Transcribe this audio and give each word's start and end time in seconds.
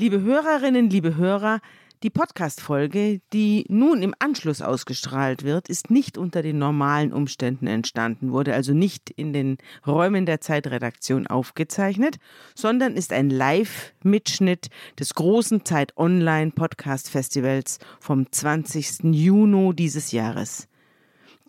Liebe 0.00 0.22
Hörerinnen, 0.22 0.88
liebe 0.88 1.16
Hörer, 1.16 1.60
die 2.02 2.08
Podcast-Folge, 2.08 3.20
die 3.34 3.66
nun 3.68 4.00
im 4.00 4.14
Anschluss 4.18 4.62
ausgestrahlt 4.62 5.44
wird, 5.44 5.68
ist 5.68 5.90
nicht 5.90 6.16
unter 6.16 6.40
den 6.40 6.56
normalen 6.56 7.12
Umständen 7.12 7.66
entstanden, 7.66 8.32
wurde 8.32 8.54
also 8.54 8.72
nicht 8.72 9.10
in 9.10 9.34
den 9.34 9.58
Räumen 9.86 10.24
der 10.24 10.40
Zeitredaktion 10.40 11.26
aufgezeichnet, 11.26 12.16
sondern 12.54 12.94
ist 12.94 13.12
ein 13.12 13.28
Live-Mitschnitt 13.28 14.70
des 14.98 15.12
großen 15.12 15.66
Zeit 15.66 15.94
Online 15.98 16.52
Podcast 16.52 17.10
Festivals 17.10 17.78
vom 18.00 18.32
20. 18.32 19.00
Juni 19.12 19.76
dieses 19.76 20.12
Jahres. 20.12 20.66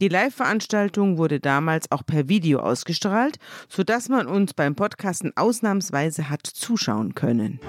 Die 0.02 0.10
Live-Veranstaltung 0.10 1.18
wurde 1.18 1.40
damals 1.40 1.90
auch 1.90 2.06
per 2.06 2.28
Video 2.28 2.60
ausgestrahlt, 2.60 3.38
sodass 3.70 4.10
man 4.10 4.28
uns 4.28 4.54
beim 4.54 4.76
Podcasten 4.76 5.32
ausnahmsweise 5.38 6.30
hat 6.30 6.46
zuschauen 6.46 7.16
können. 7.16 7.62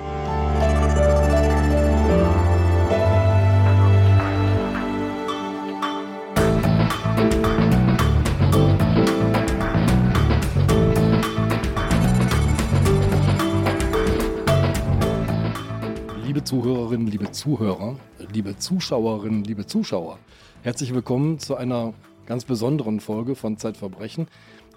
Liebe 16.33 16.45
Zuhörerinnen, 16.45 17.09
liebe 17.09 17.31
Zuhörer, 17.31 18.01
liebe 18.33 18.57
Zuschauerinnen, 18.57 19.45
liebe 19.45 19.67
Zuschauer, 19.67 20.19
herzlich 20.63 20.95
willkommen 20.95 21.39
zu 21.39 21.57
einer 21.57 21.93
ganz 22.25 22.47
besonderen 22.47 23.01
Folge 23.01 23.35
von 23.35 23.59
Zeitverbrechen. 23.59 24.29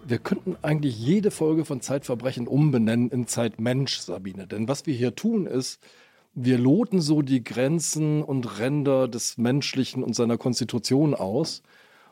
Wir 0.06 0.18
könnten 0.18 0.58
eigentlich 0.64 1.00
jede 1.00 1.32
Folge 1.32 1.64
von 1.64 1.80
Zeitverbrechen 1.80 2.48
umbenennen 2.48 3.10
in 3.10 3.26
Zeitmensch, 3.26 4.00
Sabine. 4.00 4.48
Denn 4.48 4.68
was 4.68 4.86
wir 4.86 4.94
hier 4.94 5.16
tun 5.16 5.46
ist, 5.46 5.80
wir 6.34 6.58
loten 6.58 7.00
so 7.00 7.22
die 7.22 7.42
Grenzen 7.42 8.22
und 8.22 8.60
Ränder 8.60 9.08
des 9.08 9.38
Menschlichen 9.38 10.04
und 10.04 10.14
seiner 10.14 10.38
Konstitution 10.38 11.14
aus. 11.14 11.64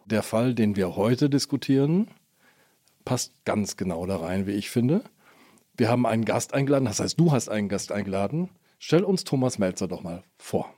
Der 0.05 0.23
Fall, 0.23 0.55
den 0.55 0.77
wir 0.77 0.95
heute 0.95 1.29
diskutieren, 1.29 2.07
passt 3.03 3.33
ganz 3.43 3.75
genau 3.75 4.05
da 4.05 4.15
rein, 4.15 4.47
wie 4.47 4.51
ich 4.51 4.69
finde. 4.69 5.03
Wir 5.75 5.89
haben 5.89 6.05
einen 6.05 6.23
Gast 6.23 6.53
eingeladen, 6.53 6.85
das 6.85 7.01
heißt, 7.01 7.19
du 7.19 7.33
hast 7.33 7.49
einen 7.49 7.67
Gast 7.67 7.91
eingeladen. 7.91 8.49
Stell 8.85 9.05
uns 9.05 9.23
Thomas 9.23 9.59
Melzer 9.59 9.87
doch 9.87 10.03
mal 10.03 10.25
vor. 10.37 10.73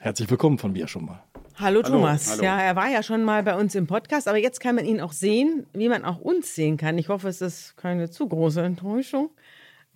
Herzlich 0.00 0.28
willkommen 0.28 0.58
von 0.58 0.72
mir 0.72 0.88
schon 0.88 1.04
mal. 1.04 1.22
Hallo, 1.54 1.82
hallo 1.84 1.98
Thomas. 1.98 2.32
Hallo. 2.32 2.42
Ja, 2.42 2.60
er 2.60 2.74
war 2.74 2.88
ja 2.88 3.04
schon 3.04 3.22
mal 3.22 3.44
bei 3.44 3.54
uns 3.54 3.76
im 3.76 3.86
Podcast, 3.86 4.26
aber 4.26 4.38
jetzt 4.38 4.58
kann 4.58 4.74
man 4.74 4.84
ihn 4.84 5.00
auch 5.00 5.12
sehen, 5.12 5.64
wie 5.72 5.88
man 5.88 6.04
auch 6.04 6.18
uns 6.18 6.56
sehen 6.56 6.78
kann. 6.78 6.98
Ich 6.98 7.10
hoffe, 7.10 7.28
es 7.28 7.40
ist 7.40 7.76
keine 7.76 8.10
zu 8.10 8.26
große 8.26 8.60
Enttäuschung, 8.60 9.30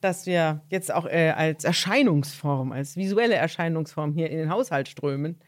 dass 0.01 0.25
wir 0.25 0.61
jetzt 0.69 0.95
auch 0.95 1.07
äh, 1.07 1.31
als 1.31 1.65
Erscheinungsform, 1.65 2.71
als 2.71 2.97
visuelle 2.97 3.35
Erscheinungsform 3.35 4.13
hier 4.13 4.31
in 4.31 4.39
den 4.39 4.51
Haushalt 4.51 4.87
strömen. 4.87 5.41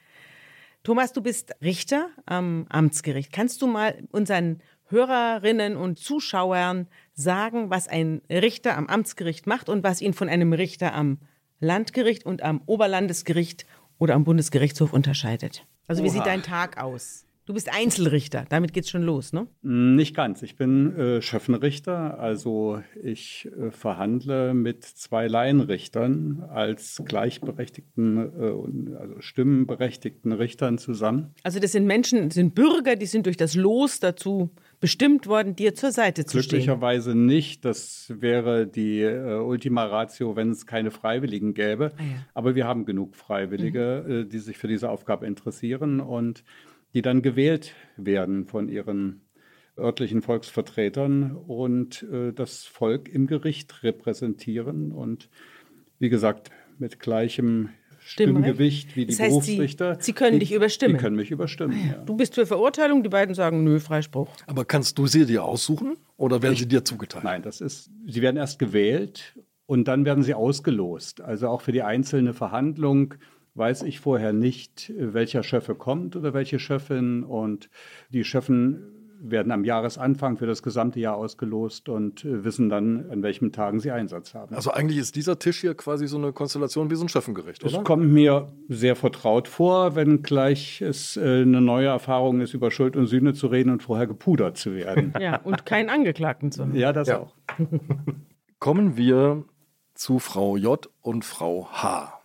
Thomas, 0.82 1.12
du 1.12 1.22
bist 1.22 1.52
Richter 1.62 2.08
am 2.26 2.66
Amtsgericht. 2.70 3.32
Kannst 3.32 3.62
du 3.62 3.68
mal 3.68 4.02
unseren 4.10 4.62
Hörerinnen 4.88 5.76
und 5.76 6.00
Zuschauern 6.00 6.88
sagen, 7.14 7.70
was 7.70 7.86
ein 7.86 8.20
Richter 8.28 8.76
am 8.76 8.88
Amtsgericht 8.88 9.46
macht 9.46 9.68
und 9.68 9.84
was 9.84 10.00
ihn 10.00 10.12
von 10.12 10.28
einem 10.28 10.52
Richter 10.52 10.92
am 10.92 11.20
Landgericht 11.60 12.26
und 12.26 12.42
am 12.42 12.62
Oberlandesgericht 12.66 13.66
oder 13.98 14.14
am 14.14 14.24
Bundesgerichtshof 14.24 14.92
unterscheidet. 14.92 15.66
Also 15.86 16.02
wie 16.02 16.08
Oha. 16.08 16.14
sieht 16.14 16.26
dein 16.26 16.42
Tag 16.42 16.82
aus? 16.82 17.26
Du 17.46 17.54
bist 17.54 17.68
Einzelrichter, 17.72 18.44
damit 18.48 18.72
geht's 18.72 18.90
schon 18.90 19.02
los, 19.02 19.32
ne? 19.32 19.48
Nicht 19.62 20.14
ganz. 20.14 20.40
Ich 20.42 20.56
bin 20.56 20.94
äh, 20.94 21.20
Schöffenrichter, 21.20 22.20
also 22.20 22.80
ich 23.02 23.48
äh, 23.58 23.72
verhandle 23.72 24.54
mit 24.54 24.84
zwei 24.84 25.26
Laienrichtern 25.26 26.44
als 26.48 27.02
gleichberechtigten, 27.04 28.18
äh, 28.18 28.96
also 28.96 29.20
stimmenberechtigten 29.20 30.30
Richtern 30.30 30.78
zusammen. 30.78 31.34
Also 31.42 31.58
das 31.58 31.72
sind 31.72 31.86
Menschen, 31.86 32.30
sind 32.30 32.54
Bürger, 32.54 32.94
die 32.94 33.06
sind 33.06 33.26
durch 33.26 33.36
das 33.36 33.56
Los 33.56 33.98
dazu 33.98 34.50
bestimmt 34.80 35.26
worden, 35.26 35.54
dir 35.54 35.74
zur 35.74 35.92
Seite 35.92 36.24
zu 36.24 36.42
stehen? 36.42 36.50
Glücklicherweise 36.50 37.14
nicht. 37.14 37.64
Das 37.64 38.12
wäre 38.16 38.66
die 38.66 39.02
äh, 39.02 39.38
Ultima 39.38 39.84
Ratio, 39.84 40.36
wenn 40.36 40.50
es 40.50 40.66
keine 40.66 40.90
Freiwilligen 40.90 41.54
gäbe. 41.54 41.92
Ah, 41.96 42.02
ja. 42.02 42.26
Aber 42.34 42.54
wir 42.54 42.66
haben 42.66 42.86
genug 42.86 43.14
Freiwillige, 43.14 44.04
mhm. 44.06 44.12
äh, 44.12 44.24
die 44.24 44.38
sich 44.38 44.58
für 44.58 44.68
diese 44.68 44.90
Aufgabe 44.90 45.26
interessieren 45.26 46.00
und 46.00 46.44
die 46.94 47.02
dann 47.02 47.22
gewählt 47.22 47.74
werden 47.96 48.46
von 48.46 48.68
ihren 48.68 49.20
örtlichen 49.78 50.22
Volksvertretern 50.22 51.36
und 51.36 52.02
äh, 52.10 52.32
das 52.32 52.64
Volk 52.64 53.08
im 53.08 53.26
Gericht 53.26 53.82
repräsentieren 53.82 54.92
und 54.92 55.28
wie 55.98 56.08
gesagt 56.08 56.50
mit 56.78 56.98
gleichem 56.98 57.70
Stimmgewicht 58.00 58.96
wie 58.96 59.06
die 59.06 59.12
das 59.12 59.20
heißt, 59.20 59.30
Berufsrichter. 59.30 59.94
Sie, 59.96 60.06
Sie 60.06 60.12
können 60.12 60.34
die, 60.34 60.40
dich 60.40 60.52
überstimmen. 60.52 60.96
Die 60.96 61.00
können 61.00 61.16
mich 61.16 61.30
überstimmen. 61.30 61.76
Ah, 61.76 61.86
ja. 61.86 61.92
Ja. 61.92 62.04
Du 62.04 62.16
bist 62.16 62.34
für 62.34 62.46
Verurteilung, 62.46 63.02
die 63.02 63.08
beiden 63.08 63.34
sagen 63.34 63.62
nö, 63.64 63.78
Freispruch. 63.80 64.28
Aber 64.46 64.64
kannst 64.64 64.98
du 64.98 65.06
sie 65.06 65.26
dir 65.26 65.44
aussuchen 65.44 65.96
oder 66.16 66.42
werden 66.42 66.54
ich, 66.54 66.60
sie 66.60 66.68
dir 66.68 66.84
zugeteilt? 66.84 67.24
Nein, 67.24 67.42
das 67.42 67.60
ist, 67.60 67.90
sie 68.06 68.22
werden 68.22 68.36
erst 68.36 68.58
gewählt 68.58 69.34
und 69.66 69.86
dann 69.86 70.04
werden 70.04 70.24
sie 70.24 70.34
ausgelost. 70.34 71.20
Also 71.20 71.48
auch 71.48 71.60
für 71.60 71.72
die 71.72 71.82
einzelne 71.82 72.34
Verhandlung 72.34 73.14
weiß 73.54 73.82
ich 73.82 74.00
vorher 74.00 74.32
nicht, 74.32 74.92
welcher 74.96 75.42
Schöffe 75.42 75.74
kommt 75.74 76.16
oder 76.16 76.34
welche 76.34 76.58
Schöffin 76.58 77.24
und 77.24 77.68
die 78.10 78.24
Schöffen 78.24 78.99
werden 79.22 79.52
am 79.52 79.64
Jahresanfang 79.64 80.36
für 80.38 80.46
das 80.46 80.62
gesamte 80.62 80.98
Jahr 80.98 81.16
ausgelost 81.16 81.88
und 81.88 82.24
äh, 82.24 82.44
wissen 82.44 82.68
dann, 82.68 83.10
an 83.10 83.22
welchen 83.22 83.52
Tagen 83.52 83.80
sie 83.80 83.90
Einsatz 83.90 84.34
haben. 84.34 84.54
Also 84.54 84.70
eigentlich 84.70 84.98
ist 84.98 85.16
dieser 85.16 85.38
Tisch 85.38 85.60
hier 85.60 85.74
quasi 85.74 86.06
so 86.06 86.16
eine 86.16 86.32
Konstellation 86.32 86.90
wie 86.90 86.94
so 86.94 87.04
ein 87.04 87.08
Schöffengericht, 87.08 87.64
oder? 87.64 87.78
Es 87.78 87.84
kommt 87.84 88.06
mir 88.06 88.48
sehr 88.68 88.96
vertraut 88.96 89.48
vor, 89.48 89.94
wenn 89.94 90.22
gleich 90.22 90.80
es 90.80 91.16
äh, 91.16 91.42
eine 91.42 91.60
neue 91.60 91.88
Erfahrung 91.88 92.40
ist, 92.40 92.54
über 92.54 92.70
Schuld 92.70 92.96
und 92.96 93.06
Sühne 93.06 93.34
zu 93.34 93.48
reden 93.48 93.70
und 93.70 93.82
vorher 93.82 94.06
gepudert 94.06 94.56
zu 94.56 94.74
werden. 94.74 95.14
Ja, 95.20 95.36
und 95.42 95.66
keinen 95.66 95.90
Angeklagten 95.90 96.50
zu 96.50 96.62
haben. 96.62 96.74
Ja, 96.74 96.94
das 96.94 97.08
ja. 97.08 97.18
auch. 97.18 97.34
Kommen 98.58 98.96
wir 98.96 99.44
zu 99.94 100.18
Frau 100.18 100.56
J 100.56 100.88
und 101.02 101.26
Frau 101.26 101.68
H. 101.70 102.20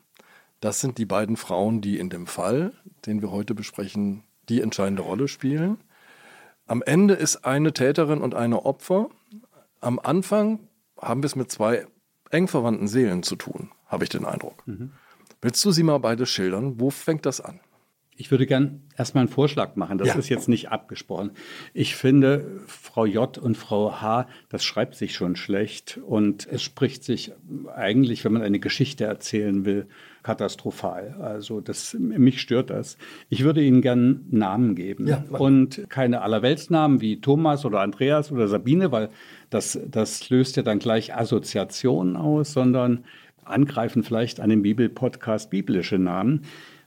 Das 0.61 0.79
sind 0.79 0.97
die 0.97 1.05
beiden 1.05 1.35
Frauen, 1.35 1.81
die 1.81 1.99
in 1.99 2.09
dem 2.09 2.25
Fall, 2.25 2.71
den 3.05 3.21
wir 3.21 3.31
heute 3.31 3.53
besprechen, 3.53 4.23
die 4.47 4.61
entscheidende 4.61 5.01
Rolle 5.01 5.27
spielen. 5.27 5.77
Am 6.67 6.81
Ende 6.81 7.13
ist 7.13 7.45
eine 7.45 7.73
Täterin 7.73 8.21
und 8.21 8.33
eine 8.33 8.65
Opfer. 8.65 9.09
Am 9.81 9.99
Anfang 9.99 10.59
haben 10.99 11.21
wir 11.21 11.27
es 11.27 11.35
mit 11.35 11.51
zwei 11.51 11.85
eng 12.31 12.47
verwandten 12.47 12.87
Seelen 12.87 13.23
zu 13.23 13.35
tun, 13.35 13.71
habe 13.87 14.03
ich 14.03 14.09
den 14.09 14.25
Eindruck. 14.25 14.65
Mhm. 14.67 14.91
Willst 15.41 15.63
du 15.63 15.71
sie 15.71 15.83
mal 15.83 15.99
beide 15.99 16.25
schildern? 16.25 16.79
Wo 16.79 16.89
fängt 16.89 17.25
das 17.25 17.39
an? 17.39 17.59
Ich 18.17 18.31
würde 18.31 18.45
gern 18.45 18.81
erstmal 18.97 19.23
einen 19.23 19.29
Vorschlag 19.29 19.75
machen. 19.75 19.97
Das 19.97 20.07
ja. 20.07 20.15
ist 20.15 20.29
jetzt 20.29 20.47
nicht 20.47 20.69
abgesprochen. 20.69 21.31
Ich 21.73 21.95
finde, 21.95 22.61
Frau 22.65 23.05
J 23.05 23.37
und 23.37 23.57
Frau 23.57 24.01
H, 24.01 24.27
das 24.47 24.63
schreibt 24.63 24.95
sich 24.95 25.13
schon 25.13 25.35
schlecht 25.35 25.99
und 26.03 26.47
es 26.47 26.63
spricht 26.63 27.03
sich 27.03 27.33
eigentlich, 27.75 28.23
wenn 28.23 28.31
man 28.31 28.41
eine 28.41 28.59
Geschichte 28.59 29.03
erzählen 29.03 29.65
will, 29.65 29.87
katastrophal. 30.25 31.15
Also 31.21 31.61
das, 31.61 31.95
mich 31.99 32.41
stört 32.41 32.71
das. 32.71 32.97
Ich 33.29 33.43
würde 33.43 33.63
Ihnen 33.63 33.81
gern 33.81 34.25
Namen 34.31 34.75
geben 34.75 35.07
ja, 35.07 35.23
und 35.29 35.85
keine 35.89 36.21
Allerweltsnamen 36.23 36.99
wie 36.99 37.21
Thomas 37.21 37.63
oder 37.63 37.81
Andreas 37.81 38.31
oder 38.31 38.47
Sabine, 38.47 38.91
weil 38.91 39.09
das, 39.51 39.79
das 39.87 40.29
löst 40.31 40.57
ja 40.57 40.63
dann 40.63 40.79
gleich 40.79 41.15
Assoziationen 41.15 42.15
aus, 42.15 42.53
sondern 42.53 43.05
angreifen 43.43 44.03
vielleicht 44.03 44.39
an 44.39 44.49
den 44.49 44.63
Bibelpodcast 44.63 45.51
biblische 45.51 45.99
Namen 45.99 46.41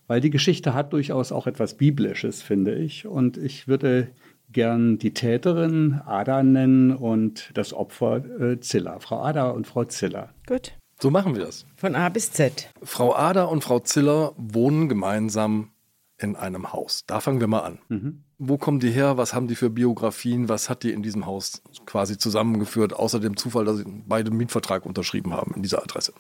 weil 0.09 0.22
die 0.22 0.31
Geschichte 0.31 0.72
hat 0.72 0.94
durchaus 0.94 1.32
auch 1.32 1.47
etwas 1.47 1.75
Biblisches, 1.75 2.41
finde 2.41 2.75
ich. 2.75 3.06
Und 3.06 3.37
ich 3.37 3.69
würde 3.69 4.09
gern 4.50 4.97
die 4.97 5.12
Täterin 5.12 6.00
Ada 6.06 6.43
nennen 6.43 6.93
und 6.93 7.50
das 7.53 7.75
Opfer 7.75 8.25
äh, 8.41 8.59
Zilla. 8.60 8.98
Frau 9.00 9.21
Ada 9.21 9.50
und 9.50 9.66
Frau 9.66 9.84
Ziller. 9.84 10.31
Gut. 10.47 10.78
So 11.00 11.10
machen 11.10 11.36
wir 11.36 11.44
das. 11.44 11.64
Von 11.76 11.94
A 11.94 12.09
bis 12.09 12.32
Z. 12.32 12.70
Frau 12.82 13.14
Ada 13.14 13.44
und 13.44 13.62
Frau 13.62 13.78
Ziller 13.78 14.33
wohnen 14.36 14.89
gemeinsam 14.89 15.71
in 16.18 16.34
einem 16.34 16.72
Haus. 16.72 17.04
Da 17.06 17.21
fangen 17.21 17.39
wir 17.39 17.47
mal 17.47 17.60
an. 17.60 17.78
Mhm. 17.89 18.24
Wo 18.39 18.59
kommen 18.59 18.80
die 18.80 18.91
her? 18.91 19.16
Was 19.16 19.33
haben 19.33 19.47
die 19.47 19.54
für 19.54 19.71
Biografien? 19.71 20.48
Was 20.48 20.68
hat 20.68 20.83
die 20.83 20.92
in 20.92 21.03
diesem 21.03 21.27
Haus 21.27 21.62
quasi 21.86 22.18
zusammengeführt, 22.18 22.92
außer 22.92 23.21
dem 23.21 23.36
Zufall, 23.36 23.65
dass 23.65 23.78
sie 23.78 23.84
beide 24.06 24.30
einen 24.30 24.39
Mietvertrag 24.39 24.86
unterschrieben 24.86 25.33
haben 25.33 25.54
in 25.54 25.62
dieser 25.62 25.83
Adresse? 25.83 26.12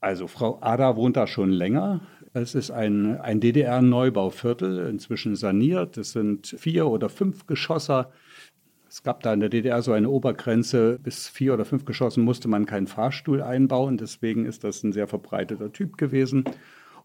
Also 0.00 0.28
Frau 0.28 0.58
Ada 0.60 0.96
wohnt 0.96 1.16
da 1.16 1.26
schon 1.26 1.50
länger. 1.50 2.00
Es 2.32 2.54
ist 2.54 2.70
ein, 2.70 3.20
ein 3.20 3.40
DDR-Neubauviertel, 3.40 4.86
inzwischen 4.86 5.34
saniert. 5.34 5.98
Es 5.98 6.12
sind 6.12 6.46
vier 6.46 6.86
oder 6.86 7.08
fünf 7.08 7.46
Geschosser. 7.46 8.12
Es 8.90 9.04
gab 9.04 9.22
da 9.22 9.32
in 9.32 9.38
der 9.38 9.48
DDR 9.48 9.82
so 9.82 9.92
eine 9.92 10.10
Obergrenze, 10.10 10.98
bis 11.00 11.28
vier 11.28 11.54
oder 11.54 11.64
fünf 11.64 11.84
Geschossen 11.84 12.24
musste 12.24 12.48
man 12.48 12.66
keinen 12.66 12.88
Fahrstuhl 12.88 13.40
einbauen. 13.40 13.98
Deswegen 13.98 14.46
ist 14.46 14.64
das 14.64 14.82
ein 14.82 14.92
sehr 14.92 15.06
verbreiteter 15.06 15.72
Typ 15.72 15.96
gewesen. 15.96 16.42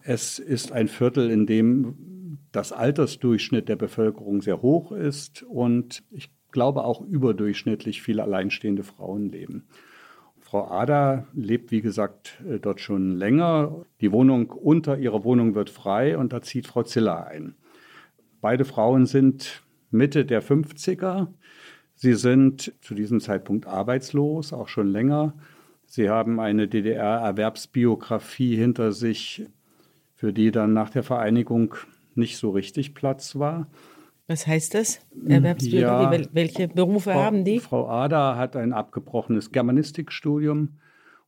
Es 0.02 0.40
ist 0.40 0.72
ein 0.72 0.88
Viertel, 0.88 1.30
in 1.30 1.46
dem 1.46 2.40
das 2.52 2.72
Altersdurchschnitt 2.72 3.70
der 3.70 3.76
Bevölkerung 3.76 4.42
sehr 4.42 4.64
hoch 4.64 4.92
ist 4.92 5.44
und 5.44 6.02
ich 6.10 6.32
glaube 6.52 6.86
auch 6.86 7.02
überdurchschnittlich 7.02 8.02
viele 8.02 8.24
alleinstehende 8.24 8.84
Frauen 8.84 9.30
leben. 9.30 9.68
Frau 10.40 10.68
Ada 10.72 11.28
lebt, 11.36 11.70
wie 11.70 11.82
gesagt, 11.82 12.42
äh, 12.50 12.58
dort 12.60 12.82
schon 12.82 13.16
länger. 13.16 13.86
Die 14.02 14.12
Wohnung 14.12 14.50
unter 14.50 14.98
ihrer 14.98 15.24
Wohnung 15.24 15.54
wird 15.54 15.70
frei 15.70 16.18
und 16.18 16.34
da 16.34 16.42
zieht 16.42 16.66
Frau 16.66 16.82
Ziller 16.82 17.28
ein. 17.28 17.54
Beide 18.42 18.66
Frauen 18.66 19.06
sind 19.06 19.64
Mitte 19.92 20.26
der 20.26 20.42
50er. 20.42 21.28
Sie 21.95 22.13
sind 22.13 22.74
zu 22.81 22.94
diesem 22.94 23.19
Zeitpunkt 23.19 23.68
arbeitslos, 23.68 24.53
auch 24.53 24.68
schon 24.68 24.88
länger. 24.88 25.33
Sie 25.86 26.09
haben 26.09 26.39
eine 26.39 26.68
DDR-Erwerbsbiografie 26.68 28.56
hinter 28.56 28.92
sich, 28.92 29.45
für 30.13 30.33
die 30.33 30.51
dann 30.51 30.74
nach 30.74 30.89
der 30.89 31.03
Vereinigung 31.03 31.75
nicht 32.15 32.38
so 32.38 32.51
richtig 32.51 32.94
Platz 32.94 33.36
war. 33.38 33.68
Was 34.27 34.47
heißt 34.47 34.74
das? 34.74 35.01
Erwerbsbiografie? 35.27 36.24
Ja, 36.24 36.30
Welche 36.33 36.68
Berufe 36.68 37.12
Frau, 37.12 37.19
haben 37.19 37.44
die? 37.44 37.59
Frau 37.59 37.88
Ada 37.88 38.36
hat 38.36 38.56
ein 38.56 38.74
abgebrochenes 38.74 39.51
Germanistikstudium 39.51 40.80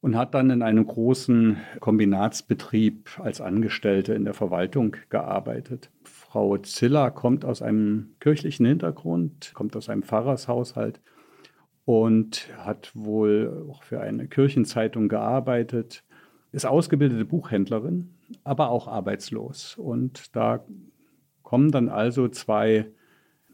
und 0.02 0.16
hat 0.16 0.34
dann 0.34 0.50
in 0.50 0.62
einem 0.62 0.86
großen 0.86 1.58
Kombinatsbetrieb 1.80 3.20
als 3.20 3.40
Angestellte 3.40 4.14
in 4.14 4.26
der 4.26 4.34
Verwaltung 4.34 4.96
gearbeitet. 5.10 5.92
Frau 6.30 6.58
Ziller 6.58 7.10
kommt 7.12 7.46
aus 7.46 7.62
einem 7.62 8.16
kirchlichen 8.20 8.66
Hintergrund, 8.66 9.52
kommt 9.54 9.76
aus 9.78 9.88
einem 9.88 10.04
Pfarrershaushalt 10.04 11.00
und 11.86 12.50
hat 12.58 12.92
wohl 12.94 13.66
auch 13.70 13.84
für 13.84 14.02
eine 14.02 14.28
Kirchenzeitung 14.28 15.08
gearbeitet, 15.08 16.04
ist 16.52 16.66
ausgebildete 16.66 17.24
Buchhändlerin, 17.24 18.14
aber 18.44 18.72
auch 18.72 18.90
arbeitslos. 18.90 19.78
Und 19.78 20.36
da 20.36 20.66
kommen 21.44 21.72
dann 21.72 21.88
also 21.88 22.28
zwei. 22.28 22.88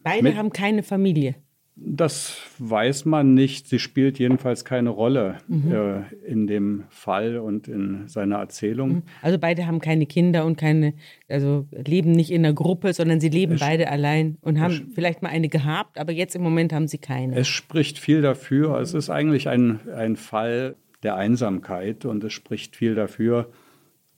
Beide 0.01 0.35
haben 0.35 0.51
keine 0.51 0.81
Familie. 0.81 1.35
Das 1.75 2.37
weiß 2.59 3.05
man 3.05 3.33
nicht. 3.33 3.67
Sie 3.67 3.79
spielt 3.79 4.19
jedenfalls 4.19 4.63
keine 4.63 4.91
Rolle 4.91 5.39
mhm. 5.47 5.71
äh, 5.71 6.15
in 6.25 6.45
dem 6.45 6.83
Fall 6.89 7.37
und 7.37 7.67
in 7.67 8.07
seiner 8.07 8.37
Erzählung. 8.37 8.89
Mhm. 8.89 9.03
Also 9.23 9.39
beide 9.39 9.65
haben 9.65 9.79
keine 9.79 10.05
Kinder 10.05 10.45
und 10.45 10.55
keine, 10.55 10.93
also 11.27 11.67
leben 11.71 12.11
nicht 12.11 12.29
in 12.29 12.45
einer 12.45 12.53
Gruppe, 12.53 12.93
sondern 12.93 13.19
sie 13.19 13.29
leben 13.29 13.53
es, 13.53 13.59
beide 13.59 13.89
allein 13.89 14.37
und 14.41 14.59
haben 14.59 14.91
vielleicht 14.93 15.23
mal 15.23 15.29
eine 15.29 15.49
gehabt, 15.49 15.97
aber 15.97 16.11
jetzt 16.11 16.35
im 16.35 16.43
Moment 16.43 16.73
haben 16.73 16.87
sie 16.87 16.99
keine. 16.99 17.35
Es 17.35 17.47
spricht 17.47 17.97
viel 17.97 18.21
dafür. 18.21 18.79
Es 18.79 18.93
ist 18.93 19.09
eigentlich 19.09 19.49
ein, 19.49 19.79
ein 19.95 20.15
Fall 20.15 20.75
der 21.01 21.15
Einsamkeit 21.15 22.05
und 22.05 22.23
es 22.23 22.33
spricht 22.33 22.75
viel 22.75 22.93
dafür, 22.93 23.49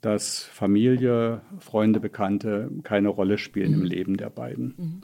dass 0.02 0.44
Familie, 0.44 1.42
Freunde, 1.60 2.00
Bekannte 2.02 2.70
keine 2.84 3.10
Rolle 3.10 3.38
spielen 3.38 3.72
mhm. 3.72 3.80
im 3.80 3.84
Leben 3.86 4.18
der 4.18 4.30
beiden. 4.30 4.74
Mhm. 4.78 5.02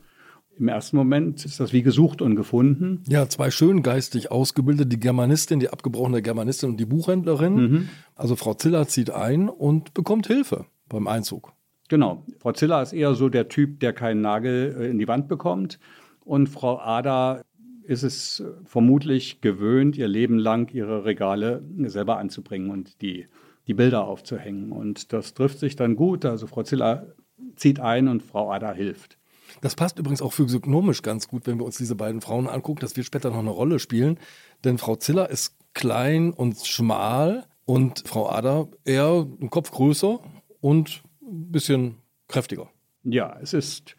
Im 0.62 0.68
ersten 0.68 0.96
Moment 0.96 1.44
ist 1.44 1.60
das 1.60 1.74
wie 1.74 1.82
gesucht 1.82 2.22
und 2.22 2.36
gefunden. 2.36 3.04
Ja, 3.10 3.28
zwei 3.28 3.50
schön 3.50 3.82
geistig 3.82 4.30
ausgebildete, 4.30 4.88
die 4.88 5.00
Germanistin, 5.00 5.60
die 5.60 5.70
abgebrochene 5.70 6.22
Germanistin 6.22 6.70
und 6.70 6.78
die 6.80 6.86
Buchhändlerin. 6.86 7.56
Mhm. 7.56 7.90
Also 8.16 8.36
Frau 8.36 8.54
Ziller 8.54 8.88
zieht 8.88 9.10
ein 9.10 9.50
und 9.50 9.96
bekommt 9.96 10.28
Hilfe 10.28 10.66
beim 10.88 11.08
Einzug. 11.08 11.54
Genau. 11.90 12.24
Frau 12.38 12.52
Ziller 12.52 12.84
ist 12.84 12.94
eher 12.94 13.16
so 13.16 13.28
der 13.28 13.50
Typ, 13.50 13.80
der 13.80 13.92
keinen 13.92 14.22
Nagel 14.22 14.76
äh, 14.80 14.90
in 14.92 15.00
die 15.00 15.08
Wand 15.08 15.28
bekommt. 15.28 15.80
Und 16.24 16.48
Frau 16.48 16.80
Ada 16.80 17.42
ist 17.84 18.04
es 18.04 18.44
vermutlich 18.64 19.42
gewöhnt, 19.42 19.98
ihr 19.98 20.08
Leben 20.08 20.38
lang 20.38 20.72
ihre 20.72 21.06
Regale 21.06 21.64
selber 21.88 22.20
anzubringen 22.20 22.70
und 22.70 23.02
die 23.02 23.26
die 23.66 23.74
Bilder 23.74 24.06
aufzuhängen. 24.06 24.72
Und 24.72 25.12
das 25.12 25.34
trifft 25.34 25.58
sich 25.58 25.76
dann 25.76 25.96
gut. 25.96 26.24
Also 26.24 26.46
Frau 26.46 26.62
Ziller 26.62 27.16
zieht 27.56 27.80
ein 27.80 28.08
und 28.08 28.22
Frau 28.22 28.52
Ada 28.52 28.74
hilft. 28.74 29.18
Das 29.60 29.76
passt 29.76 30.00
übrigens 30.00 30.22
auch 30.22 30.34
physiognomisch 30.34 31.02
ganz 31.02 31.28
gut, 31.28 31.48
wenn 31.48 31.60
wir 31.60 31.66
uns 31.66 31.78
diese 31.78 31.96
beiden 31.96 32.22
Frauen 32.22 32.48
angucken. 32.48 32.80
Das 32.80 32.96
wird 32.96 33.06
später 33.06 33.30
noch 33.30 33.40
eine 33.40 33.50
Rolle 33.50 33.80
spielen. 33.80 34.20
Denn 34.64 34.78
Frau 34.78 34.96
Ziller 34.96 35.30
ist 35.30 35.56
klein 35.74 36.32
und 36.32 36.66
schmal 36.66 37.46
und 37.66 38.04
Frau 38.08 38.30
Ada 38.30 38.68
eher 38.86 39.28
einen 39.40 39.50
Kopf 39.50 39.72
größer 39.72 40.20
und 40.62 41.04
ein 41.22 41.52
bisschen 41.52 41.96
kräftiger. 42.28 42.70
Ja, 43.04 43.38
es 43.42 43.54
ist 43.54 43.96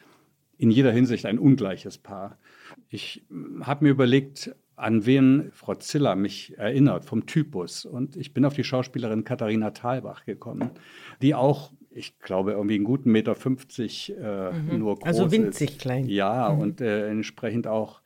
in 0.58 0.70
jeder 0.70 0.93
Hinsicht 0.93 1.26
ein 1.26 1.38
ungleiches 1.38 1.98
Paar. 1.98 2.38
Ich 2.88 3.25
habe 3.62 3.84
mir 3.84 3.90
überlegt, 3.90 4.55
an 4.76 5.06
wen 5.06 5.50
Frau 5.52 5.75
Ziller 5.75 6.16
mich 6.16 6.58
erinnert 6.58 7.05
vom 7.05 7.26
Typus. 7.26 7.84
Und 7.84 8.16
ich 8.16 8.34
bin 8.34 8.44
auf 8.44 8.55
die 8.55 8.64
Schauspielerin 8.64 9.25
Katharina 9.25 9.70
Thalbach 9.70 10.25
gekommen, 10.25 10.70
die 11.20 11.34
auch, 11.34 11.72
ich 11.94 12.18
glaube, 12.20 12.52
irgendwie 12.52 12.76
einen 12.76 12.84
guten 12.84 13.10
Meter 13.10 13.34
50 13.34 14.14
äh, 14.16 14.52
mhm. 14.52 14.78
nur 14.78 14.98
groß 14.98 15.06
Also 15.06 15.30
winzig 15.30 15.72
ist. 15.72 15.80
klein. 15.80 16.06
Ja, 16.06 16.50
mhm. 16.50 16.60
und 16.60 16.80
äh, 16.80 17.08
entsprechend 17.08 17.66
auch 17.66 18.00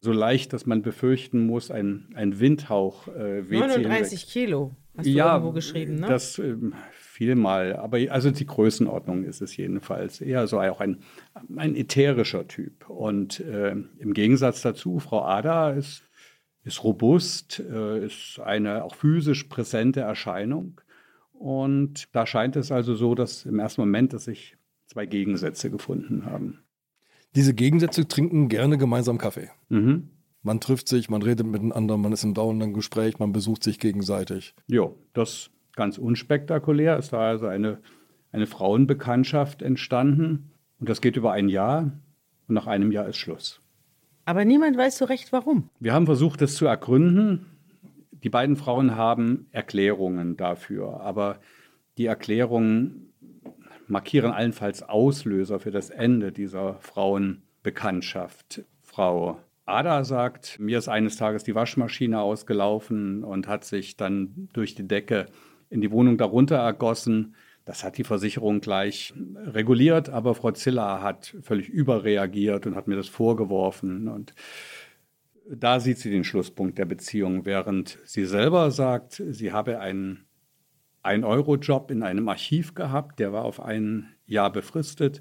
so 0.00 0.12
leicht, 0.12 0.52
dass 0.52 0.66
man 0.66 0.82
befürchten 0.82 1.46
muss, 1.46 1.70
ein, 1.70 2.08
ein 2.14 2.40
Windhauch 2.40 3.08
äh, 3.08 3.48
weht 3.48 3.60
39 3.60 4.26
Kilo, 4.26 4.72
hast 4.96 5.06
du 5.06 5.10
ja, 5.10 5.34
irgendwo 5.34 5.52
geschrieben, 5.52 5.96
ne? 5.96 6.08
das 6.08 6.38
äh, 6.38 6.56
viel 6.90 7.36
mal. 7.36 7.76
Aber 7.76 7.98
also 8.10 8.30
die 8.30 8.46
Größenordnung 8.46 9.24
ist 9.24 9.40
es 9.42 9.56
jedenfalls 9.56 10.20
eher 10.20 10.46
so 10.48 10.58
auch 10.58 10.80
ein, 10.80 10.98
ein 11.56 11.76
ätherischer 11.76 12.48
Typ. 12.48 12.90
Und 12.90 13.40
äh, 13.40 13.76
im 13.98 14.12
Gegensatz 14.12 14.62
dazu, 14.62 14.98
Frau 14.98 15.24
Ada 15.24 15.70
ist 15.70 16.02
ist 16.64 16.84
robust, 16.84 17.60
äh, 17.60 18.06
ist 18.06 18.38
eine 18.40 18.84
auch 18.84 18.94
physisch 18.94 19.44
präsente 19.44 20.00
Erscheinung. 20.00 20.80
Und 21.42 22.14
da 22.14 22.24
scheint 22.24 22.54
es 22.54 22.70
also 22.70 22.94
so, 22.94 23.16
dass 23.16 23.46
im 23.46 23.58
ersten 23.58 23.80
Moment, 23.80 24.12
dass 24.12 24.26
sich 24.26 24.56
zwei 24.86 25.06
Gegensätze 25.06 25.72
gefunden 25.72 26.24
haben. 26.24 26.60
Diese 27.34 27.52
Gegensätze 27.52 28.06
trinken 28.06 28.48
gerne 28.48 28.78
gemeinsam 28.78 29.18
Kaffee. 29.18 29.50
Mhm. 29.68 30.08
Man 30.42 30.60
trifft 30.60 30.86
sich, 30.86 31.10
man 31.10 31.20
redet 31.20 31.44
miteinander, 31.44 31.96
man 31.96 32.12
ist 32.12 32.22
im 32.22 32.34
dauernden 32.34 32.72
Gespräch, 32.74 33.18
man 33.18 33.32
besucht 33.32 33.64
sich 33.64 33.80
gegenseitig. 33.80 34.54
Ja, 34.68 34.90
das 35.14 35.50
ganz 35.74 35.98
unspektakulär 35.98 36.96
ist 36.96 37.12
da 37.12 37.18
also 37.18 37.46
eine, 37.46 37.80
eine 38.30 38.46
Frauenbekanntschaft 38.46 39.62
entstanden. 39.62 40.52
Und 40.78 40.88
das 40.88 41.00
geht 41.00 41.16
über 41.16 41.32
ein 41.32 41.48
Jahr 41.48 41.90
und 42.46 42.54
nach 42.54 42.68
einem 42.68 42.92
Jahr 42.92 43.08
ist 43.08 43.16
Schluss. 43.16 43.60
Aber 44.26 44.44
niemand 44.44 44.76
weiß 44.76 44.96
so 44.96 45.06
recht, 45.06 45.32
warum. 45.32 45.70
Wir 45.80 45.92
haben 45.92 46.06
versucht, 46.06 46.40
das 46.40 46.54
zu 46.54 46.66
ergründen. 46.66 47.46
Die 48.22 48.30
beiden 48.30 48.56
Frauen 48.56 48.96
haben 48.96 49.46
Erklärungen 49.50 50.36
dafür, 50.36 51.00
aber 51.00 51.40
die 51.98 52.06
Erklärungen 52.06 53.12
markieren 53.86 54.32
allenfalls 54.32 54.82
Auslöser 54.82 55.58
für 55.58 55.70
das 55.70 55.90
Ende 55.90 56.32
dieser 56.32 56.74
Frauenbekanntschaft. 56.80 58.64
Frau 58.82 59.40
Ada 59.64 60.04
sagt, 60.04 60.58
mir 60.58 60.78
ist 60.78 60.88
eines 60.88 61.16
Tages 61.16 61.44
die 61.44 61.54
Waschmaschine 61.54 62.20
ausgelaufen 62.20 63.24
und 63.24 63.48
hat 63.48 63.64
sich 63.64 63.96
dann 63.96 64.48
durch 64.52 64.74
die 64.74 64.86
Decke 64.86 65.26
in 65.70 65.80
die 65.80 65.90
Wohnung 65.90 66.18
darunter 66.18 66.56
ergossen. 66.56 67.34
Das 67.64 67.84
hat 67.84 67.96
die 67.96 68.04
Versicherung 68.04 68.60
gleich 68.60 69.14
reguliert, 69.36 70.10
aber 70.10 70.34
Frau 70.34 70.50
Ziller 70.50 71.00
hat 71.00 71.36
völlig 71.42 71.68
überreagiert 71.68 72.66
und 72.66 72.74
hat 72.74 72.88
mir 72.88 72.96
das 72.96 73.08
vorgeworfen. 73.08 74.08
Und 74.08 74.34
da 75.50 75.80
sieht 75.80 75.98
sie 75.98 76.10
den 76.10 76.24
Schlusspunkt 76.24 76.78
der 76.78 76.84
Beziehung, 76.84 77.44
während 77.44 77.98
sie 78.04 78.24
selber 78.24 78.70
sagt, 78.70 79.22
sie 79.30 79.52
habe 79.52 79.80
einen 79.80 80.24
1-Euro-Job 81.04 81.90
in 81.90 82.02
einem 82.02 82.28
Archiv 82.28 82.74
gehabt, 82.74 83.18
der 83.18 83.32
war 83.32 83.44
auf 83.44 83.60
ein 83.60 84.08
Jahr 84.26 84.52
befristet. 84.52 85.20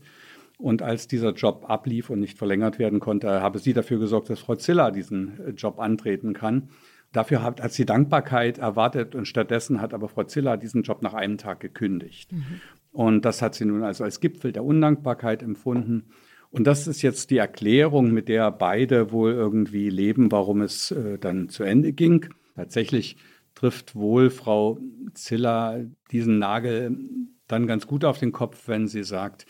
Und 0.57 0.83
als 0.83 1.07
dieser 1.07 1.33
Job 1.33 1.65
ablief 1.67 2.11
und 2.11 2.19
nicht 2.19 2.37
verlängert 2.37 2.77
werden 2.77 2.99
konnte, 2.99 3.41
habe 3.41 3.57
sie 3.57 3.73
dafür 3.73 3.97
gesorgt, 3.97 4.29
dass 4.29 4.41
Frau 4.41 4.55
Ziller 4.55 4.91
diesen 4.91 5.55
Job 5.55 5.79
antreten 5.79 6.33
kann. 6.33 6.69
Dafür 7.11 7.41
hat, 7.41 7.61
hat 7.61 7.73
sie 7.73 7.85
Dankbarkeit 7.85 8.59
erwartet 8.59 9.15
und 9.15 9.27
stattdessen 9.27 9.81
hat 9.81 9.93
aber 9.93 10.07
Frau 10.07 10.23
Ziller 10.23 10.57
diesen 10.57 10.83
Job 10.83 11.01
nach 11.01 11.15
einem 11.15 11.39
Tag 11.39 11.59
gekündigt. 11.61 12.31
Mhm. 12.31 12.61
Und 12.91 13.25
das 13.25 13.41
hat 13.41 13.55
sie 13.55 13.65
nun 13.65 13.83
also 13.83 14.03
als 14.03 14.19
Gipfel 14.19 14.51
der 14.51 14.63
Undankbarkeit 14.63 15.41
empfunden. 15.41 16.11
Und 16.51 16.67
das 16.67 16.85
ist 16.85 17.01
jetzt 17.01 17.31
die 17.31 17.37
Erklärung, 17.37 18.11
mit 18.11 18.27
der 18.27 18.51
beide 18.51 19.11
wohl 19.11 19.31
irgendwie 19.31 19.89
leben, 19.89 20.31
warum 20.31 20.61
es 20.61 20.91
äh, 20.91 21.17
dann 21.17 21.49
zu 21.49 21.63
Ende 21.63 21.93
ging. 21.93 22.27
Tatsächlich 22.55 23.15
trifft 23.55 23.95
wohl 23.95 24.29
Frau 24.29 24.79
Ziller 25.13 25.85
diesen 26.11 26.39
Nagel 26.39 26.97
dann 27.47 27.67
ganz 27.67 27.87
gut 27.87 28.05
auf 28.05 28.17
den 28.17 28.31
Kopf, 28.31 28.67
wenn 28.67 28.87
sie 28.87 29.03
sagt, 29.03 29.45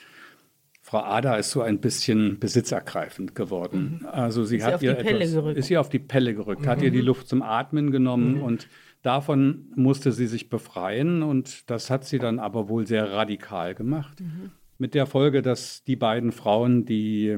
Frau 0.81 1.03
Ada 1.03 1.36
ist 1.36 1.51
so 1.51 1.62
ein 1.62 1.79
bisschen 1.79 2.39
besitzergreifend 2.39 3.36
geworden. 3.36 4.00
Mhm. 4.01 4.08
Also 4.08 4.43
sie 4.43 4.58
ist 4.58 4.65
hat 4.65 4.81
ihr 4.81 4.98
etwas, 4.98 5.55
ist 5.55 5.70
ihr 5.70 5.79
auf 5.79 5.89
die 5.89 6.00
Pelle 6.00 6.34
gerückt, 6.34 6.63
mhm. 6.63 6.67
hat 6.67 6.81
ihr 6.81 6.91
die 6.91 7.01
Luft 7.01 7.27
zum 7.27 7.41
Atmen 7.43 7.91
genommen 7.91 8.38
mhm. 8.38 8.43
und 8.43 8.67
davon 9.03 9.72
musste 9.75 10.12
sie 10.12 10.27
sich 10.27 10.50
befreien 10.50 11.22
und 11.24 11.70
das 11.70 11.89
hat 11.89 12.05
sie 12.05 12.20
dann 12.20 12.39
aber 12.39 12.67
wohl 12.67 12.88
sehr 12.88 13.12
radikal 13.12 13.75
gemacht. 13.75 14.22
Mit 14.81 14.95
der 14.95 15.05
Folge, 15.05 15.43
dass 15.43 15.83
die 15.83 15.95
beiden 15.95 16.31
Frauen, 16.31 16.85
die 16.85 17.38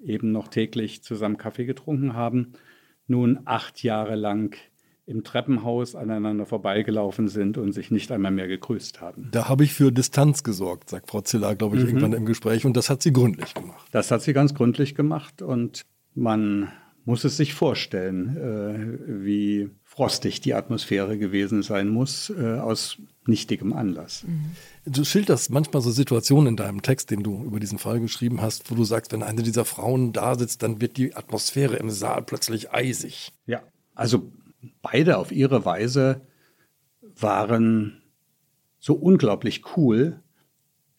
eben 0.00 0.30
noch 0.30 0.46
täglich 0.46 1.02
zusammen 1.02 1.38
Kaffee 1.38 1.64
getrunken 1.64 2.14
haben, 2.14 2.52
nun 3.08 3.40
acht 3.46 3.82
Jahre 3.82 4.14
lang 4.14 4.56
im 5.04 5.24
Treppenhaus 5.24 5.96
aneinander 5.96 6.46
vorbeigelaufen 6.46 7.26
sind 7.26 7.58
und 7.58 7.72
sich 7.72 7.90
nicht 7.90 8.12
einmal 8.12 8.30
mehr 8.30 8.46
gegrüßt 8.46 9.00
haben. 9.00 9.28
Da 9.32 9.48
habe 9.48 9.64
ich 9.64 9.74
für 9.74 9.90
Distanz 9.90 10.44
gesorgt, 10.44 10.88
sagt 10.88 11.10
Frau 11.10 11.20
Ziller, 11.20 11.56
glaube 11.56 11.78
ich, 11.78 11.82
mhm. 11.82 11.88
irgendwann 11.88 12.12
im 12.12 12.26
Gespräch. 12.26 12.64
Und 12.64 12.76
das 12.76 12.88
hat 12.88 13.02
sie 13.02 13.12
gründlich 13.12 13.54
gemacht. 13.54 13.88
Das 13.90 14.12
hat 14.12 14.22
sie 14.22 14.32
ganz 14.32 14.54
gründlich 14.54 14.94
gemacht. 14.94 15.42
Und 15.42 15.86
man 16.14 16.70
muss 17.04 17.24
es 17.24 17.36
sich 17.36 17.54
vorstellen, 17.54 18.36
äh, 18.36 19.24
wie 19.24 19.70
frostig 19.82 20.40
die 20.40 20.54
Atmosphäre 20.54 21.18
gewesen 21.18 21.62
sein 21.62 21.88
muss, 21.88 22.30
äh, 22.30 22.58
aus 22.58 22.98
nichtigem 23.26 23.72
Anlass. 23.72 24.24
Du 24.84 25.04
schilderst 25.04 25.50
manchmal 25.50 25.82
so 25.82 25.90
Situationen 25.90 26.48
in 26.48 26.56
deinem 26.56 26.82
Text, 26.82 27.10
den 27.10 27.22
du 27.22 27.42
über 27.44 27.60
diesen 27.60 27.78
Fall 27.78 28.00
geschrieben 28.00 28.40
hast, 28.40 28.70
wo 28.70 28.74
du 28.74 28.84
sagst, 28.84 29.12
wenn 29.12 29.22
eine 29.22 29.42
dieser 29.42 29.64
Frauen 29.64 30.12
da 30.12 30.34
sitzt, 30.34 30.62
dann 30.62 30.80
wird 30.80 30.96
die 30.96 31.14
Atmosphäre 31.14 31.76
im 31.76 31.90
Saal 31.90 32.22
plötzlich 32.22 32.72
eisig. 32.72 33.32
Ja, 33.46 33.62
also 33.94 34.30
beide 34.82 35.18
auf 35.18 35.32
ihre 35.32 35.64
Weise 35.64 36.22
waren 37.00 38.02
so 38.78 38.94
unglaublich 38.94 39.76
cool, 39.76 40.20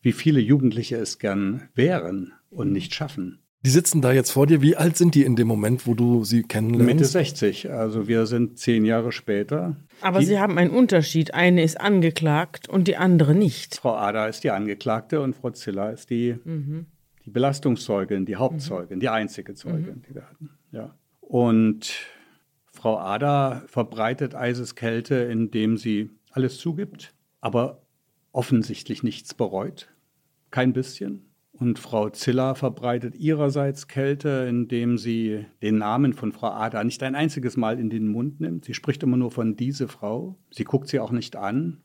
wie 0.02 0.14
viele 0.14 0.40
Jugendliche 0.40 0.98
es 0.98 1.20
gern 1.20 1.70
wären 1.74 2.34
und 2.50 2.72
nicht 2.72 2.94
schaffen. 2.94 3.40
Die 3.66 3.72
sitzen 3.72 4.00
da 4.00 4.14
jetzt 4.14 4.30
vor 4.30 4.46
dir. 4.46 4.62
Wie 4.62 4.76
alt 4.76 4.96
sind 4.96 5.16
die 5.16 5.24
in 5.24 5.36
dem 5.36 5.48
Moment, 5.48 5.88
wo 5.88 5.96
du 5.96 6.24
sie 6.24 6.44
kennenlernst? 6.44 6.86
Mitte 6.86 7.04
60. 7.04 7.72
Also 7.72 8.08
wir 8.08 8.28
sind 8.28 8.60
zehn 8.60 8.86
Jahre 8.86 9.12
später. 9.12 9.76
Aber 10.02 10.20
die, 10.20 10.28
Sie 10.28 10.40
haben 10.40 10.60
einen 10.60 10.70
Unterschied. 10.70 11.34
Eine 11.34 11.64
ist 11.64 11.82
angeklagt 11.82 12.70
und 12.70 12.88
die 12.88 12.96
andere 12.96 13.34
nicht. 13.34 13.78
Frau 13.78 13.96
Ada 13.96 14.28
ist 14.28 14.44
die 14.44 14.52
Angeklagte 14.52 15.20
und 15.20 15.36
Frau 15.36 15.50
Ziller 15.50 15.92
ist 15.92 16.12
die, 16.12 16.36
mhm. 16.44 16.86
die 17.26 17.32
Belastungszeugin, 17.32 18.28
die 18.28 18.36
Hauptzeugin, 18.36 18.98
mhm. 18.98 19.00
die 19.00 19.10
einzige 19.10 19.56
Zeugin, 19.56 19.96
mhm. 19.96 20.02
die 20.08 20.14
wir 20.14 20.30
hatten. 20.30 20.50
Ja. 20.72 20.94
Und 21.22 21.92
Frau 22.72 23.00
Ada 23.00 23.64
verbreitet 23.66 24.36
Eiseskälte, 24.36 25.16
indem 25.16 25.78
sie 25.78 26.12
alles 26.30 26.60
zugibt, 26.60 27.16
aber 27.42 27.82
offensichtlich 28.32 29.02
nichts 29.02 29.34
bereut. 29.34 29.92
Kein 30.52 30.72
bisschen. 30.72 31.26
Und 31.58 31.80
Frau 31.80 32.10
Ziller 32.10 32.56
verbreitet 32.56 33.16
ihrerseits 33.16 33.88
Kälte, 33.88 34.46
indem 34.50 34.98
sie 34.98 35.46
den 35.62 35.78
Namen 35.78 36.14
von 36.14 36.34
Frau 36.34 36.50
Ada 36.50 36.84
nicht 36.84 37.02
ein 37.02 37.16
einziges 37.16 37.56
Mal 37.56 37.80
in 37.80 37.90
den 37.90 38.08
Mund 38.08 38.42
nimmt. 38.42 38.66
Sie 38.66 38.74
spricht 38.74 39.04
immer 39.04 39.18
nur 39.18 39.32
von 39.32 39.56
diese 39.56 39.88
Frau. 39.88 40.38
Sie 40.52 40.66
guckt 40.66 40.90
sie 40.90 41.00
auch 41.00 41.12
nicht 41.12 41.38
an. 41.38 41.82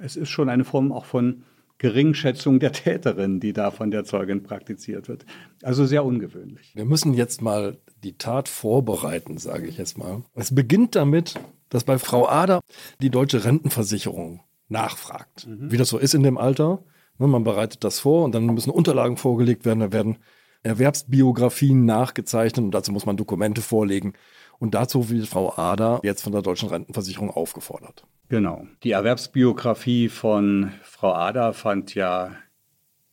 Es 0.00 0.16
ist 0.16 0.30
schon 0.30 0.48
eine 0.48 0.64
Form 0.64 0.90
auch 0.90 1.04
von 1.04 1.44
Geringschätzung 1.78 2.60
der 2.60 2.72
Täterin, 2.72 3.40
die 3.40 3.52
da 3.52 3.70
von 3.70 3.90
der 3.90 4.04
Zeugin 4.04 4.42
praktiziert 4.42 5.08
wird. 5.08 5.26
Also 5.62 5.86
sehr 5.86 6.04
ungewöhnlich. 6.04 6.72
Wir 6.74 6.84
müssen 6.84 7.14
jetzt 7.14 7.42
mal 7.42 7.78
die 8.02 8.16
Tat 8.16 8.48
vorbereiten, 8.48 9.38
sage 9.38 9.66
ich 9.66 9.78
jetzt 9.78 9.98
mal. 9.98 10.22
Es 10.34 10.54
beginnt 10.54 10.94
damit, 10.94 11.34
dass 11.68 11.84
bei 11.84 11.98
Frau 11.98 12.28
Ada 12.28 12.60
die 13.00 13.10
deutsche 13.10 13.44
Rentenversicherung 13.44 14.40
nachfragt, 14.68 15.46
mhm. 15.46 15.70
wie 15.70 15.76
das 15.76 15.88
so 15.88 15.98
ist 15.98 16.14
in 16.14 16.22
dem 16.22 16.38
Alter. 16.38 16.84
Ne, 17.18 17.28
man 17.28 17.44
bereitet 17.44 17.84
das 17.84 18.00
vor 18.00 18.24
und 18.24 18.34
dann 18.34 18.46
müssen 18.46 18.70
Unterlagen 18.70 19.16
vorgelegt 19.16 19.64
werden, 19.64 19.80
da 19.80 19.92
werden 19.92 20.18
Erwerbsbiografien 20.64 21.84
nachgezeichnet 21.84 22.64
und 22.64 22.72
dazu 22.72 22.90
muss 22.90 23.06
man 23.06 23.16
Dokumente 23.16 23.60
vorlegen. 23.60 24.14
Und 24.58 24.74
dazu 24.74 25.10
wird 25.10 25.26
Frau 25.26 25.52
Ader 25.56 26.00
jetzt 26.02 26.22
von 26.22 26.32
der 26.32 26.42
Deutschen 26.42 26.68
Rentenversicherung 26.68 27.30
aufgefordert. 27.30 28.04
Genau. 28.28 28.66
Die 28.82 28.92
Erwerbsbiografie 28.92 30.08
von 30.08 30.72
Frau 30.82 31.12
Ader 31.12 31.52
fand 31.52 31.94
ja 31.94 32.32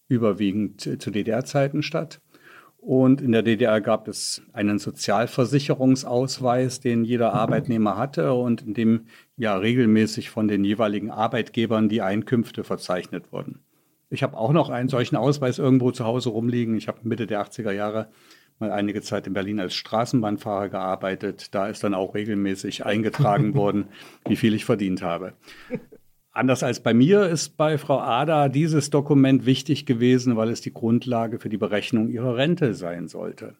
überwiegend 0.08 0.82
zu 0.82 1.12
DDR-Zeiten 1.12 1.84
statt. 1.84 2.22
Und 2.78 3.22
in 3.22 3.32
der 3.32 3.44
DDR 3.44 3.82
gab 3.82 4.08
es 4.08 4.42
einen 4.54 4.80
Sozialversicherungsausweis, 4.80 6.80
den 6.80 7.06
jeder 7.06 7.34
Arbeitnehmer 7.34 7.98
hatte 7.98 8.34
und 8.34 8.64
in 8.64 8.74
dem 8.74 9.06
ja 9.38 9.56
regelmäßig 9.56 10.32
von 10.32 10.48
den 10.48 10.64
jeweiligen 10.64 11.12
Arbeitgebern 11.12 11.90
die 11.90 12.02
Einkünfte 12.02 12.64
verzeichnet 12.64 13.32
wurden. 13.32 13.60
Ich 14.12 14.24
habe 14.24 14.38
auch 14.38 14.52
noch 14.52 14.70
einen 14.70 14.90
solchen 14.90 15.16
Ausweis 15.16 15.58
irgendwo 15.58 15.92
zu 15.92 16.06
Hause 16.06 16.30
rumliegen. 16.30 16.76
Ich 16.76 16.90
habe 16.90 17.00
Mitte 17.04 17.28
der 17.28 17.42
80er 17.46 17.72
Jahre 17.72 18.10
mal 18.60 18.72
einige 18.72 19.02
Zeit 19.02 19.26
in 19.26 19.34
Berlin 19.34 19.60
als 19.60 19.74
Straßenbahnfahrer 19.74 20.68
gearbeitet. 20.68 21.56
Da 21.56 21.68
ist 21.68 21.84
dann 21.84 21.94
auch 21.94 22.14
regelmäßig 22.14 22.86
eingetragen 22.86 23.54
worden, 23.56 23.88
wie 24.28 24.36
viel 24.36 24.54
ich 24.54 24.66
verdient 24.66 25.02
habe. 25.02 25.34
Anders 26.34 26.62
als 26.62 26.82
bei 26.82 26.94
mir 26.94 27.28
ist 27.28 27.56
bei 27.56 27.78
Frau 27.78 28.00
Ada 28.00 28.50
dieses 28.50 28.90
Dokument 28.90 29.46
wichtig 29.46 29.86
gewesen, 29.86 30.36
weil 30.36 30.50
es 30.50 30.60
die 30.60 30.74
Grundlage 30.74 31.40
für 31.40 31.50
die 31.50 31.58
Berechnung 31.58 32.10
ihrer 32.10 32.36
Rente 32.36 32.74
sein 32.74 33.08
sollte. 33.08 33.56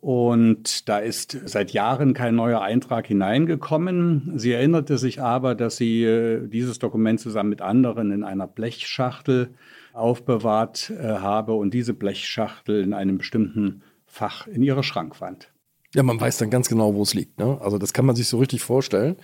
Und 0.00 0.88
da 0.88 0.98
ist 0.98 1.36
seit 1.44 1.72
Jahren 1.72 2.14
kein 2.14 2.36
neuer 2.36 2.60
Eintrag 2.60 3.06
hineingekommen. 3.06 4.32
Sie 4.36 4.52
erinnerte 4.52 4.96
sich 4.96 5.20
aber, 5.20 5.54
dass 5.54 5.76
sie 5.76 6.04
äh, 6.04 6.46
dieses 6.46 6.78
Dokument 6.78 7.18
zusammen 7.18 7.50
mit 7.50 7.62
anderen 7.62 8.12
in 8.12 8.22
einer 8.22 8.46
Blechschachtel 8.46 9.54
aufbewahrt 9.92 10.90
äh, 10.90 11.02
habe 11.02 11.54
und 11.54 11.74
diese 11.74 11.94
Blechschachtel 11.94 12.82
in 12.82 12.94
einem 12.94 13.18
bestimmten 13.18 13.82
Fach 14.06 14.46
in 14.46 14.62
ihrer 14.62 14.84
Schrankwand. 14.84 15.52
Ja, 15.94 16.02
man 16.02 16.20
weiß 16.20 16.38
dann 16.38 16.50
ganz 16.50 16.68
genau, 16.68 16.94
wo 16.94 17.02
es 17.02 17.14
liegt. 17.14 17.38
Ne? 17.38 17.58
Also 17.60 17.78
das 17.78 17.92
kann 17.92 18.06
man 18.06 18.14
sich 18.14 18.28
so 18.28 18.38
richtig 18.38 18.62
vorstellen. 18.62 19.16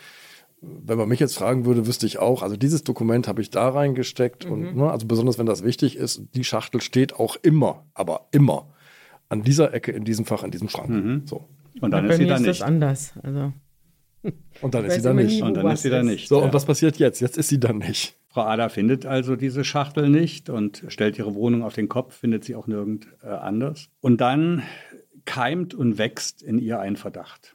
Wenn 0.60 0.98
man 0.98 1.08
mich 1.08 1.20
jetzt 1.20 1.36
fragen 1.36 1.66
würde, 1.66 1.86
wüsste 1.86 2.06
ich 2.06 2.18
auch, 2.18 2.42
also 2.42 2.56
dieses 2.56 2.82
Dokument 2.82 3.28
habe 3.28 3.42
ich 3.42 3.50
da 3.50 3.68
reingesteckt 3.68 4.46
mhm. 4.46 4.52
und 4.52 4.76
ne, 4.76 4.90
also 4.90 5.06
besonders 5.06 5.38
wenn 5.38 5.46
das 5.46 5.62
wichtig 5.62 5.96
ist, 5.96 6.22
die 6.34 6.42
Schachtel 6.42 6.80
steht 6.80 7.14
auch 7.14 7.36
immer, 7.42 7.84
aber 7.92 8.28
immer 8.32 8.73
an 9.28 9.42
dieser 9.42 9.72
Ecke, 9.74 9.92
in 9.92 10.04
diesem 10.04 10.24
Fach, 10.24 10.42
in 10.44 10.50
diesem 10.50 10.68
Schrank. 10.68 10.90
Mhm. 10.90 11.22
So. 11.26 11.48
Und 11.80 11.90
dann 11.90 12.08
ist 12.08 12.16
sie 12.16 12.26
da 12.26 12.38
nicht. 12.38 12.50
Ist 12.50 12.60
das 12.60 12.66
anders. 12.66 13.14
Also. 13.22 13.52
Und 14.62 14.74
dann 14.74 14.84
ist 14.84 14.94
sie 14.94 15.02
da 15.02 15.12
nicht. 15.12 15.42
Und 15.42 15.54
dann 15.54 15.70
ist 15.70 15.82
sie 15.82 15.90
da 15.90 16.02
nicht. 16.02 16.28
So, 16.28 16.38
ja. 16.38 16.46
und 16.46 16.54
was 16.54 16.64
passiert 16.64 16.98
jetzt? 16.98 17.20
Jetzt 17.20 17.36
ist 17.36 17.48
sie 17.48 17.60
dann 17.60 17.78
nicht. 17.78 18.16
Frau 18.28 18.42
Ada 18.42 18.68
findet 18.68 19.06
also 19.06 19.36
diese 19.36 19.64
Schachtel 19.64 20.08
nicht 20.08 20.50
und 20.50 20.84
stellt 20.88 21.18
ihre 21.18 21.34
Wohnung 21.34 21.62
auf 21.62 21.74
den 21.74 21.88
Kopf, 21.88 22.16
findet 22.16 22.44
sie 22.44 22.56
auch 22.56 22.66
nirgend 22.66 23.06
äh, 23.22 23.28
anders. 23.28 23.90
Und 24.00 24.20
dann 24.20 24.62
keimt 25.24 25.74
und 25.74 25.98
wächst 25.98 26.42
in 26.42 26.58
ihr 26.58 26.80
ein 26.80 26.96
Verdacht. 26.96 27.54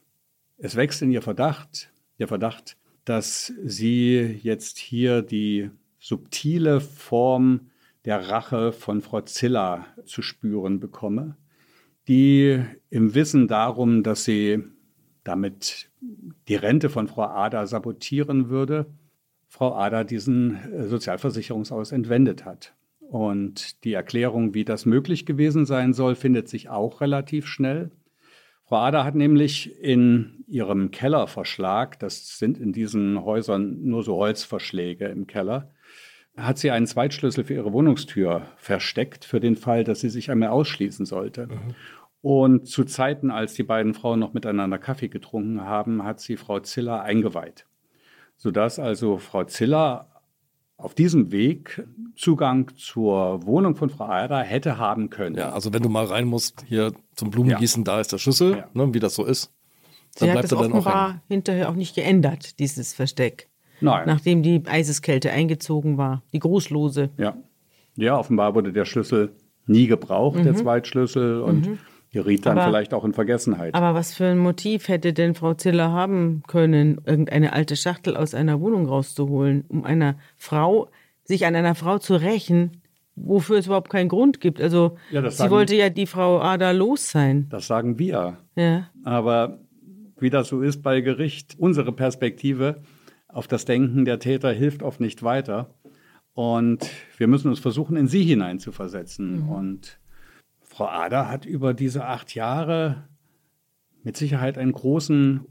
Es 0.57 0.75
wächst 0.75 1.01
in 1.01 1.11
ihr 1.11 1.21
Verdacht, 1.21 1.91
der 2.19 2.27
Verdacht, 2.27 2.77
dass 3.03 3.51
sie 3.63 4.39
jetzt 4.41 4.77
hier 4.77 5.21
die 5.21 5.69
subtile 5.99 6.79
Form 6.79 7.71
der 8.05 8.29
Rache 8.29 8.71
von 8.71 9.01
Frau 9.01 9.21
Ziller 9.21 9.85
zu 10.05 10.21
spüren 10.21 10.79
bekomme 10.79 11.35
die 12.09 12.59
im 12.89 13.13
Wissen 13.13 13.47
darum, 13.47 14.03
dass 14.03 14.25
sie 14.25 14.63
damit 15.23 15.89
die 16.47 16.55
Rente 16.55 16.89
von 16.89 17.07
Frau 17.07 17.23
Ada 17.23 17.67
sabotieren 17.67 18.49
würde, 18.49 18.87
Frau 19.47 19.75
Ada 19.75 20.03
diesen 20.03 20.55
äh, 20.55 20.87
Sozialversicherungsaus 20.87 21.91
entwendet 21.91 22.45
hat. 22.45 22.73
Und 22.99 23.83
die 23.83 23.93
Erklärung, 23.93 24.53
wie 24.53 24.65
das 24.65 24.85
möglich 24.85 25.25
gewesen 25.25 25.65
sein 25.65 25.93
soll, 25.93 26.15
findet 26.15 26.47
sich 26.47 26.69
auch 26.69 27.01
relativ 27.01 27.47
schnell. 27.47 27.91
Frau 28.65 28.77
Ada 28.77 29.03
hat 29.03 29.15
nämlich 29.15 29.79
in 29.79 30.43
ihrem 30.47 30.91
Kellerverschlag, 30.91 31.99
das 31.99 32.37
sind 32.37 32.59
in 32.59 32.71
diesen 32.71 33.23
Häusern 33.23 33.83
nur 33.83 34.03
so 34.03 34.15
Holzverschläge 34.17 35.05
im 35.05 35.25
Keller, 35.25 35.71
hat 36.37 36.57
sie 36.57 36.71
einen 36.71 36.85
Zweitschlüssel 36.85 37.43
für 37.43 37.55
ihre 37.55 37.73
Wohnungstür 37.73 38.43
versteckt, 38.57 39.25
für 39.25 39.39
den 39.39 39.55
Fall, 39.55 39.83
dass 39.83 40.01
sie 40.01 40.09
sich 40.09 40.29
einmal 40.29 40.49
ausschließen 40.49 41.05
sollte. 41.05 41.47
Mhm. 41.47 41.75
Und 42.21 42.67
zu 42.67 42.83
Zeiten, 42.83 43.31
als 43.31 43.53
die 43.53 43.63
beiden 43.63 43.93
Frauen 43.93 44.19
noch 44.19 44.33
miteinander 44.33 44.77
Kaffee 44.77 45.07
getrunken 45.07 45.61
haben, 45.61 46.03
hat 46.03 46.19
sie 46.19 46.35
Frau 46.35 46.59
Ziller 46.59 47.01
eingeweiht. 47.01 47.65
Sodass 48.35 48.79
also 48.79 49.17
Frau 49.17 49.45
Ziller 49.45 50.09
auf 50.75 50.93
diesem 50.95 51.31
Weg 51.31 51.85
Zugang 52.15 52.71
zur 52.75 53.45
Wohnung 53.45 53.75
von 53.75 53.89
Frau 53.89 54.07
Eider 54.07 54.39
hätte 54.39 54.77
haben 54.77 55.09
können. 55.09 55.35
Ja, 55.35 55.51
also 55.51 55.73
wenn 55.73 55.81
du 55.81 55.89
mal 55.89 56.05
rein 56.05 56.25
musst, 56.25 56.63
hier 56.67 56.93
zum 57.15 57.31
Blumengießen, 57.31 57.83
ja. 57.83 57.93
da 57.93 58.01
ist 58.01 58.11
der 58.11 58.17
Schlüssel, 58.17 58.57
ja. 58.57 58.69
ne, 58.73 58.93
wie 58.93 58.99
das 58.99 59.15
so 59.15 59.25
ist. 59.25 59.53
Dann 60.17 60.27
Sie 60.27 60.31
bleibt 60.31 60.37
hat 60.37 60.43
das 60.43 60.51
er 60.51 60.57
dann 60.57 60.71
offenbar 60.73 61.09
auch 61.09 61.27
hinterher 61.27 61.69
auch 61.69 61.75
nicht 61.75 61.95
geändert, 61.95 62.59
dieses 62.59 62.93
Versteck. 62.93 63.49
Nein. 63.81 64.03
Nachdem 64.07 64.43
die 64.43 64.63
Eiseskälte 64.65 65.31
eingezogen 65.31 65.97
war, 65.97 66.23
die 66.33 66.39
Großlose. 66.39 67.11
Ja. 67.17 67.37
Ja, 67.95 68.17
offenbar 68.17 68.55
wurde 68.55 68.73
der 68.73 68.85
Schlüssel 68.85 69.35
nie 69.67 69.87
gebraucht, 69.87 70.39
mhm. 70.39 70.43
der 70.43 70.55
Zweitschlüssel. 70.55 71.41
Und 71.41 71.67
mhm 71.67 71.79
geriet 72.11 72.45
dann 72.45 72.57
aber, 72.57 72.69
vielleicht 72.69 72.93
auch 72.93 73.05
in 73.05 73.13
Vergessenheit. 73.13 73.75
Aber 73.75 73.93
was 73.93 74.13
für 74.13 74.25
ein 74.25 74.37
Motiv 74.37 74.87
hätte 74.87 75.13
denn 75.13 75.35
Frau 75.35 75.53
Ziller 75.53 75.91
haben 75.91 76.43
können, 76.47 77.01
irgendeine 77.05 77.53
alte 77.53 77.75
Schachtel 77.75 78.17
aus 78.17 78.33
einer 78.33 78.59
Wohnung 78.59 78.87
rauszuholen, 78.87 79.65
um 79.67 79.83
einer 79.83 80.15
Frau, 80.37 80.89
sich 81.23 81.45
an 81.45 81.55
einer 81.55 81.75
Frau 81.75 81.99
zu 81.99 82.15
rächen, 82.15 82.81
wofür 83.15 83.57
es 83.57 83.67
überhaupt 83.67 83.89
keinen 83.89 84.09
Grund 84.09 84.41
gibt? 84.41 84.61
Also 84.61 84.97
ja, 85.11 85.21
sie 85.29 85.35
sagen, 85.35 85.51
wollte 85.51 85.75
ja 85.75 85.89
die 85.89 86.07
Frau 86.07 86.39
Ada 86.39 86.71
los 86.71 87.09
sein. 87.09 87.47
Das 87.49 87.67
sagen 87.67 87.99
wir. 87.99 88.37
Ja. 88.55 88.89
Aber 89.03 89.59
wie 90.19 90.29
das 90.29 90.47
so 90.47 90.61
ist 90.61 90.81
bei 90.81 91.01
Gericht, 91.01 91.55
unsere 91.59 91.91
Perspektive 91.91 92.81
auf 93.27 93.47
das 93.47 93.65
Denken 93.65 94.05
der 94.05 94.19
Täter 94.19 94.51
hilft 94.51 94.83
oft 94.83 94.99
nicht 94.99 95.23
weiter. 95.23 95.69
Und 96.33 96.89
wir 97.17 97.27
müssen 97.27 97.49
uns 97.49 97.59
versuchen, 97.59 97.97
in 97.97 98.07
sie 98.07 98.23
hineinzuversetzen. 98.23 99.43
Mhm. 99.43 99.49
Und 99.49 99.99
Frau 100.69 100.85
Ader 100.85 101.27
hat 101.27 101.45
über 101.45 101.73
diese 101.73 102.05
acht 102.05 102.35
Jahre 102.35 103.09
mit 104.03 104.15
Sicherheit 104.15 104.57
einen 104.57 104.71
großen, 104.71 105.45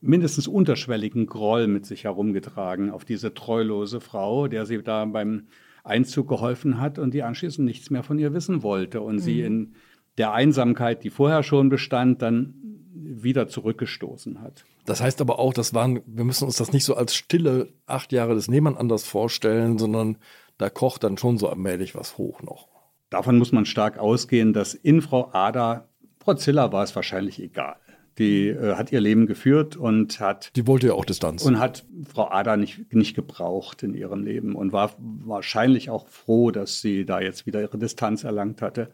mindestens 0.00 0.46
unterschwelligen 0.46 1.26
Groll 1.26 1.66
mit 1.66 1.86
sich 1.86 2.04
herumgetragen 2.04 2.90
auf 2.90 3.06
diese 3.06 3.32
treulose 3.32 4.00
Frau, 4.00 4.46
der 4.46 4.66
sie 4.66 4.82
da 4.82 5.06
beim 5.06 5.48
Einzug 5.82 6.28
geholfen 6.28 6.78
hat 6.78 6.98
und 6.98 7.14
die 7.14 7.22
anschließend 7.22 7.64
nichts 7.64 7.90
mehr 7.90 8.02
von 8.02 8.18
ihr 8.18 8.34
wissen 8.34 8.62
wollte 8.62 9.00
und 9.00 9.16
mhm. 9.16 9.20
sie 9.20 9.40
in 9.40 9.74
der 10.18 10.32
Einsamkeit, 10.32 11.02
die 11.04 11.10
vorher 11.10 11.42
schon 11.42 11.70
bestand, 11.70 12.22
dann 12.22 12.54
wieder 12.94 13.48
zurückgestoßen 13.48 14.42
hat. 14.42 14.66
Das 14.84 15.00
heißt 15.00 15.22
aber 15.22 15.38
auch, 15.38 15.54
das 15.54 15.72
waren, 15.72 16.02
wir 16.06 16.24
müssen 16.24 16.44
uns 16.44 16.58
das 16.58 16.72
nicht 16.72 16.84
so 16.84 16.94
als 16.94 17.14
stille 17.14 17.72
acht 17.86 18.12
Jahre 18.12 18.34
des 18.34 18.48
Nebenanders 18.48 19.04
vorstellen, 19.04 19.78
sondern 19.78 20.18
da 20.58 20.68
kocht 20.68 21.02
dann 21.02 21.16
schon 21.16 21.38
so 21.38 21.48
allmählich 21.48 21.94
was 21.94 22.18
hoch 22.18 22.42
noch. 22.42 22.73
Davon 23.14 23.38
muss 23.38 23.52
man 23.52 23.64
stark 23.64 23.96
ausgehen, 23.96 24.52
dass 24.52 24.74
in 24.74 25.00
Frau 25.00 25.30
Ada, 25.32 25.86
Frau 26.18 26.34
Ziller 26.34 26.72
war 26.72 26.82
es 26.82 26.96
wahrscheinlich 26.96 27.40
egal. 27.40 27.76
Die 28.18 28.48
äh, 28.48 28.74
hat 28.74 28.90
ihr 28.90 29.00
Leben 29.00 29.26
geführt 29.26 29.76
und 29.76 30.18
hat. 30.18 30.50
Die 30.56 30.66
wollte 30.66 30.88
ja 30.88 30.94
auch 30.94 31.04
Distanz. 31.04 31.44
Und 31.44 31.60
hat 31.60 31.84
Frau 32.12 32.28
Ada 32.28 32.56
nicht, 32.56 32.92
nicht 32.92 33.14
gebraucht 33.14 33.84
in 33.84 33.94
ihrem 33.94 34.24
Leben 34.24 34.56
und 34.56 34.72
war 34.72 34.96
wahrscheinlich 34.98 35.90
auch 35.90 36.08
froh, 36.08 36.50
dass 36.50 36.80
sie 36.80 37.04
da 37.04 37.20
jetzt 37.20 37.46
wieder 37.46 37.60
ihre 37.60 37.78
Distanz 37.78 38.24
erlangt 38.24 38.60
hatte. 38.60 38.90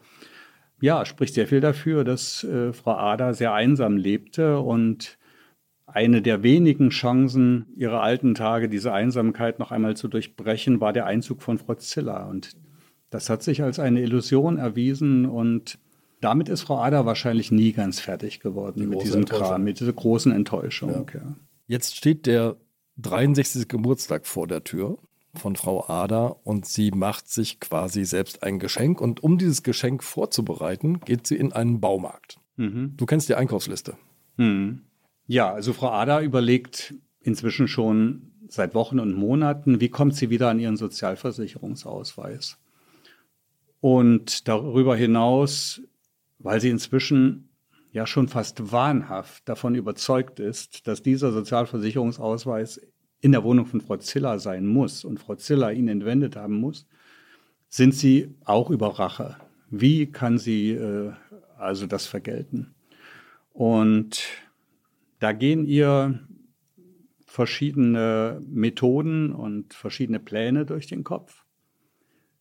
Ja, 0.81 1.03
spricht 1.03 1.33
sehr 1.33 1.47
viel 1.47 1.59
dafür, 1.59 2.03
dass 2.03 2.43
äh, 2.43 2.73
Frau 2.73 2.97
Ada 2.97 3.33
sehr 3.33 3.53
einsam 3.53 3.97
lebte 3.97 4.59
und 4.59 5.17
eine 5.87 6.21
der 6.21 6.43
wenigen 6.43 6.91
Chancen 6.91 7.65
ihrer 7.75 8.03
alten 8.03 8.35
Tage, 8.35 8.69
diese 8.69 8.93
Einsamkeit 8.93 9.57
noch 9.57 9.71
einmal 9.71 9.97
zu 9.97 10.07
durchbrechen, 10.07 10.79
war 10.79 10.93
der 10.93 11.07
Einzug 11.07 11.41
von 11.41 11.57
Frau 11.57 11.73
Ziller. 11.73 12.27
Und 12.29 12.55
das 13.11 13.29
hat 13.29 13.43
sich 13.43 13.61
als 13.61 13.77
eine 13.77 14.01
Illusion 14.01 14.57
erwiesen 14.57 15.27
und 15.27 15.77
damit 16.21 16.49
ist 16.49 16.61
Frau 16.61 16.79
Ada 16.79 17.05
wahrscheinlich 17.05 17.51
nie 17.51 17.73
ganz 17.73 17.99
fertig 17.99 18.39
geworden 18.39 18.89
mit 18.89 19.03
diesem 19.03 19.25
Kram, 19.25 19.63
mit 19.63 19.79
dieser 19.79 19.93
großen 19.93 20.31
Enttäuschung. 20.31 21.07
Ja. 21.13 21.19
Ja. 21.19 21.35
Jetzt 21.67 21.95
steht 21.95 22.25
der 22.25 22.55
63. 22.97 23.67
Geburtstag 23.67 24.25
vor 24.25 24.47
der 24.47 24.63
Tür 24.63 24.97
von 25.33 25.55
Frau 25.55 25.87
Ada 25.87 26.35
und 26.43 26.65
sie 26.65 26.91
macht 26.91 27.29
sich 27.29 27.59
quasi 27.59 28.05
selbst 28.05 28.43
ein 28.43 28.59
Geschenk 28.59 29.01
und 29.01 29.23
um 29.23 29.37
dieses 29.37 29.63
Geschenk 29.63 30.03
vorzubereiten, 30.03 30.99
geht 31.01 31.27
sie 31.27 31.35
in 31.35 31.53
einen 31.53 31.79
Baumarkt. 31.79 32.37
Mhm. 32.57 32.93
Du 32.97 33.05
kennst 33.05 33.29
die 33.29 33.35
Einkaufsliste. 33.35 33.95
Mhm. 34.37 34.81
Ja, 35.27 35.51
also 35.51 35.73
Frau 35.73 35.91
Ada 35.91 36.21
überlegt 36.21 36.93
inzwischen 37.21 37.67
schon 37.67 38.31
seit 38.47 38.75
Wochen 38.75 38.99
und 38.99 39.13
Monaten, 39.13 39.79
wie 39.79 39.89
kommt 39.89 40.15
sie 40.15 40.29
wieder 40.29 40.49
an 40.49 40.59
ihren 40.59 40.77
Sozialversicherungsausweis. 40.77 42.57
Und 43.81 44.47
darüber 44.47 44.95
hinaus 44.95 45.81
weil 46.43 46.59
sie 46.59 46.69
inzwischen 46.69 47.49
ja 47.91 48.07
schon 48.07 48.27
fast 48.27 48.71
wahnhaft 48.71 49.47
davon 49.47 49.75
überzeugt 49.75 50.39
ist, 50.39 50.87
dass 50.87 51.01
dieser 51.01 51.31
Sozialversicherungsausweis 51.31 52.81
in 53.19 53.31
der 53.33 53.43
Wohnung 53.43 53.65
von 53.65 53.81
Frau 53.81 53.97
Ziller 53.97 54.39
sein 54.39 54.65
muss 54.65 55.03
und 55.03 55.19
Frau 55.19 55.35
Ziller 55.35 55.73
ihn 55.73 55.87
entwendet 55.87 56.35
haben 56.35 56.55
muss, 56.55 56.87
sind 57.69 57.93
sie 57.93 58.33
auch 58.45 58.69
über 58.69 58.99
Rache. 58.99 59.37
Wie 59.69 60.07
kann 60.07 60.37
sie 60.37 60.71
äh, 60.71 61.11
also 61.57 61.85
das 61.85 62.07
vergelten? 62.07 62.73
Und 63.53 64.23
da 65.19 65.33
gehen 65.33 65.65
ihr 65.65 66.19
verschiedene 67.25 68.41
Methoden 68.45 69.31
und 69.31 69.73
verschiedene 69.73 70.19
Pläne 70.19 70.65
durch 70.65 70.87
den 70.87 71.03
Kopf. 71.03 71.40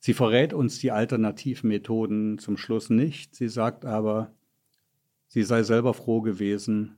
Sie 0.01 0.15
verrät 0.15 0.55
uns 0.55 0.79
die 0.79 0.91
Alternativmethoden 0.91 2.39
zum 2.39 2.57
Schluss 2.57 2.89
nicht. 2.89 3.37
Sie 3.37 3.49
sagt 3.49 3.85
aber, 3.85 4.33
sie 5.29 5.43
sei 5.43 5.63
selber 5.63 5.93
froh 5.93 6.23
gewesen, 6.23 6.97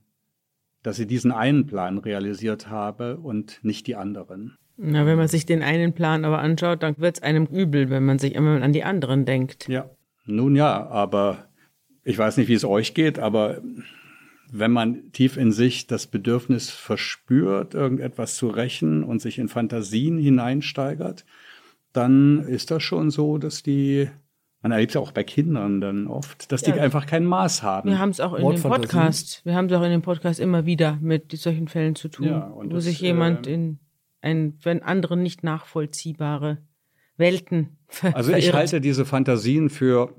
dass 0.83 0.95
sie 0.95 1.05
diesen 1.05 1.33
einen 1.33 1.67
Plan 1.67 1.97
realisiert 1.97 2.69
habe 2.69 3.17
und 3.17 3.59
nicht 3.61 3.87
die 3.87 3.97
anderen. 3.97 4.57
Na, 4.77 5.05
wenn 5.05 5.17
man 5.17 5.27
sich 5.27 5.45
den 5.45 5.61
einen 5.61 5.93
Plan 5.93 6.23
aber 6.23 6.39
anschaut, 6.39 6.81
dann 6.81 6.97
wird 6.97 7.17
es 7.17 7.23
einem 7.23 7.45
übel, 7.45 7.89
wenn 7.89 8.05
man 8.05 8.19
sich 8.19 8.35
immer 8.35 8.61
an 8.61 8.73
die 8.73 8.83
anderen 8.83 9.25
denkt. 9.25 9.67
Ja, 9.67 9.89
nun 10.25 10.55
ja, 10.55 10.87
aber 10.87 11.49
ich 12.03 12.17
weiß 12.17 12.37
nicht, 12.37 12.47
wie 12.47 12.53
es 12.53 12.65
euch 12.65 12.93
geht, 12.93 13.19
aber 13.19 13.61
wenn 14.49 14.71
man 14.71 15.11
tief 15.11 15.35
in 15.35 15.51
sich 15.51 15.87
das 15.87 16.07
Bedürfnis 16.07 16.69
verspürt, 16.69 17.73
irgendetwas 17.73 18.35
zu 18.35 18.47
rächen 18.47 19.03
und 19.03 19.21
sich 19.21 19.39
in 19.39 19.49
Fantasien 19.49 20.17
hineinsteigert, 20.17 21.25
dann 21.93 22.41
ist 22.41 22.71
das 22.71 22.83
schon 22.83 23.11
so, 23.11 23.37
dass 23.37 23.63
die, 23.63 24.09
man 24.61 24.71
erlebt 24.71 24.91
es 24.91 24.95
ja 24.95 25.01
auch 25.01 25.11
bei 25.11 25.23
Kindern 25.23 25.79
dann 25.79 26.07
oft, 26.07 26.51
dass 26.51 26.65
ja. 26.65 26.73
die 26.73 26.79
einfach 26.79 27.05
kein 27.05 27.23
Maß 27.23 27.63
haben. 27.63 27.89
Wir 27.89 27.99
haben 27.99 28.09
es 28.09 28.19
auch 28.19 28.33
in 28.33 28.49
dem 28.49 28.61
Podcast, 28.61 29.45
wir 29.45 29.55
haben 29.55 29.67
es 29.67 29.73
auch 29.73 29.83
in 29.83 29.91
dem 29.91 30.01
Podcast 30.01 30.39
immer 30.39 30.65
wieder 30.65 30.97
mit 31.01 31.31
solchen 31.31 31.67
Fällen 31.67 31.95
zu 31.95 32.09
tun, 32.09 32.27
ja, 32.27 32.51
wo 32.53 32.63
das, 32.63 32.83
sich 32.83 32.99
jemand 32.99 33.47
äh, 33.47 33.53
in 33.53 33.79
ein, 34.21 34.57
wenn 34.63 34.81
andere 34.81 35.17
nicht 35.17 35.43
nachvollziehbare 35.43 36.57
Welten 37.17 37.77
ver 37.87 38.15
Also 38.15 38.33
ich 38.33 38.53
halte 38.53 38.81
diese 38.81 39.05
Fantasien 39.05 39.69
für, 39.69 40.15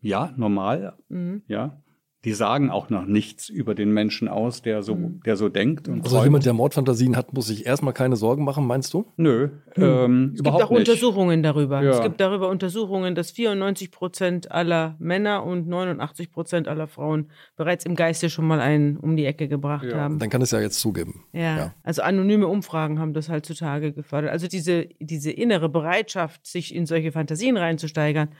ja, 0.00 0.32
normal, 0.36 0.96
mhm. 1.08 1.42
ja, 1.48 1.82
die 2.24 2.32
sagen 2.32 2.70
auch 2.70 2.90
noch 2.90 3.06
nichts 3.06 3.48
über 3.48 3.76
den 3.76 3.92
Menschen 3.92 4.26
aus, 4.26 4.60
der 4.60 4.82
so, 4.82 4.96
mhm. 4.96 5.20
der 5.24 5.36
so 5.36 5.48
denkt. 5.48 5.86
Und 5.86 6.02
also 6.02 6.16
träumt. 6.16 6.24
jemand, 6.24 6.46
der 6.46 6.52
Mordfantasien 6.52 7.16
hat, 7.16 7.32
muss 7.32 7.46
sich 7.46 7.64
erstmal 7.64 7.94
keine 7.94 8.16
Sorgen 8.16 8.42
machen, 8.42 8.66
meinst 8.66 8.92
du? 8.92 9.12
Nö, 9.16 9.50
hm. 9.74 9.82
ähm, 9.82 10.30
es 10.34 10.40
überhaupt 10.40 10.62
gibt 10.62 10.70
auch 10.70 10.78
nicht. 10.78 10.88
Untersuchungen 10.88 11.44
darüber. 11.44 11.80
Ja. 11.80 11.92
Es 11.92 12.02
gibt 12.02 12.20
darüber 12.20 12.48
Untersuchungen, 12.48 13.14
dass 13.14 13.30
94 13.30 13.92
Prozent 13.92 14.50
aller 14.50 14.96
Männer 14.98 15.44
und 15.44 15.68
89 15.68 16.32
Prozent 16.32 16.66
aller 16.66 16.88
Frauen 16.88 17.30
bereits 17.56 17.86
im 17.86 17.94
Geiste 17.94 18.30
schon 18.30 18.48
mal 18.48 18.58
einen 18.58 18.96
um 18.96 19.16
die 19.16 19.24
Ecke 19.24 19.46
gebracht 19.46 19.86
ja. 19.88 19.98
haben. 19.98 20.18
Dann 20.18 20.28
kann 20.28 20.42
es 20.42 20.50
ja 20.50 20.60
jetzt 20.60 20.80
zugeben. 20.80 21.24
Ja. 21.32 21.56
ja. 21.56 21.74
also 21.84 22.02
anonyme 22.02 22.48
Umfragen 22.48 22.98
haben 22.98 23.12
das 23.12 23.28
halt 23.28 23.46
zutage 23.46 23.92
gefördert. 23.92 24.32
Also 24.32 24.48
diese, 24.48 24.88
diese 24.98 25.30
innere 25.30 25.68
Bereitschaft, 25.68 26.46
sich 26.46 26.74
in 26.74 26.84
solche 26.84 27.12
Fantasien 27.12 27.56
reinzusteigern, 27.56 28.28
äh, 28.28 28.32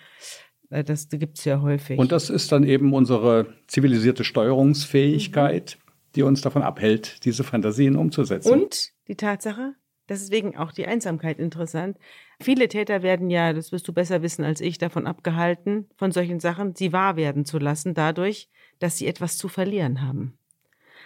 das 0.71 1.09
gibt 1.09 1.39
es 1.39 1.45
ja 1.45 1.61
häufig. 1.63 1.99
Und 1.99 2.13
das 2.13 2.31
ist 2.31 2.53
dann 2.53 2.65
eben 2.65 2.93
unsere 2.93 3.47
zivilisierte 3.67 4.25
Steuerungsfähigkeit, 4.25 5.79
mhm. 5.79 5.93
die 6.15 6.23
uns 6.23 6.41
davon 6.41 6.63
abhält, 6.63 7.25
diese 7.25 7.45
Fantasien 7.45 7.97
umzusetzen. 7.97 8.53
Und 8.53 8.91
die 9.09 9.17
Tatsache, 9.17 9.75
deswegen 10.09 10.57
auch 10.57 10.73
die 10.73 10.87
Einsamkeit 10.87 11.39
interessant. 11.39 11.99
Viele 12.41 12.69
Täter 12.69 13.03
werden 13.03 13.31
ja, 13.31 13.53
das 13.53 13.73
wirst 13.73 13.89
du 13.89 13.93
besser 13.93 14.23
wissen 14.23 14.45
als 14.45 14.61
ich, 14.61 14.79
davon 14.79 15.07
abgehalten, 15.07 15.89
von 15.97 16.13
solchen 16.13 16.41
Sachen 16.41 16.75
sie 16.75 16.93
wahr 16.93 17.17
werden 17.17 17.45
zu 17.45 17.59
lassen, 17.59 17.95
dadurch, 17.95 18.51
dass 18.79 18.99
sie 18.99 19.07
etwas 19.07 19.39
zu 19.39 19.49
verlieren 19.49 20.03
haben. 20.03 20.39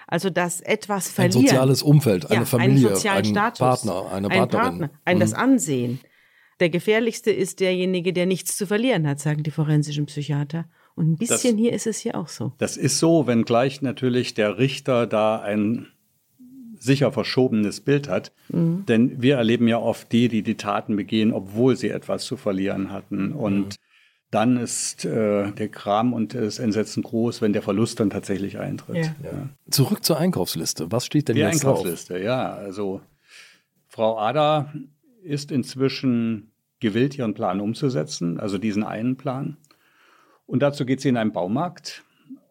Also 0.09 0.31
dass 0.31 0.61
etwas 0.61 1.09
verlieren. 1.11 1.43
Ein 1.43 1.47
soziales 1.47 1.83
Umfeld, 1.83 2.27
eine 2.31 2.41
ja, 2.41 2.45
Familie, 2.45 2.91
ein 2.91 3.25
Status, 3.25 3.59
Partner, 3.59 4.13
eine 4.13 4.29
Partnerin. 4.29 4.33
Ein 4.33 4.49
Partner, 4.49 4.91
ein 5.05 5.17
mhm. 5.17 5.21
das 5.21 5.35
Ansehen. 5.35 6.01
Der 6.63 6.71
gefährlichste 6.71 7.33
ist 7.33 7.59
derjenige, 7.59 8.13
der 8.13 8.25
nichts 8.25 8.57
zu 8.57 8.69
verlieren 8.69 9.09
hat, 9.09 9.19
sagen 9.19 9.43
die 9.43 9.51
forensischen 9.51 10.07
Psychiater. 10.07 10.67
Und 10.95 11.11
ein 11.11 11.17
bisschen 11.17 11.57
das, 11.57 11.61
hier 11.61 11.73
ist 11.73 11.89
es 11.89 11.99
hier 11.99 12.15
auch 12.15 12.29
so. 12.29 12.53
Das 12.59 12.77
ist 12.77 13.01
so, 13.01 13.27
wenngleich 13.27 13.83
natürlich 13.83 14.35
der 14.35 14.59
Richter 14.59 15.09
da 15.09 15.41
ein 15.41 15.89
sicher 16.79 17.11
verschobenes 17.11 17.81
Bild 17.81 18.09
hat. 18.09 18.31
Mhm. 18.49 18.87
Denn 18.87 19.21
wir 19.21 19.39
erleben 19.39 19.67
ja 19.67 19.79
oft 19.79 20.13
die, 20.13 20.29
die 20.29 20.45
die 20.45 20.55
Taten 20.55 20.95
begehen, 20.95 21.33
obwohl 21.33 21.75
sie 21.75 21.89
etwas 21.89 22.27
zu 22.27 22.37
verlieren 22.37 22.93
hatten. 22.93 23.33
Und 23.33 23.65
mhm. 23.65 23.71
dann 24.31 24.57
ist 24.57 25.05
äh, 25.05 25.51
der 25.51 25.69
Kram 25.69 26.13
und 26.13 26.35
das 26.35 26.61
Entsetzen 26.61 27.03
groß, 27.03 27.43
wenn 27.43 27.53
der 27.53 27.63
Verlust 27.63 27.99
dann 27.99 28.11
tatsächlich 28.11 28.61
eintritt. 28.61 28.99
Ja. 28.99 29.15
Ja. 29.25 29.49
Zurück 29.69 30.05
zur 30.05 30.17
Einkaufsliste. 30.17 30.93
Was 30.93 31.07
steht 31.07 31.27
denn 31.27 31.35
die 31.35 31.43
jetzt 31.43 31.65
drauf? 31.65 31.83
Die 31.83 31.89
Einkaufsliste, 31.89 32.23
ja. 32.23 32.53
Also 32.53 33.01
Frau 33.89 34.17
Ada 34.17 34.73
ist 35.25 35.51
inzwischen 35.51 36.52
gewillt, 36.83 37.17
ihren 37.17 37.33
Plan 37.33 37.61
umzusetzen, 37.61 38.39
also 38.39 38.59
diesen 38.59 38.85
einen 38.85 39.17
Plan. 39.17 39.57
Und 40.47 40.61
dazu 40.61 40.85
geht 40.85 41.01
sie 41.01 41.09
in 41.09 41.17
einen 41.17 41.33
Baumarkt 41.33 42.05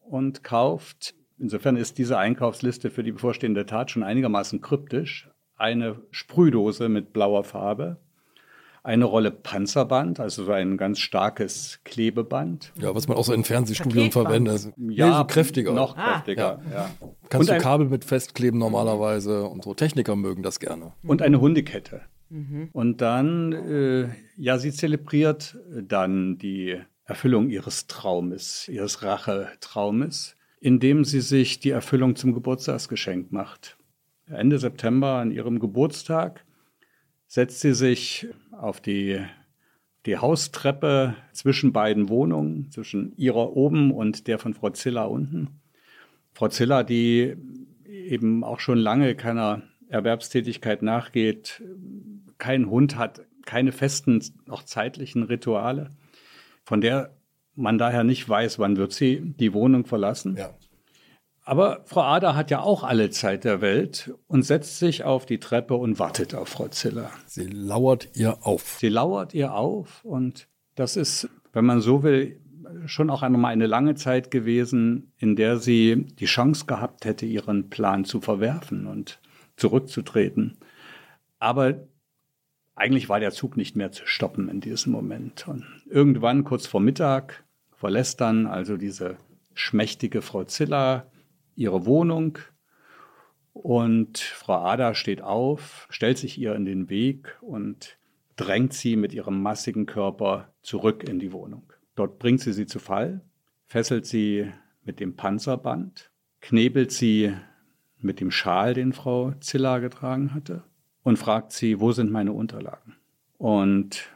und 0.09 0.43
kauft, 0.43 1.13
insofern 1.37 1.77
ist 1.77 1.99
diese 1.99 2.17
Einkaufsliste 2.17 2.89
für 2.89 3.03
die 3.03 3.11
bevorstehende 3.11 3.67
Tat 3.67 3.91
schon 3.91 4.01
einigermaßen 4.01 4.61
kryptisch, 4.61 5.29
eine 5.57 6.01
Sprühdose 6.09 6.89
mit 6.89 7.13
blauer 7.13 7.43
Farbe, 7.43 7.97
eine 8.83 9.05
Rolle 9.05 9.29
Panzerband, 9.29 10.19
also 10.19 10.43
so 10.43 10.51
ein 10.51 10.77
ganz 10.77 10.99
starkes 10.99 11.79
Klebeband. 11.83 12.71
Ja, 12.79 12.95
was 12.95 13.07
man 13.07 13.15
auch 13.15 13.23
so 13.23 13.33
in 13.33 13.43
Fernsehstudien 13.43 14.11
verwendet. 14.11 14.73
Ja, 14.77 15.07
nee, 15.07 15.17
so 15.17 15.25
kräftiger. 15.25 15.73
Noch 15.73 15.95
ah, 15.95 16.13
kräftiger, 16.13 16.59
ja. 16.71 16.75
ja. 16.75 16.89
Kannst 17.29 17.49
und 17.49 17.57
du 17.57 17.61
Kabel 17.61 17.87
mit 17.87 18.05
festkleben 18.05 18.59
normalerweise 18.59 19.43
und 19.43 19.63
so. 19.63 19.75
Techniker 19.75 20.15
mögen 20.15 20.41
das 20.41 20.59
gerne. 20.59 20.93
Und 21.03 21.21
eine 21.21 21.39
Hundekette. 21.39 22.01
Mhm. 22.31 22.69
Und 22.71 23.01
dann, 23.01 23.51
äh, 23.51 24.09
ja, 24.37 24.57
sie 24.57 24.71
zelebriert 24.71 25.57
dann 25.69 26.37
die 26.37 26.79
Erfüllung 27.03 27.49
ihres 27.49 27.87
Traumes, 27.87 28.69
ihres 28.69 29.03
Rachetraumes, 29.03 30.37
indem 30.61 31.03
sie 31.03 31.19
sich 31.19 31.59
die 31.59 31.71
Erfüllung 31.71 32.15
zum 32.15 32.33
Geburtstagsgeschenk 32.33 33.33
macht. 33.33 33.77
Ende 34.27 34.59
September 34.59 35.15
an 35.15 35.31
ihrem 35.31 35.59
Geburtstag 35.59 36.45
setzt 37.27 37.59
sie 37.59 37.73
sich 37.73 38.27
auf 38.51 38.79
die, 38.79 39.19
die 40.05 40.17
Haustreppe 40.17 41.15
zwischen 41.33 41.73
beiden 41.73 42.07
Wohnungen, 42.07 42.71
zwischen 42.71 43.13
ihrer 43.17 43.57
oben 43.57 43.91
und 43.91 44.27
der 44.27 44.39
von 44.39 44.53
Frau 44.53 44.69
Ziller 44.69 45.11
unten. 45.11 45.59
Frau 46.31 46.47
Ziller, 46.47 46.85
die 46.85 47.35
eben 47.85 48.45
auch 48.45 48.61
schon 48.61 48.77
lange 48.77 49.15
keiner 49.15 49.63
Erwerbstätigkeit 49.89 50.81
nachgeht, 50.81 51.61
keinen 52.41 52.69
Hund 52.69 52.97
hat, 52.97 53.21
keine 53.45 53.71
festen, 53.71 54.21
auch 54.49 54.63
zeitlichen 54.63 55.23
Rituale, 55.23 55.91
von 56.63 56.82
der 56.82 57.15
man 57.56 57.77
daher 57.77 58.04
nicht 58.04 58.27
weiß, 58.27 58.58
wann 58.60 58.77
wird 58.77 58.93
sie 58.93 59.21
die 59.39 59.54
Wohnung 59.54 59.86
verlassen. 59.86 60.36
Ja. 60.38 60.49
Aber 61.43 61.84
Frau 61.86 62.01
Ader 62.01 62.36
hat 62.36 62.49
ja 62.49 62.62
auch 62.62 62.84
alle 62.84 63.12
Zeit 63.12 63.43
der 63.43 63.62
Welt 63.62 64.13
und 64.27 64.43
setzt 64.43 64.80
sich 64.80 65.04
auf 65.04 65.25
die 65.25 65.39
Treppe 65.39 65.75
und 65.75 65.99
wartet 65.99 66.34
auf 66.34 66.49
Frau 66.49 66.67
Ziller. 66.67 67.12
Sie 67.27 67.45
lauert 67.45 68.10
ihr 68.15 68.45
auf. 68.45 68.77
Sie 68.80 68.89
lauert 68.89 69.34
ihr 69.34 69.54
auf 69.54 70.04
und 70.04 70.47
das 70.75 70.95
ist, 70.95 71.30
wenn 71.54 71.65
man 71.65 71.82
so 71.82 72.01
will, 72.01 72.39
schon 72.86 73.10
auch 73.10 73.21
einmal 73.21 73.51
eine 73.51 73.67
lange 73.67 73.95
Zeit 73.95 74.32
gewesen, 74.32 75.12
in 75.17 75.36
der 75.36 75.58
sie 75.58 76.08
die 76.19 76.25
Chance 76.25 76.65
gehabt 76.65 77.06
hätte, 77.06 77.25
ihren 77.25 77.69
Plan 77.69 78.06
zu 78.06 78.19
verwerfen 78.19 78.88
und 78.88 79.19
zurückzutreten. 79.58 80.58
Aber 81.38 81.75
eigentlich 82.75 83.10
war 83.10 83.19
der 83.19 83.31
Zug 83.31 83.57
nicht 83.57 83.75
mehr 83.75 83.91
zu 83.91 84.05
stoppen 84.05 84.49
in 84.49 84.62
diesem 84.62 84.91
Moment. 84.91 85.47
Und 85.47 85.65
irgendwann, 85.89 86.43
kurz 86.43 86.67
vor 86.67 86.79
Mittag, 86.79 87.43
verlässt 87.75 88.21
dann 88.21 88.47
also 88.47 88.77
diese 88.77 89.17
schmächtige 89.53 90.21
Frau 90.21 90.43
Ziller 90.43 91.12
ihre 91.55 91.86
Wohnung 91.86 92.38
und 93.53 94.19
Frau 94.19 94.63
Ada 94.63 94.95
steht 94.95 95.21
auf, 95.21 95.88
stellt 95.89 96.17
sich 96.17 96.38
ihr 96.38 96.55
in 96.55 96.65
den 96.65 96.89
Weg 96.89 97.38
und 97.41 97.97
drängt 98.36 98.73
sie 98.73 98.95
mit 98.95 99.13
ihrem 99.13 99.41
massigen 99.41 99.86
Körper 99.86 100.53
zurück 100.62 101.07
in 101.07 101.19
die 101.19 101.34
Wohnung. 101.34 101.73
Dort 101.95 102.17
bringt 102.17 102.39
sie 102.39 102.53
sie 102.53 102.65
zu 102.65 102.79
Fall, 102.79 103.21
fesselt 103.65 104.05
sie 104.05 104.51
mit 104.84 104.99
dem 104.99 105.15
Panzerband, 105.15 106.12
knebelt 106.39 106.91
sie 106.91 107.34
mit 107.97 108.19
dem 108.19 108.31
Schal, 108.31 108.73
den 108.73 108.93
Frau 108.93 109.34
Zilla 109.41 109.79
getragen 109.79 110.34
hatte, 110.34 110.63
und 111.03 111.17
fragt 111.17 111.51
sie, 111.51 111.79
wo 111.79 111.91
sind 111.91 112.11
meine 112.11 112.33
Unterlagen? 112.33 112.95
Und 113.37 114.09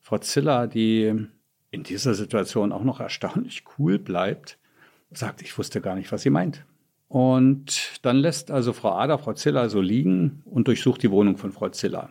Frau 0.00 0.18
Zilla, 0.18 0.66
die 0.66 1.14
in 1.70 1.82
dieser 1.82 2.14
Situation 2.14 2.72
auch 2.72 2.84
noch 2.84 3.00
erstaunlich 3.00 3.64
cool 3.78 3.98
bleibt, 3.98 4.58
sagt, 5.10 5.42
ich 5.42 5.56
wusste 5.56 5.80
gar 5.80 5.94
nicht, 5.94 6.10
was 6.12 6.22
sie 6.22 6.30
meint. 6.30 6.64
Und 7.08 8.00
dann 8.02 8.16
lässt 8.16 8.50
also 8.50 8.72
Frau 8.72 8.92
Ada 8.92 9.18
Frau 9.18 9.34
Ziller 9.34 9.70
so 9.70 9.80
liegen 9.80 10.42
und 10.44 10.68
durchsucht 10.68 11.02
die 11.02 11.10
Wohnung 11.10 11.36
von 11.36 11.52
Frau 11.52 11.68
Ziller. 11.68 12.10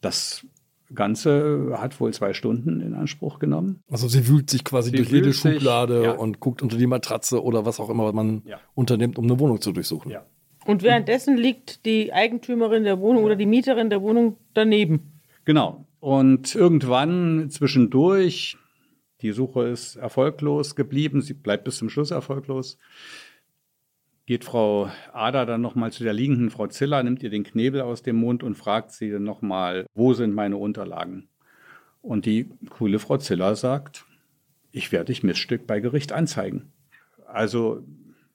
Das 0.00 0.46
Ganze 0.94 1.76
hat 1.78 1.98
wohl 2.00 2.12
zwei 2.12 2.34
Stunden 2.34 2.80
in 2.80 2.94
Anspruch 2.94 3.38
genommen. 3.38 3.82
Also 3.90 4.08
sie 4.08 4.28
wühlt 4.28 4.50
sich 4.50 4.64
quasi 4.64 4.90
sie 4.90 4.96
durch 4.96 5.10
jede 5.10 5.32
Schublade 5.32 5.96
sich, 5.96 6.04
ja. 6.06 6.12
und 6.12 6.40
guckt 6.40 6.62
unter 6.62 6.76
die 6.76 6.86
Matratze 6.86 7.42
oder 7.42 7.64
was 7.64 7.80
auch 7.80 7.88
immer 7.88 8.12
man 8.12 8.42
ja. 8.44 8.58
unternimmt, 8.74 9.18
um 9.18 9.24
eine 9.24 9.38
Wohnung 9.38 9.60
zu 9.60 9.72
durchsuchen. 9.72 10.10
Ja. 10.10 10.24
Und 10.66 10.82
währenddessen 10.82 11.36
liegt 11.36 11.84
die 11.84 12.12
Eigentümerin 12.12 12.84
der 12.84 13.00
Wohnung 13.00 13.24
oder 13.24 13.36
die 13.36 13.46
Mieterin 13.46 13.90
der 13.90 14.02
Wohnung 14.02 14.36
daneben. 14.54 15.20
Genau. 15.44 15.86
Und 16.00 16.54
irgendwann 16.54 17.48
zwischendurch, 17.50 18.56
die 19.20 19.32
Suche 19.32 19.68
ist 19.68 19.96
erfolglos 19.96 20.74
geblieben, 20.76 21.22
sie 21.22 21.34
bleibt 21.34 21.64
bis 21.64 21.76
zum 21.76 21.88
Schluss 21.88 22.10
erfolglos, 22.10 22.78
geht 24.26 24.44
Frau 24.44 24.90
Ada 25.12 25.44
dann 25.44 25.60
nochmal 25.60 25.92
zu 25.92 26.02
der 26.02 26.12
liegenden 26.12 26.50
Frau 26.50 26.66
Ziller, 26.66 27.02
nimmt 27.02 27.22
ihr 27.22 27.30
den 27.30 27.44
Knebel 27.44 27.82
aus 27.82 28.02
dem 28.02 28.16
Mund 28.16 28.42
und 28.42 28.54
fragt 28.54 28.92
sie 28.92 29.10
dann 29.10 29.24
nochmal, 29.24 29.86
wo 29.94 30.14
sind 30.14 30.34
meine 30.34 30.56
Unterlagen? 30.56 31.28
Und 32.00 32.26
die 32.26 32.50
coole 32.70 32.98
Frau 32.98 33.16
Ziller 33.16 33.56
sagt, 33.56 34.04
ich 34.72 34.92
werde 34.92 35.06
dich 35.06 35.22
Missstück 35.22 35.66
bei 35.66 35.80
Gericht 35.80 36.12
anzeigen. 36.12 36.72
Also 37.26 37.82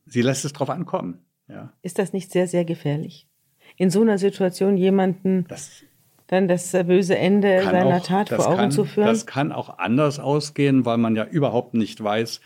sie 0.06 0.22
lässt 0.22 0.46
es 0.46 0.54
drauf 0.54 0.70
ankommen. 0.70 1.20
Ja. 1.50 1.74
Ist 1.82 2.00
das 2.00 2.14
nicht 2.14 2.32
sehr, 2.32 2.48
sehr 2.48 2.64
gefährlich? 2.64 3.28
In 3.76 3.90
so 3.90 4.02
einer 4.02 4.18
Situation 4.18 4.78
jemanden 4.78 5.46
das 5.48 5.84
dann 6.28 6.48
das 6.48 6.72
böse 6.72 7.18
Ende 7.18 7.64
seiner 7.64 7.98
auch, 7.98 8.06
Tat 8.06 8.30
vor 8.30 8.48
Augen 8.48 8.58
kann, 8.58 8.72
zu 8.72 8.86
führen? 8.86 9.08
Das 9.08 9.26
kann 9.26 9.52
auch 9.52 9.80
anders 9.80 10.20
ausgehen, 10.20 10.86
weil 10.86 10.98
man 10.98 11.16
ja 11.16 11.26
überhaupt 11.26 11.74
nicht 11.74 12.02
weiß, 12.02 12.40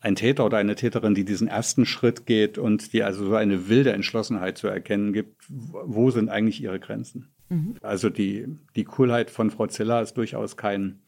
ein 0.00 0.14
Täter 0.14 0.46
oder 0.46 0.56
eine 0.56 0.74
Täterin, 0.74 1.14
die 1.14 1.24
diesen 1.24 1.48
ersten 1.48 1.84
Schritt 1.84 2.24
geht 2.24 2.56
und 2.56 2.92
die 2.92 3.02
also 3.02 3.26
so 3.26 3.34
eine 3.34 3.68
wilde 3.68 3.92
Entschlossenheit 3.92 4.56
zu 4.56 4.68
erkennen 4.68 5.12
gibt, 5.12 5.36
wo 5.48 6.10
sind 6.10 6.30
eigentlich 6.30 6.62
ihre 6.62 6.80
Grenzen? 6.80 7.28
Mhm. 7.48 7.74
Also 7.82 8.08
die, 8.08 8.46
die 8.76 8.84
Coolheit 8.84 9.30
von 9.30 9.50
Frau 9.50 9.66
Ziller 9.66 10.00
ist 10.00 10.16
durchaus 10.16 10.56
kein, 10.56 11.00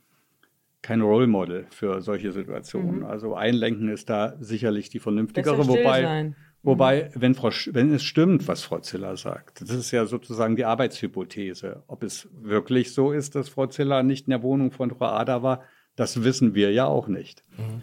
kein 0.83 1.01
Role 1.01 1.27
Model 1.27 1.67
für 1.71 2.03
solche 2.03 2.33
Situationen. 2.33 2.99
Mhm. 2.99 3.07
Also 3.07 3.35
einlenken 3.35 3.89
ist 3.89 4.11
da 4.11 4.35
sicherlich 4.41 4.91
die 4.91 4.99
vernünftigere, 4.99 5.67
wobei, 5.67 6.03
sein. 6.03 6.37
Wobei 6.63 7.11
wenn, 7.15 7.35
Frau, 7.35 7.51
wenn 7.73 7.93
es 7.93 8.03
stimmt, 8.03 8.49
was 8.49 8.63
Frau 8.63 8.81
Ziller 8.81 9.17
sagt, 9.17 9.63
das 9.63 9.71
ist 9.71 9.91
ja 9.91 10.07
sozusagen 10.07 10.57
die 10.57 10.65
Arbeitshypothese. 10.65 11.83
Ob 11.87 12.03
es 12.03 12.29
wirklich 12.33 12.93
so 12.93 13.13
ist, 13.13 13.35
dass 13.35 13.49
Frau 13.49 13.67
Ziller 13.67 14.03
nicht 14.03 14.27
in 14.27 14.31
der 14.31 14.43
Wohnung 14.43 14.71
von 14.71 14.91
Frau 14.91 15.07
Ada 15.07 15.43
war, 15.43 15.63
das 15.97 16.23
wissen 16.23 16.55
wir 16.55 16.73
ja 16.73 16.87
auch 16.87 17.09
nicht. 17.09 17.43
Mhm. 17.57 17.83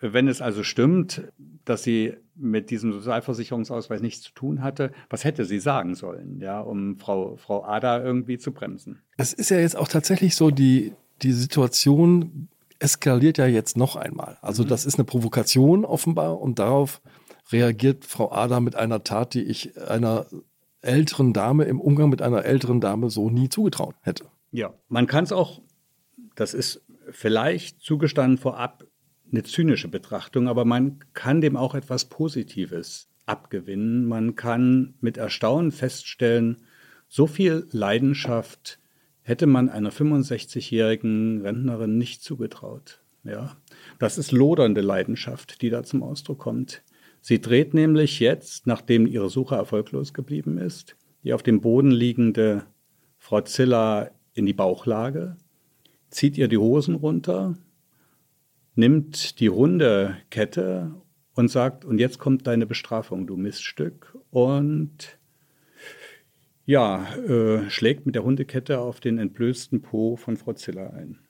Wenn 0.00 0.26
es 0.26 0.42
also 0.42 0.64
stimmt, 0.64 1.22
dass 1.64 1.84
sie 1.84 2.14
mit 2.34 2.70
diesem 2.70 2.92
Sozialversicherungsausweis 2.92 4.00
nichts 4.00 4.22
zu 4.22 4.32
tun 4.32 4.62
hatte, 4.62 4.90
was 5.10 5.24
hätte 5.24 5.44
sie 5.44 5.60
sagen 5.60 5.94
sollen, 5.94 6.40
ja, 6.40 6.60
um 6.60 6.98
Frau, 6.98 7.36
Frau 7.36 7.64
Ada 7.64 8.02
irgendwie 8.02 8.38
zu 8.38 8.52
bremsen? 8.52 9.00
Es 9.16 9.32
ist 9.32 9.50
ja 9.50 9.58
jetzt 9.58 9.76
auch 9.76 9.88
tatsächlich 9.88 10.34
so, 10.34 10.50
die, 10.50 10.92
die 11.22 11.32
Situation 11.32 12.48
eskaliert 12.80 13.38
ja 13.38 13.46
jetzt 13.46 13.76
noch 13.76 13.94
einmal. 13.94 14.38
Also 14.42 14.64
mhm. 14.64 14.68
das 14.68 14.84
ist 14.84 14.96
eine 14.96 15.04
Provokation 15.04 15.84
offenbar 15.84 16.40
und 16.40 16.58
darauf 16.58 17.00
reagiert 17.50 18.04
Frau 18.04 18.32
Ada 18.32 18.60
mit 18.60 18.76
einer 18.76 19.04
Tat, 19.04 19.34
die 19.34 19.42
ich 19.42 19.78
einer 19.78 20.26
älteren 20.80 21.32
Dame 21.32 21.64
im 21.64 21.80
Umgang 21.80 22.10
mit 22.10 22.22
einer 22.22 22.44
älteren 22.44 22.80
Dame 22.80 23.10
so 23.10 23.30
nie 23.30 23.48
zugetraut 23.48 23.94
hätte. 24.02 24.26
Ja, 24.50 24.74
man 24.88 25.06
kann 25.06 25.24
es 25.24 25.32
auch, 25.32 25.62
das 26.34 26.54
ist 26.54 26.82
vielleicht 27.10 27.80
zugestanden 27.80 28.38
vorab, 28.38 28.84
eine 29.30 29.42
zynische 29.44 29.88
Betrachtung, 29.88 30.46
aber 30.46 30.64
man 30.64 30.98
kann 31.14 31.40
dem 31.40 31.56
auch 31.56 31.74
etwas 31.74 32.04
Positives 32.04 33.08
abgewinnen. 33.24 34.06
Man 34.06 34.34
kann 34.34 34.94
mit 35.00 35.16
Erstaunen 35.16 35.72
feststellen, 35.72 36.58
so 37.08 37.26
viel 37.26 37.66
Leidenschaft 37.70 38.78
hätte 39.22 39.46
man 39.46 39.68
einer 39.68 39.92
65-jährigen 39.92 41.42
Rentnerin 41.42 41.96
nicht 41.96 42.22
zugetraut. 42.22 43.00
Ja, 43.24 43.56
das 43.98 44.18
ist 44.18 44.32
lodernde 44.32 44.80
Leidenschaft, 44.80 45.62
die 45.62 45.70
da 45.70 45.84
zum 45.84 46.02
Ausdruck 46.02 46.40
kommt. 46.40 46.82
Sie 47.22 47.40
dreht 47.40 47.72
nämlich 47.72 48.18
jetzt, 48.18 48.66
nachdem 48.66 49.06
ihre 49.06 49.30
Suche 49.30 49.54
erfolglos 49.54 50.12
geblieben 50.12 50.58
ist, 50.58 50.96
die 51.22 51.32
auf 51.32 51.44
dem 51.44 51.60
Boden 51.60 51.92
liegende 51.92 52.66
Frau 53.16 53.40
Ziller 53.42 54.10
in 54.34 54.44
die 54.44 54.52
Bauchlage, 54.52 55.36
zieht 56.10 56.36
ihr 56.36 56.48
die 56.48 56.58
Hosen 56.58 56.96
runter, 56.96 57.56
nimmt 58.74 59.38
die 59.38 59.46
runde 59.46 60.16
Kette 60.30 60.92
und 61.34 61.48
sagt, 61.48 61.84
und 61.84 62.00
jetzt 62.00 62.18
kommt 62.18 62.48
deine 62.48 62.66
Bestrafung, 62.66 63.28
du 63.28 63.36
Miststück. 63.36 64.18
Und 64.30 65.16
ja, 66.66 67.06
äh, 67.14 67.70
schlägt 67.70 68.04
mit 68.04 68.16
der 68.16 68.24
Hundekette 68.24 68.80
auf 68.80 68.98
den 68.98 69.18
entblößten 69.18 69.80
Po 69.80 70.16
von 70.16 70.36
Frau 70.36 70.54
Ziller 70.54 70.92
ein. 70.92 71.20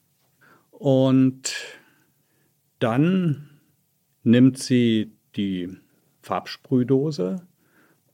Und 0.70 1.55
dann 2.78 3.61
nimmt 4.22 4.57
sie 4.57 5.12
die 5.37 5.77
Farbsprühdose 6.21 7.47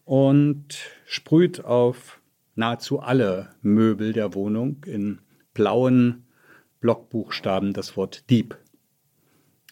und 0.05 0.79
sprüht 1.07 1.65
auf 1.65 2.21
nahezu 2.55 3.01
alle 3.01 3.51
Möbel 3.63 4.13
der 4.13 4.35
Wohnung 4.35 4.85
in 4.87 5.21
blauen 5.55 6.25
Blockbuchstaben 6.81 7.73
das 7.73 7.97
Wort 7.97 8.31
Dieb. 8.31 8.57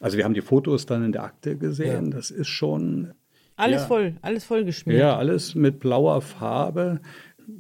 Also 0.01 0.19
wir 0.19 0.25
haben 0.25 0.35
die 0.35 0.43
Fotos 0.43 0.87
dann 0.87 1.05
in 1.05 1.13
der 1.13 1.23
Akte 1.23 1.57
gesehen. 1.57 2.07
Ja. 2.07 2.17
Das 2.17 2.31
ist 2.31 2.49
schon 2.49 3.15
alles 3.57 3.83
ja, 3.83 3.87
voll, 3.87 4.17
alles 4.21 4.45
voll 4.45 4.65
geschmiert. 4.65 5.01
Ja, 5.01 5.17
alles 5.17 5.55
mit 5.55 5.81
blauer 5.81 6.21
Farbe. 6.21 7.01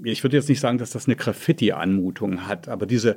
Ich 0.04 0.22
würde 0.22 0.36
jetzt 0.36 0.48
nicht 0.48 0.60
sagen, 0.60 0.78
dass 0.78 0.90
das 0.90 1.06
eine 1.06 1.16
Graffiti-Anmutung 1.16 2.46
hat, 2.46 2.68
aber 2.68 2.86
diese 2.86 3.16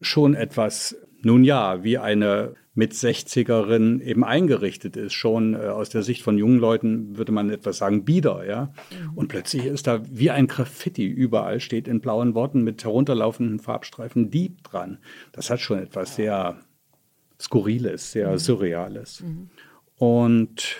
schon 0.00 0.34
etwas, 0.34 0.96
nun 1.22 1.44
ja, 1.44 1.82
wie 1.82 1.98
eine 1.98 2.54
mit 2.76 2.92
60erin 2.92 4.02
eben 4.02 4.22
eingerichtet 4.22 4.96
ist. 4.96 5.14
Schon 5.14 5.54
äh, 5.54 5.68
aus 5.68 5.88
der 5.88 6.02
Sicht 6.02 6.22
von 6.22 6.36
jungen 6.36 6.58
Leuten 6.58 7.16
würde 7.16 7.32
man 7.32 7.48
etwas 7.48 7.78
sagen, 7.78 8.04
bieder, 8.04 8.46
ja. 8.46 8.72
Mhm. 8.90 9.14
Und 9.14 9.28
plötzlich 9.28 9.64
ist 9.64 9.86
da 9.86 10.02
wie 10.10 10.30
ein 10.30 10.46
Graffiti 10.46 11.06
überall, 11.06 11.58
steht 11.60 11.88
in 11.88 12.00
blauen 12.00 12.34
Worten 12.34 12.62
mit 12.62 12.84
herunterlaufenden 12.84 13.60
Farbstreifen 13.60 14.30
Dieb 14.30 14.62
dran. 14.62 14.98
Das 15.32 15.48
hat 15.48 15.60
schon 15.60 15.78
etwas 15.78 16.16
sehr 16.16 16.58
Skurriles, 17.40 18.12
sehr 18.12 18.32
mhm. 18.32 18.38
Surreales. 18.38 19.22
Mhm. 19.22 19.50
Und 19.96 20.76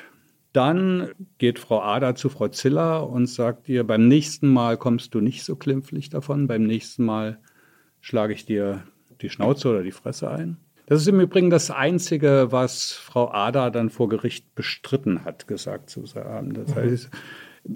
dann 0.53 1.11
geht 1.39 1.59
Frau 1.59 1.83
Ada 1.83 2.15
zu 2.15 2.29
Frau 2.29 2.49
Ziller 2.49 3.09
und 3.09 3.27
sagt 3.27 3.71
ihr, 3.71 3.85
beim 3.85 4.07
nächsten 4.07 4.49
Mal 4.49 4.77
kommst 4.77 5.15
du 5.15 5.21
nicht 5.21 5.45
so 5.45 5.57
klimpflich 5.57 6.11
davon, 6.11 6.47
beim 6.47 6.65
nächsten 6.65 7.05
Mal 7.05 7.41
schlage 8.01 8.35
ich 8.35 8.45
dir 8.45 8.85
die 9.21 9.31
Schnauze 9.31 9.69
oder 9.69 9.83
die 9.83 9.93
Fresse 9.93 10.31
ein. 10.31 10.57
Das 10.87 11.01
ist 11.01 11.09
im 11.09 11.21
Übrigen 11.21 11.51
das 11.51 11.71
Einzige, 11.71 12.49
was 12.51 12.93
Frau 12.93 13.33
Ada 13.33 13.71
dann 13.71 13.91
vor 13.91 14.09
Gericht 14.09 14.55
bestritten 14.55 15.25
hat, 15.25 15.49
gesagt 15.49 15.91
zu 15.91 16.05
haben. 16.15 16.55
Das 16.55 16.69
mhm. 16.69 16.75
heißt, 16.75 17.11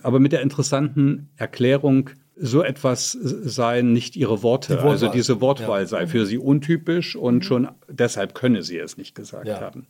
aber 0.03 0.21
mit 0.21 0.33
der 0.33 0.43
interessanten 0.43 1.29
Erklärung, 1.37 2.11
so 2.37 2.63
etwas 2.63 3.13
seien 3.13 3.93
nicht 3.93 4.17
ihre 4.17 4.43
Worte. 4.43 4.77
Die 4.77 4.83
also 4.83 5.09
diese 5.09 5.41
Wortwahl 5.41 5.81
ja. 5.81 5.87
sei 5.87 6.07
für 6.07 6.25
sie 6.25 6.39
untypisch 6.39 7.17
und 7.17 7.37
mhm. 7.37 7.43
schon 7.43 7.69
deshalb 7.89 8.35
könne 8.35 8.63
sie 8.63 8.79
es 8.79 8.97
nicht 8.97 9.15
gesagt 9.15 9.49
ja. 9.49 9.61
haben. 9.61 9.89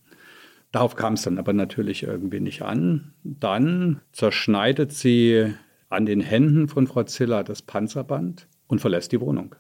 Darauf 0.73 0.97
kam 0.97 1.15
es 1.15 1.23
dann 1.23 1.39
aber 1.39 1.53
natürlich 1.53 2.05
irgendwie 2.05 2.41
nicht 2.41 2.63
an. 2.63 3.13
Dann 3.23 4.01
zerschneidet 4.13 4.93
sie 4.93 5.53
an 5.89 6.07
den 6.07 6.21
Händen 6.21 6.69
von 6.69 6.87
Frau 6.87 7.03
Ziller 7.03 7.45
das 7.45 7.63
Panzerband 7.63 8.47
und 8.67 8.81
verlässt 8.81 9.13
die 9.13 9.21
Wohnung. 9.21 9.57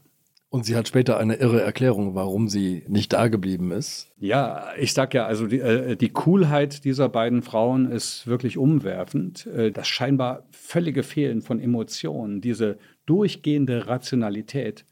Und 0.52 0.64
sie 0.64 0.74
hat 0.74 0.88
später 0.88 1.16
eine 1.16 1.36
irre 1.36 1.62
Erklärung, 1.62 2.16
warum 2.16 2.48
sie 2.48 2.82
nicht 2.88 3.12
da 3.12 3.28
geblieben 3.28 3.70
ist. 3.70 4.10
Ja, 4.18 4.74
ich 4.76 4.92
sag 4.92 5.14
ja, 5.14 5.24
also 5.24 5.46
die, 5.46 5.60
äh, 5.60 5.96
die 5.96 6.08
Coolheit 6.08 6.84
dieser 6.84 7.08
beiden 7.08 7.42
Frauen 7.42 7.88
ist 7.88 8.26
wirklich 8.26 8.58
umwerfend. 8.58 9.46
Äh, 9.46 9.70
das 9.70 9.86
scheinbar 9.86 10.48
völlige 10.50 11.04
Fehlen 11.04 11.40
von 11.40 11.60
Emotionen, 11.60 12.40
diese 12.40 12.78
durchgehende 13.06 13.86
Rationalität. 13.86 14.84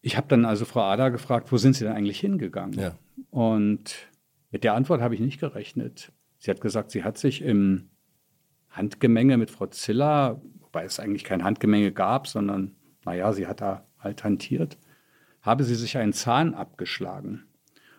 Ich 0.00 0.16
habe 0.16 0.28
dann 0.28 0.46
also 0.46 0.64
Frau 0.64 0.80
Ada 0.80 1.10
gefragt, 1.10 1.52
wo 1.52 1.58
sind 1.58 1.76
Sie 1.76 1.84
denn 1.84 1.92
eigentlich 1.92 2.18
hingegangen? 2.18 2.78
Ja. 2.78 2.96
Und 3.30 4.08
mit 4.50 4.64
der 4.64 4.72
Antwort 4.74 5.02
habe 5.02 5.14
ich 5.14 5.20
nicht 5.20 5.40
gerechnet. 5.40 6.10
Sie 6.38 6.50
hat 6.50 6.62
gesagt, 6.62 6.90
sie 6.90 7.04
hat 7.04 7.18
sich 7.18 7.42
im 7.42 7.90
Handgemenge 8.70 9.36
mit 9.36 9.50
Frau 9.50 9.66
Ziller, 9.66 10.40
wobei 10.60 10.84
es 10.84 10.98
eigentlich 10.98 11.24
kein 11.24 11.44
Handgemenge 11.44 11.92
gab, 11.92 12.26
sondern 12.26 12.74
naja, 13.04 13.32
sie 13.34 13.46
hat 13.46 13.60
da 13.60 13.86
halt 14.02 14.24
hantiert, 14.24 14.78
habe 15.40 15.64
sie 15.64 15.74
sich 15.74 15.98
einen 15.98 16.12
Zahn 16.12 16.54
abgeschlagen. 16.54 17.44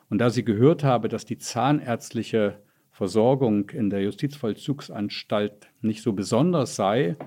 Und 0.09 0.19
da 0.19 0.29
sie 0.29 0.45
gehört 0.45 0.83
habe, 0.83 1.09
dass 1.09 1.25
die 1.25 1.37
zahnärztliche 1.37 2.59
Versorgung 2.91 3.69
in 3.71 3.89
der 3.89 4.03
Justizvollzugsanstalt 4.03 5.67
nicht 5.81 6.03
so 6.03 6.13
besonders 6.13 6.75
sei, 6.75 7.17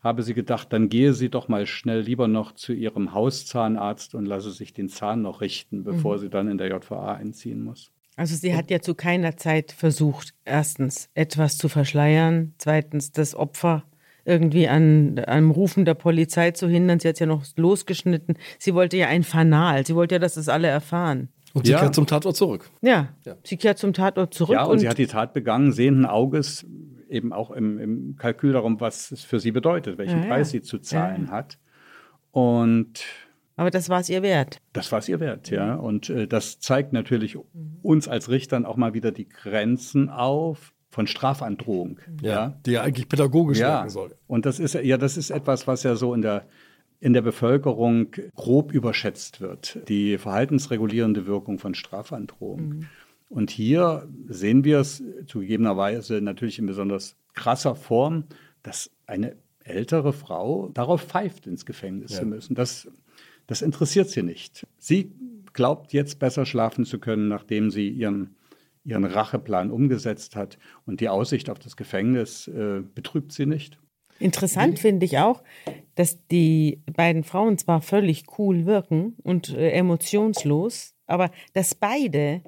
habe 0.00 0.22
sie 0.22 0.34
gedacht, 0.34 0.72
dann 0.72 0.88
gehe 0.88 1.14
sie 1.14 1.30
doch 1.30 1.48
mal 1.48 1.66
schnell 1.66 2.00
lieber 2.00 2.28
noch 2.28 2.52
zu 2.52 2.72
ihrem 2.72 3.12
Hauszahnarzt 3.12 4.14
und 4.14 4.26
lasse 4.26 4.52
sich 4.52 4.72
den 4.72 4.88
Zahn 4.88 5.22
noch 5.22 5.40
richten, 5.40 5.82
bevor 5.84 6.16
mhm. 6.16 6.20
sie 6.20 6.30
dann 6.30 6.48
in 6.48 6.58
der 6.58 6.68
JVA 6.68 7.14
einziehen 7.14 7.64
muss. 7.64 7.90
Also 8.16 8.34
sie 8.34 8.54
hat 8.54 8.70
ja 8.70 8.80
zu 8.80 8.94
keiner 8.94 9.36
Zeit 9.36 9.72
versucht, 9.72 10.34
erstens 10.44 11.10
etwas 11.14 11.58
zu 11.58 11.68
verschleiern, 11.68 12.54
zweitens 12.58 13.12
das 13.12 13.34
Opfer 13.34 13.84
irgendwie 14.26 14.68
an 14.68 15.18
einem 15.20 15.50
Rufen 15.50 15.84
der 15.84 15.94
Polizei 15.94 16.50
zu 16.50 16.68
hindern. 16.68 16.98
Sie 17.00 17.08
hat 17.08 17.20
ja 17.20 17.26
noch 17.26 17.44
losgeschnitten. 17.56 18.36
Sie 18.58 18.74
wollte 18.74 18.96
ja 18.96 19.06
ein 19.06 19.22
Fanal. 19.22 19.86
Sie 19.86 19.94
wollte 19.94 20.16
ja, 20.16 20.18
dass 20.18 20.36
es 20.36 20.48
alle 20.48 20.68
erfahren. 20.68 21.28
Und 21.54 21.64
sie 21.64 21.72
ja. 21.72 21.80
kehrt 21.80 21.94
zum 21.94 22.06
Tatort 22.06 22.36
zurück. 22.36 22.70
Ja, 22.82 23.14
ja, 23.24 23.36
sie 23.44 23.56
kehrt 23.56 23.78
zum 23.78 23.92
Tatort 23.94 24.34
zurück. 24.34 24.54
Ja, 24.54 24.64
und, 24.64 24.72
und 24.72 24.78
sie 24.80 24.88
hat 24.88 24.98
die 24.98 25.06
Tat 25.06 25.32
begangen, 25.32 25.72
sehenden 25.72 26.04
Auges, 26.04 26.66
eben 27.08 27.32
auch 27.32 27.50
im, 27.50 27.78
im 27.78 28.16
Kalkül 28.16 28.52
darum, 28.52 28.80
was 28.80 29.10
es 29.12 29.24
für 29.24 29.40
sie 29.40 29.52
bedeutet, 29.52 29.96
welchen 29.96 30.22
ja, 30.22 30.26
Preis 30.26 30.50
sie 30.50 30.60
zu 30.60 30.78
zahlen 30.80 31.30
hat. 31.30 31.58
Und 32.32 33.04
aber 33.58 33.70
das 33.70 33.88
war 33.88 34.00
es 34.00 34.10
ihr 34.10 34.22
wert. 34.22 34.60
Das 34.74 34.92
war 34.92 34.98
es 34.98 35.08
ihr 35.08 35.18
wert, 35.18 35.48
ja. 35.50 35.76
Und 35.76 36.10
äh, 36.10 36.28
das 36.28 36.60
zeigt 36.60 36.92
natürlich 36.92 37.38
uns 37.82 38.06
als 38.06 38.28
Richtern 38.28 38.66
auch 38.66 38.76
mal 38.76 38.92
wieder 38.92 39.12
die 39.12 39.28
Grenzen 39.28 40.10
auf, 40.10 40.74
von 40.96 41.06
Strafandrohung. 41.06 41.98
Ja, 42.22 42.30
ja, 42.30 42.60
die 42.64 42.70
ja 42.70 42.82
eigentlich 42.82 43.06
pädagogisch 43.06 43.58
ja. 43.58 43.80
wirken 43.80 43.90
soll. 43.90 44.16
Und 44.26 44.46
das 44.46 44.58
ist 44.58 44.72
ja, 44.72 44.96
das 44.96 45.18
ist 45.18 45.28
etwas, 45.28 45.66
was 45.66 45.82
ja 45.82 45.94
so 45.94 46.14
in 46.14 46.22
der 46.22 46.46
in 47.00 47.12
der 47.12 47.20
Bevölkerung 47.20 48.12
grob 48.34 48.72
überschätzt 48.72 49.42
wird, 49.42 49.78
die 49.88 50.16
verhaltensregulierende 50.16 51.26
Wirkung 51.26 51.58
von 51.58 51.74
Strafandrohung. 51.74 52.68
Mhm. 52.68 52.86
Und 53.28 53.50
hier 53.50 54.08
sehen 54.26 54.64
wir 54.64 54.78
es 54.78 55.02
zugegebenerweise 55.26 56.22
natürlich 56.22 56.58
in 56.58 56.64
besonders 56.64 57.16
krasser 57.34 57.74
Form, 57.74 58.24
dass 58.62 58.90
eine 59.06 59.36
ältere 59.64 60.14
Frau 60.14 60.70
darauf 60.70 61.02
pfeift, 61.02 61.46
ins 61.46 61.66
Gefängnis 61.66 62.12
ja. 62.12 62.20
zu 62.20 62.24
müssen. 62.24 62.54
Das, 62.54 62.88
das 63.46 63.60
interessiert 63.60 64.08
sie 64.08 64.22
nicht. 64.22 64.66
Sie 64.78 65.12
glaubt 65.52 65.92
jetzt 65.92 66.18
besser 66.18 66.46
schlafen 66.46 66.86
zu 66.86 66.98
können, 66.98 67.28
nachdem 67.28 67.70
sie 67.70 67.90
ihren 67.90 68.34
ihren 68.86 69.04
Racheplan 69.04 69.70
umgesetzt 69.70 70.36
hat. 70.36 70.58
Und 70.86 71.00
die 71.00 71.08
Aussicht 71.08 71.50
auf 71.50 71.58
das 71.58 71.76
Gefängnis 71.76 72.48
äh, 72.48 72.82
betrübt 72.94 73.32
sie 73.32 73.46
nicht. 73.46 73.78
Interessant 74.18 74.78
finde 74.78 75.04
ich 75.04 75.18
auch, 75.18 75.42
dass 75.94 76.26
die 76.28 76.82
beiden 76.90 77.22
Frauen 77.22 77.58
zwar 77.58 77.82
völlig 77.82 78.24
cool 78.38 78.64
wirken 78.64 79.14
und 79.22 79.50
äh, 79.50 79.72
emotionslos, 79.72 80.94
aber 81.06 81.30
dass 81.52 81.74
beide, 81.74 82.40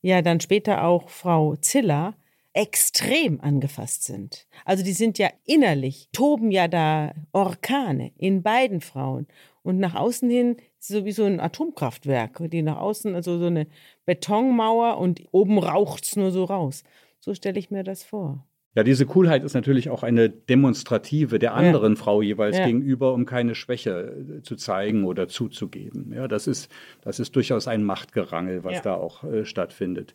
ja 0.00 0.22
dann 0.22 0.40
später 0.40 0.84
auch 0.84 1.10
Frau 1.10 1.56
Ziller, 1.56 2.14
extrem 2.54 3.40
angefasst 3.40 4.04
sind. 4.04 4.46
Also 4.64 4.84
die 4.84 4.92
sind 4.92 5.18
ja 5.18 5.28
innerlich, 5.44 6.08
toben 6.12 6.52
ja 6.52 6.68
da 6.68 7.12
Orkane 7.32 8.12
in 8.16 8.42
beiden 8.42 8.80
Frauen. 8.80 9.26
Und 9.62 9.78
nach 9.78 9.94
außen 9.94 10.30
hin 10.30 10.56
so 10.88 11.04
wie 11.04 11.12
so 11.12 11.24
ein 11.24 11.40
Atomkraftwerk, 11.40 12.50
die 12.50 12.62
nach 12.62 12.78
außen, 12.78 13.14
also 13.14 13.38
so 13.38 13.46
eine 13.46 13.66
Betonmauer 14.06 14.98
und 14.98 15.22
oben 15.32 15.58
raucht 15.58 16.04
es 16.04 16.16
nur 16.16 16.30
so 16.30 16.44
raus. 16.44 16.84
So 17.20 17.34
stelle 17.34 17.58
ich 17.58 17.70
mir 17.70 17.84
das 17.84 18.02
vor. 18.02 18.46
Ja, 18.76 18.82
diese 18.82 19.06
Coolheit 19.06 19.44
ist 19.44 19.54
natürlich 19.54 19.88
auch 19.88 20.02
eine 20.02 20.28
demonstrative 20.28 21.38
der 21.38 21.54
anderen 21.54 21.94
ja. 21.94 22.00
Frau 22.00 22.22
jeweils 22.22 22.58
ja. 22.58 22.66
gegenüber, 22.66 23.14
um 23.14 23.24
keine 23.24 23.54
Schwäche 23.54 24.36
äh, 24.38 24.42
zu 24.42 24.56
zeigen 24.56 25.04
oder 25.04 25.28
zuzugeben. 25.28 26.12
Ja, 26.12 26.26
das 26.26 26.48
ist, 26.48 26.70
das 27.00 27.20
ist 27.20 27.36
durchaus 27.36 27.68
ein 27.68 27.84
Machtgerangel, 27.84 28.64
was 28.64 28.74
ja. 28.74 28.80
da 28.80 28.94
auch 28.94 29.22
äh, 29.22 29.44
stattfindet. 29.44 30.14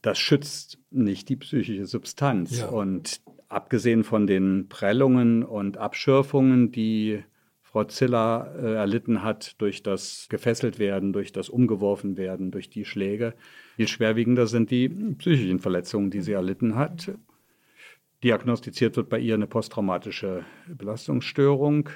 Das 0.00 0.18
schützt 0.18 0.78
nicht 0.90 1.28
die 1.28 1.36
psychische 1.36 1.84
Substanz. 1.84 2.62
Und 2.62 3.20
abgesehen 3.48 4.02
von 4.02 4.26
den 4.26 4.68
Prellungen 4.70 5.42
und 5.42 5.76
Abschürfungen, 5.76 6.72
die 6.72 7.22
Frau 7.72 7.84
Ziller 7.84 8.52
äh, 8.60 8.74
erlitten 8.74 9.22
hat 9.22 9.60
durch 9.60 9.82
das 9.82 10.26
Gefesseltwerden, 10.28 11.12
durch 11.12 11.30
das 11.30 11.48
Umgeworfenwerden, 11.48 12.50
durch 12.50 12.68
die 12.68 12.84
Schläge. 12.84 13.34
Viel 13.76 13.86
schwerwiegender 13.86 14.46
sind 14.48 14.70
die 14.70 14.88
psychischen 14.88 15.60
Verletzungen, 15.60 16.10
die 16.10 16.20
sie 16.20 16.32
erlitten 16.32 16.74
hat. 16.74 17.12
Diagnostiziert 18.24 18.96
wird 18.96 19.08
bei 19.08 19.18
ihr 19.18 19.34
eine 19.34 19.46
posttraumatische 19.46 20.44
Belastungsstörung. 20.66 21.88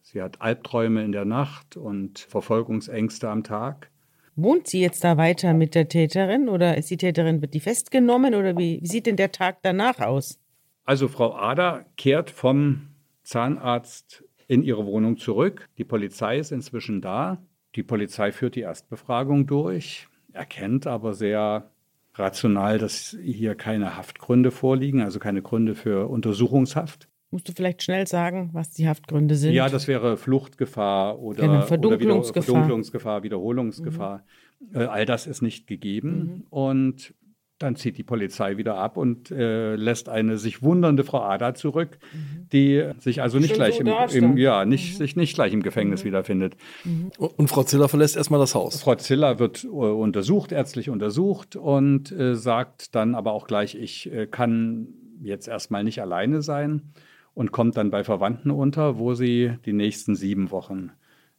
Sie 0.00 0.22
hat 0.22 0.40
Albträume 0.40 1.04
in 1.04 1.12
der 1.12 1.26
Nacht 1.26 1.76
und 1.76 2.18
Verfolgungsängste 2.18 3.28
am 3.28 3.44
Tag. 3.44 3.90
Wohnt 4.34 4.66
sie 4.66 4.80
jetzt 4.80 5.04
da 5.04 5.18
weiter 5.18 5.52
mit 5.52 5.74
der 5.74 5.88
Täterin 5.88 6.48
oder 6.48 6.78
ist 6.78 6.90
die 6.90 6.96
Täterin, 6.96 7.42
wird 7.42 7.52
die 7.52 7.60
festgenommen 7.60 8.34
oder 8.34 8.56
wie, 8.56 8.80
wie 8.80 8.86
sieht 8.86 9.04
denn 9.04 9.16
der 9.16 9.30
Tag 9.30 9.58
danach 9.62 10.00
aus? 10.00 10.38
Also 10.84 11.06
Frau 11.06 11.34
Ader 11.34 11.84
kehrt 11.96 12.30
vom 12.30 12.88
Zahnarzt 13.22 14.24
in 14.52 14.62
ihre 14.62 14.84
Wohnung 14.84 15.16
zurück. 15.16 15.70
Die 15.78 15.84
Polizei 15.84 16.38
ist 16.38 16.52
inzwischen 16.52 17.00
da. 17.00 17.42
Die 17.74 17.82
Polizei 17.82 18.32
führt 18.32 18.54
die 18.54 18.60
Erstbefragung 18.60 19.46
durch, 19.46 20.08
erkennt 20.34 20.86
aber 20.86 21.14
sehr 21.14 21.70
rational, 22.14 22.76
dass 22.76 23.16
hier 23.22 23.54
keine 23.54 23.96
Haftgründe 23.96 24.50
vorliegen, 24.50 25.00
also 25.00 25.18
keine 25.18 25.40
Gründe 25.40 25.74
für 25.74 26.10
Untersuchungshaft. 26.10 27.08
Musst 27.30 27.48
du 27.48 27.54
vielleicht 27.54 27.82
schnell 27.82 28.06
sagen, 28.06 28.50
was 28.52 28.72
die 28.74 28.86
Haftgründe 28.86 29.36
sind? 29.36 29.54
Ja, 29.54 29.70
das 29.70 29.88
wäre 29.88 30.18
Fluchtgefahr 30.18 31.18
oder, 31.18 31.40
genau, 31.40 31.62
Verdunklungsgefahr, 31.62 32.50
oder 32.50 32.58
Verdunklungsgefahr, 32.58 33.22
Wiederholungsgefahr. 33.22 34.22
Mhm. 34.60 34.76
Äh, 34.78 34.84
all 34.84 35.06
das 35.06 35.26
ist 35.26 35.40
nicht 35.40 35.66
gegeben. 35.66 36.10
Mhm. 36.10 36.46
Und 36.50 37.14
dann 37.62 37.76
zieht 37.76 37.96
die 37.98 38.02
Polizei 38.02 38.56
wieder 38.56 38.76
ab 38.76 38.96
und 38.96 39.30
äh, 39.30 39.76
lässt 39.76 40.08
eine 40.08 40.38
sich 40.38 40.62
wundernde 40.62 41.04
Frau 41.04 41.22
Ada 41.22 41.54
zurück, 41.54 41.98
mhm. 42.12 42.48
die 42.52 42.84
sich 42.98 43.22
also 43.22 43.38
nicht 43.38 43.54
gleich 43.54 43.76
so 43.76 43.80
im, 43.80 44.24
im, 44.24 44.36
ja, 44.36 44.64
nicht, 44.64 44.94
mhm. 44.94 44.98
sich 44.98 45.16
nicht 45.16 45.34
gleich 45.34 45.52
im 45.52 45.62
Gefängnis 45.62 46.02
mhm. 46.02 46.08
wiederfindet. 46.08 46.56
Mhm. 46.84 47.10
Und 47.18 47.48
Frau 47.48 47.62
Ziller 47.62 47.88
verlässt 47.88 48.16
erstmal 48.16 48.40
das 48.40 48.54
Haus. 48.54 48.82
Frau 48.82 48.94
Ziller 48.96 49.38
wird 49.38 49.64
äh, 49.64 49.68
untersucht, 49.68 50.52
ärztlich 50.52 50.90
untersucht 50.90 51.56
und 51.56 52.12
äh, 52.12 52.34
sagt 52.34 52.94
dann 52.94 53.14
aber 53.14 53.32
auch 53.32 53.46
gleich, 53.46 53.74
ich 53.74 54.12
äh, 54.12 54.26
kann 54.26 54.88
jetzt 55.22 55.48
erstmal 55.48 55.84
nicht 55.84 56.00
alleine 56.00 56.42
sein 56.42 56.92
und 57.34 57.52
kommt 57.52 57.76
dann 57.76 57.90
bei 57.90 58.04
Verwandten 58.04 58.50
unter, 58.50 58.98
wo 58.98 59.14
sie 59.14 59.52
die 59.64 59.72
nächsten 59.72 60.14
sieben 60.14 60.50
Wochen 60.50 60.90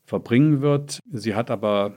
verbringen 0.06 0.62
wird. 0.62 1.00
Sie 1.12 1.36
hat 1.36 1.52
aber 1.52 1.94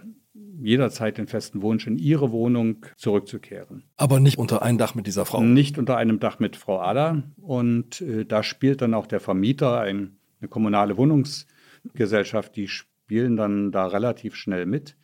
jederzeit 0.59 1.18
den 1.18 1.27
festen 1.27 1.62
Wunsch, 1.62 1.87
in 1.87 1.99
ihre 1.99 2.33
Wohnung 2.33 2.87
zurückzukehren. 2.96 3.85
Aber 3.96 4.20
nicht 4.20 4.38
unter 4.38 4.62
einem 4.62 4.79
Dach 4.79 4.94
mit 4.94 5.07
dieser 5.07 5.25
Frau? 5.25 5.42
Nicht 5.42 5.79
unter 5.79 5.96
einem 5.96 6.18
Dach 6.20 6.38
mit 6.38 6.57
Frau 6.57 6.81
Ada. 6.81 7.22
Und 7.37 8.01
äh, 8.01 8.25
da 8.25 8.42
spielt 8.42 8.83
dann 8.83 8.94
auch 8.94 9.07
der 9.07 9.20
Vermieter, 9.20 9.81
ein, 9.81 10.16
eine 10.40 10.49
kommunale 10.49 10.96
Wohnungsgesellschaft, 10.96 12.57
die 12.57 12.68
spielen 12.68 13.37
dann 13.37 13.70
da 13.70 13.87
relativ 13.87 14.35
schnell 14.35 14.66
mit 14.66 14.96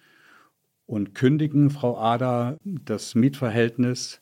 und 0.86 1.14
kündigen 1.14 1.70
Frau 1.70 1.98
Ada 1.98 2.56
das 2.62 3.14
Mietverhältnis. 3.14 4.20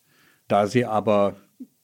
Da 0.49 0.67
sie 0.67 0.85
aber 0.85 1.37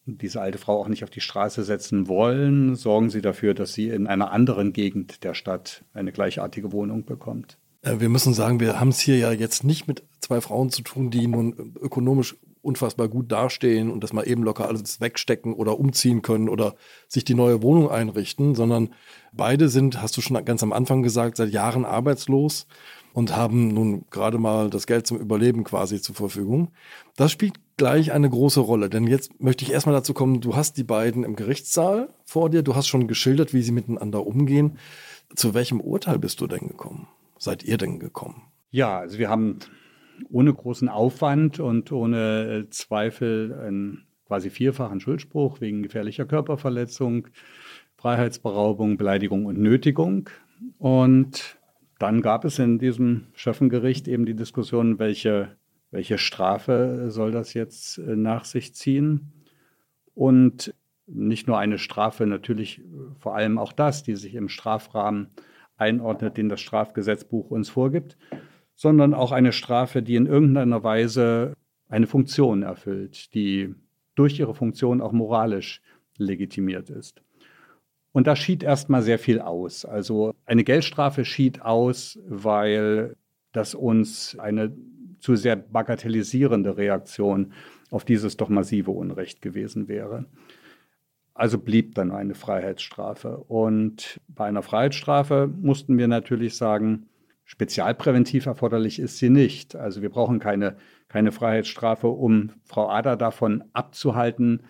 diese 0.06 0.40
alte 0.40 0.58
Frau 0.58 0.80
auch 0.80 0.88
nicht 0.88 1.02
auf 1.02 1.10
die 1.10 1.20
Straße 1.20 1.64
setzen 1.64 2.08
wollen, 2.08 2.76
sorgen 2.76 3.10
sie 3.10 3.20
dafür, 3.20 3.54
dass 3.54 3.74
sie 3.74 3.88
in 3.88 4.06
einer 4.06 4.30
anderen 4.30 4.72
Gegend 4.72 5.24
der 5.24 5.34
Stadt 5.34 5.84
eine 5.92 6.12
gleichartige 6.12 6.72
Wohnung 6.72 7.04
bekommt. 7.04 7.58
Äh, 7.86 8.00
wir 8.00 8.08
müssen 8.08 8.34
sagen, 8.34 8.60
wir 8.60 8.78
haben 8.80 8.88
es 8.88 9.00
hier 9.00 9.16
ja 9.16 9.32
jetzt 9.32 9.64
nicht 9.64 9.88
mit 9.88 10.02
zwei 10.20 10.40
Frauen 10.40 10.70
zu 10.70 10.82
tun, 10.82 11.10
die 11.10 11.26
nun 11.26 11.74
ökonomisch 11.80 12.36
unfassbar 12.60 13.06
gut 13.06 13.30
dastehen 13.30 13.92
und 13.92 14.02
das 14.02 14.12
mal 14.12 14.26
eben 14.26 14.42
locker 14.42 14.66
alles 14.66 15.00
wegstecken 15.00 15.54
oder 15.54 15.78
umziehen 15.78 16.22
können 16.22 16.48
oder 16.48 16.74
sich 17.06 17.22
die 17.22 17.34
neue 17.34 17.62
Wohnung 17.62 17.88
einrichten, 17.88 18.56
sondern 18.56 18.92
beide 19.32 19.68
sind, 19.68 20.02
hast 20.02 20.16
du 20.16 20.20
schon 20.20 20.44
ganz 20.44 20.64
am 20.64 20.72
Anfang 20.72 21.04
gesagt, 21.04 21.36
seit 21.36 21.52
Jahren 21.52 21.84
arbeitslos 21.84 22.66
und 23.12 23.36
haben 23.36 23.68
nun 23.68 24.04
gerade 24.10 24.38
mal 24.38 24.68
das 24.68 24.88
Geld 24.88 25.06
zum 25.06 25.18
Überleben 25.18 25.62
quasi 25.62 26.00
zur 26.00 26.16
Verfügung. 26.16 26.72
Das 27.14 27.30
spielt 27.30 27.54
gleich 27.76 28.10
eine 28.10 28.28
große 28.28 28.60
Rolle, 28.60 28.90
denn 28.90 29.06
jetzt 29.06 29.40
möchte 29.40 29.64
ich 29.64 29.70
erstmal 29.70 29.94
dazu 29.94 30.12
kommen, 30.12 30.40
du 30.40 30.56
hast 30.56 30.76
die 30.76 30.84
beiden 30.84 31.22
im 31.22 31.36
Gerichtssaal 31.36 32.08
vor 32.24 32.50
dir, 32.50 32.64
du 32.64 32.74
hast 32.74 32.88
schon 32.88 33.06
geschildert, 33.06 33.54
wie 33.54 33.62
sie 33.62 33.70
miteinander 33.70 34.26
umgehen. 34.26 34.78
Zu 35.36 35.54
welchem 35.54 35.80
Urteil 35.80 36.18
bist 36.18 36.40
du 36.40 36.48
denn 36.48 36.66
gekommen? 36.66 37.06
Seid 37.38 37.62
ihr 37.64 37.76
denn 37.76 37.98
gekommen? 37.98 38.42
Ja, 38.70 38.98
also 38.98 39.18
wir 39.18 39.28
haben 39.28 39.58
ohne 40.30 40.52
großen 40.52 40.88
Aufwand 40.88 41.60
und 41.60 41.92
ohne 41.92 42.66
Zweifel 42.70 43.54
einen 43.54 44.06
quasi 44.26 44.50
vierfachen 44.50 45.00
Schuldspruch 45.00 45.60
wegen 45.60 45.82
gefährlicher 45.82 46.26
Körperverletzung, 46.26 47.28
Freiheitsberaubung, 47.96 48.96
Beleidigung 48.96 49.46
und 49.46 49.58
Nötigung. 49.58 50.28
Und 50.78 51.58
dann 51.98 52.22
gab 52.22 52.44
es 52.44 52.58
in 52.58 52.78
diesem 52.78 53.28
Schöffengericht 53.34 54.08
eben 54.08 54.26
die 54.26 54.34
Diskussion, 54.34 54.98
welche, 54.98 55.56
welche 55.90 56.18
Strafe 56.18 57.10
soll 57.10 57.30
das 57.30 57.54
jetzt 57.54 57.98
äh, 57.98 58.16
nach 58.16 58.44
sich 58.44 58.74
ziehen. 58.74 59.32
Und 60.14 60.74
nicht 61.06 61.46
nur 61.46 61.58
eine 61.58 61.78
Strafe, 61.78 62.26
natürlich 62.26 62.82
vor 63.20 63.36
allem 63.36 63.58
auch 63.58 63.72
das, 63.72 64.02
die 64.02 64.16
sich 64.16 64.34
im 64.34 64.48
Strafrahmen 64.48 65.28
einordnet, 65.76 66.36
den 66.36 66.48
das 66.48 66.60
Strafgesetzbuch 66.60 67.50
uns 67.50 67.68
vorgibt, 67.68 68.16
sondern 68.74 69.14
auch 69.14 69.32
eine 69.32 69.52
Strafe, 69.52 70.02
die 70.02 70.16
in 70.16 70.26
irgendeiner 70.26 70.82
Weise 70.82 71.54
eine 71.88 72.06
Funktion 72.06 72.62
erfüllt, 72.62 73.34
die 73.34 73.74
durch 74.14 74.38
ihre 74.38 74.54
Funktion 74.54 75.00
auch 75.00 75.12
moralisch 75.12 75.80
legitimiert 76.18 76.90
ist. 76.90 77.22
Und 78.12 78.26
da 78.26 78.34
schied 78.34 78.62
erstmal 78.62 79.02
sehr 79.02 79.18
viel 79.18 79.40
aus. 79.40 79.84
Also 79.84 80.34
eine 80.46 80.64
Geldstrafe 80.64 81.24
schied 81.24 81.60
aus, 81.60 82.18
weil 82.26 83.14
das 83.52 83.74
uns 83.74 84.38
eine 84.38 84.74
zu 85.20 85.36
sehr 85.36 85.56
bagatellisierende 85.56 86.76
Reaktion 86.76 87.52
auf 87.90 88.04
dieses 88.04 88.36
doch 88.36 88.48
massive 88.48 88.90
Unrecht 88.90 89.42
gewesen 89.42 89.88
wäre. 89.88 90.26
Also 91.36 91.58
blieb 91.58 91.94
dann 91.94 92.12
eine 92.12 92.34
Freiheitsstrafe. 92.34 93.36
Und 93.36 94.20
bei 94.26 94.46
einer 94.46 94.62
Freiheitsstrafe 94.62 95.46
mussten 95.60 95.98
wir 95.98 96.08
natürlich 96.08 96.56
sagen, 96.56 97.08
spezialpräventiv 97.44 98.46
erforderlich 98.46 98.98
ist 98.98 99.18
sie 99.18 99.28
nicht. 99.28 99.76
Also 99.76 100.00
wir 100.00 100.08
brauchen 100.08 100.38
keine, 100.38 100.76
keine 101.08 101.32
Freiheitsstrafe, 101.32 102.08
um 102.08 102.52
Frau 102.64 102.88
Ader 102.88 103.16
davon 103.16 103.64
abzuhalten, 103.74 104.62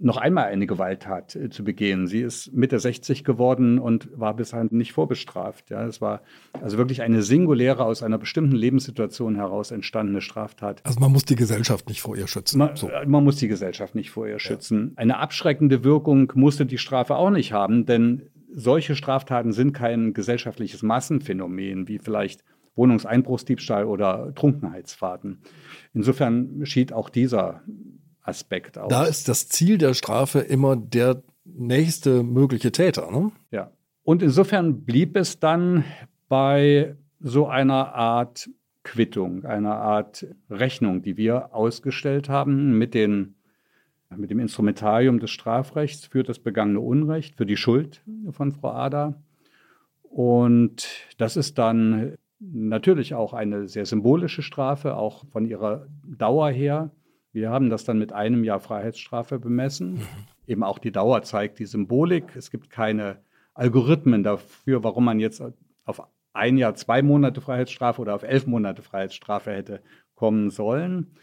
noch 0.00 0.16
einmal 0.16 0.46
eine 0.46 0.66
Gewalttat 0.66 1.36
äh, 1.36 1.50
zu 1.50 1.62
begehen. 1.62 2.06
Sie 2.06 2.20
ist 2.20 2.52
Mitte 2.52 2.80
60 2.80 3.22
geworden 3.22 3.78
und 3.78 4.08
war 4.18 4.34
bisher 4.34 4.66
nicht 4.70 4.92
vorbestraft. 4.92 5.70
Ja, 5.70 5.84
es 5.84 6.00
war 6.00 6.22
also 6.60 6.78
wirklich 6.78 7.02
eine 7.02 7.22
singuläre, 7.22 7.84
aus 7.84 8.02
einer 8.02 8.18
bestimmten 8.18 8.56
Lebenssituation 8.56 9.36
heraus 9.36 9.70
entstandene 9.70 10.22
Straftat. 10.22 10.80
Also 10.84 10.98
man 11.00 11.12
muss 11.12 11.24
die 11.24 11.36
Gesellschaft 11.36 11.88
nicht 11.88 12.00
vor 12.00 12.16
ihr 12.16 12.26
schützen. 12.26 12.58
Man, 12.58 12.76
so. 12.76 12.88
Äh, 12.88 13.06
man 13.06 13.22
muss 13.22 13.36
die 13.36 13.48
Gesellschaft 13.48 13.94
nicht 13.94 14.10
vor 14.10 14.26
ihr 14.26 14.38
schützen. 14.38 14.92
Ja. 14.94 15.02
Eine 15.02 15.18
abschreckende 15.18 15.84
Wirkung 15.84 16.32
musste 16.34 16.64
die 16.64 16.78
Strafe 16.78 17.16
auch 17.16 17.30
nicht 17.30 17.52
haben, 17.52 17.84
denn 17.84 18.22
solche 18.52 18.96
Straftaten 18.96 19.52
sind 19.52 19.74
kein 19.74 20.14
gesellschaftliches 20.14 20.82
Massenphänomen, 20.82 21.88
wie 21.88 21.98
vielleicht 21.98 22.42
Wohnungseinbruchsdiebstahl 22.74 23.84
oder 23.84 24.32
Trunkenheitsfahrten. 24.34 25.42
Insofern 25.92 26.64
schied 26.64 26.92
auch 26.92 27.10
dieser 27.10 27.62
Aspekt 28.30 28.78
aus. 28.78 28.88
Da 28.88 29.04
ist 29.04 29.28
das 29.28 29.48
Ziel 29.48 29.76
der 29.78 29.94
Strafe 29.94 30.40
immer 30.40 30.76
der 30.76 31.22
nächste 31.44 32.22
mögliche 32.22 32.72
Täter. 32.72 33.10
Ne? 33.10 33.32
Ja. 33.50 33.70
Und 34.02 34.22
insofern 34.22 34.84
blieb 34.84 35.16
es 35.16 35.38
dann 35.38 35.84
bei 36.28 36.96
so 37.20 37.46
einer 37.46 37.94
Art 37.94 38.48
Quittung, 38.82 39.44
einer 39.44 39.76
Art 39.76 40.26
Rechnung, 40.48 41.02
die 41.02 41.16
wir 41.16 41.54
ausgestellt 41.54 42.28
haben 42.28 42.78
mit, 42.78 42.94
den, 42.94 43.34
mit 44.16 44.30
dem 44.30 44.40
Instrumentarium 44.40 45.20
des 45.20 45.30
Strafrechts 45.30 46.06
für 46.06 46.22
das 46.22 46.38
begangene 46.38 46.80
Unrecht, 46.80 47.36
für 47.36 47.46
die 47.46 47.58
Schuld 47.58 48.02
von 48.30 48.52
Frau 48.52 48.72
Ada. 48.72 49.20
Und 50.02 50.88
das 51.18 51.36
ist 51.36 51.58
dann 51.58 52.14
natürlich 52.40 53.14
auch 53.14 53.34
eine 53.34 53.68
sehr 53.68 53.86
symbolische 53.86 54.42
Strafe, 54.42 54.96
auch 54.96 55.24
von 55.30 55.44
ihrer 55.44 55.86
Dauer 56.04 56.50
her. 56.50 56.90
Wir 57.32 57.50
haben 57.50 57.70
das 57.70 57.84
dann 57.84 57.98
mit 57.98 58.12
einem 58.12 58.44
Jahr 58.44 58.60
Freiheitsstrafe 58.60 59.38
bemessen. 59.38 59.94
Mhm. 59.94 60.06
Eben 60.46 60.62
auch 60.64 60.78
die 60.78 60.92
Dauer 60.92 61.22
zeigt 61.22 61.58
die 61.58 61.66
Symbolik. 61.66 62.34
Es 62.36 62.50
gibt 62.50 62.70
keine 62.70 63.18
Algorithmen 63.54 64.22
dafür, 64.22 64.82
warum 64.82 65.04
man 65.04 65.20
jetzt 65.20 65.42
auf 65.84 66.02
ein 66.32 66.56
Jahr 66.56 66.74
zwei 66.74 67.02
Monate 67.02 67.40
Freiheitsstrafe 67.40 68.00
oder 68.00 68.14
auf 68.14 68.22
elf 68.22 68.46
Monate 68.46 68.82
Freiheitsstrafe 68.82 69.52
hätte 69.52 69.82
kommen 70.14 70.50
sollen. 70.50 71.14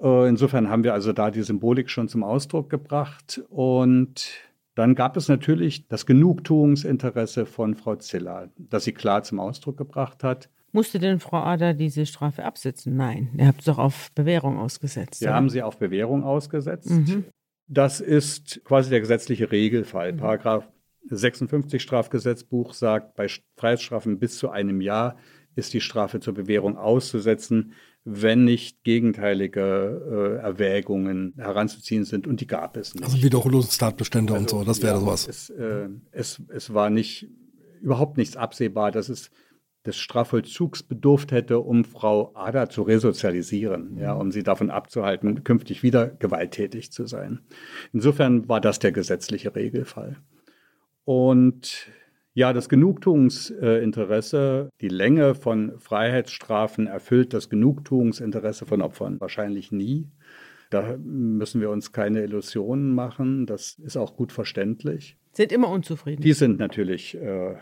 Äh, 0.00 0.28
insofern 0.28 0.68
haben 0.70 0.84
wir 0.84 0.94
also 0.94 1.12
da 1.12 1.30
die 1.30 1.42
Symbolik 1.42 1.90
schon 1.90 2.08
zum 2.08 2.22
Ausdruck 2.22 2.70
gebracht. 2.70 3.42
Und 3.48 4.30
dann 4.74 4.94
gab 4.94 5.16
es 5.16 5.28
natürlich 5.28 5.88
das 5.88 6.06
Genugtuungsinteresse 6.06 7.46
von 7.46 7.74
Frau 7.74 7.96
Ziller, 7.96 8.50
das 8.56 8.84
sie 8.84 8.92
klar 8.92 9.22
zum 9.22 9.40
Ausdruck 9.40 9.76
gebracht 9.76 10.22
hat. 10.22 10.50
Musste 10.76 10.98
denn 10.98 11.20
Frau 11.20 11.38
Ader 11.38 11.72
diese 11.72 12.04
Strafe 12.04 12.44
absitzen? 12.44 12.96
Nein, 12.96 13.30
ihr 13.38 13.46
habt 13.46 13.60
es 13.60 13.64
doch 13.64 13.78
auf 13.78 14.12
Bewährung 14.14 14.58
ausgesetzt. 14.58 15.22
Wir 15.22 15.28
oder? 15.28 15.36
haben 15.36 15.48
sie 15.48 15.62
auf 15.62 15.78
Bewährung 15.78 16.22
ausgesetzt. 16.22 16.90
Mhm. 16.90 17.24
Das 17.66 18.00
ist 18.00 18.60
quasi 18.62 18.90
der 18.90 19.00
gesetzliche 19.00 19.50
Regelfall. 19.50 20.12
Mhm. 20.12 20.18
Paragraph 20.18 20.68
56 21.08 21.80
Strafgesetzbuch 21.80 22.74
sagt, 22.74 23.14
bei 23.14 23.26
Freiheitsstrafen 23.56 24.18
bis 24.18 24.36
zu 24.36 24.50
einem 24.50 24.82
Jahr 24.82 25.16
ist 25.54 25.72
die 25.72 25.80
Strafe 25.80 26.20
zur 26.20 26.34
Bewährung 26.34 26.76
auszusetzen, 26.76 27.72
wenn 28.04 28.44
nicht 28.44 28.84
gegenteilige 28.84 30.38
äh, 30.42 30.44
Erwägungen 30.44 31.32
heranzuziehen 31.38 32.04
sind 32.04 32.26
und 32.26 32.42
die 32.42 32.46
gab 32.46 32.76
es 32.76 32.92
nicht. 32.92 33.02
Also 33.02 33.22
Wiederholungstatbestände 33.22 34.34
also, 34.34 34.42
und 34.42 34.50
so, 34.50 34.64
das 34.64 34.82
wäre 34.82 34.96
ja, 34.96 35.00
sowas. 35.00 35.26
Es, 35.26 35.48
äh, 35.48 35.88
es, 36.12 36.42
es 36.50 36.74
war 36.74 36.90
nicht 36.90 37.30
überhaupt 37.80 38.18
nichts 38.18 38.36
absehbar, 38.36 38.92
dass 38.92 39.08
es 39.08 39.30
des 39.86 39.96
Strafvollzugs 39.96 40.82
bedurft 40.82 41.32
hätte, 41.32 41.60
um 41.60 41.84
Frau 41.84 42.32
Ada 42.34 42.68
zu 42.68 42.82
resozialisieren, 42.82 43.96
ja, 43.98 44.14
um 44.14 44.30
sie 44.30 44.42
davon 44.42 44.70
abzuhalten, 44.70 45.44
künftig 45.44 45.82
wieder 45.82 46.08
gewalttätig 46.08 46.92
zu 46.92 47.06
sein. 47.06 47.40
Insofern 47.92 48.48
war 48.48 48.60
das 48.60 48.78
der 48.78 48.92
gesetzliche 48.92 49.54
Regelfall. 49.54 50.16
Und 51.04 51.88
ja, 52.34 52.52
das 52.52 52.68
Genugtuungsinteresse, 52.68 54.68
die 54.82 54.88
Länge 54.88 55.34
von 55.34 55.78
Freiheitsstrafen 55.78 56.86
erfüllt 56.86 57.32
das 57.32 57.48
Genugtuungsinteresse 57.48 58.66
von 58.66 58.82
Opfern 58.82 59.18
wahrscheinlich 59.20 59.72
nie. 59.72 60.10
Da 60.70 60.96
müssen 60.98 61.60
wir 61.60 61.70
uns 61.70 61.92
keine 61.92 62.22
Illusionen 62.22 62.94
machen. 62.94 63.46
Das 63.46 63.78
ist 63.78 63.96
auch 63.96 64.16
gut 64.16 64.32
verständlich. 64.32 65.16
Sind 65.32 65.52
immer 65.52 65.68
unzufrieden. 65.68 66.22
Die 66.22 66.32
sind 66.32 66.58
natürlich 66.58 67.14
äh, 67.14 67.56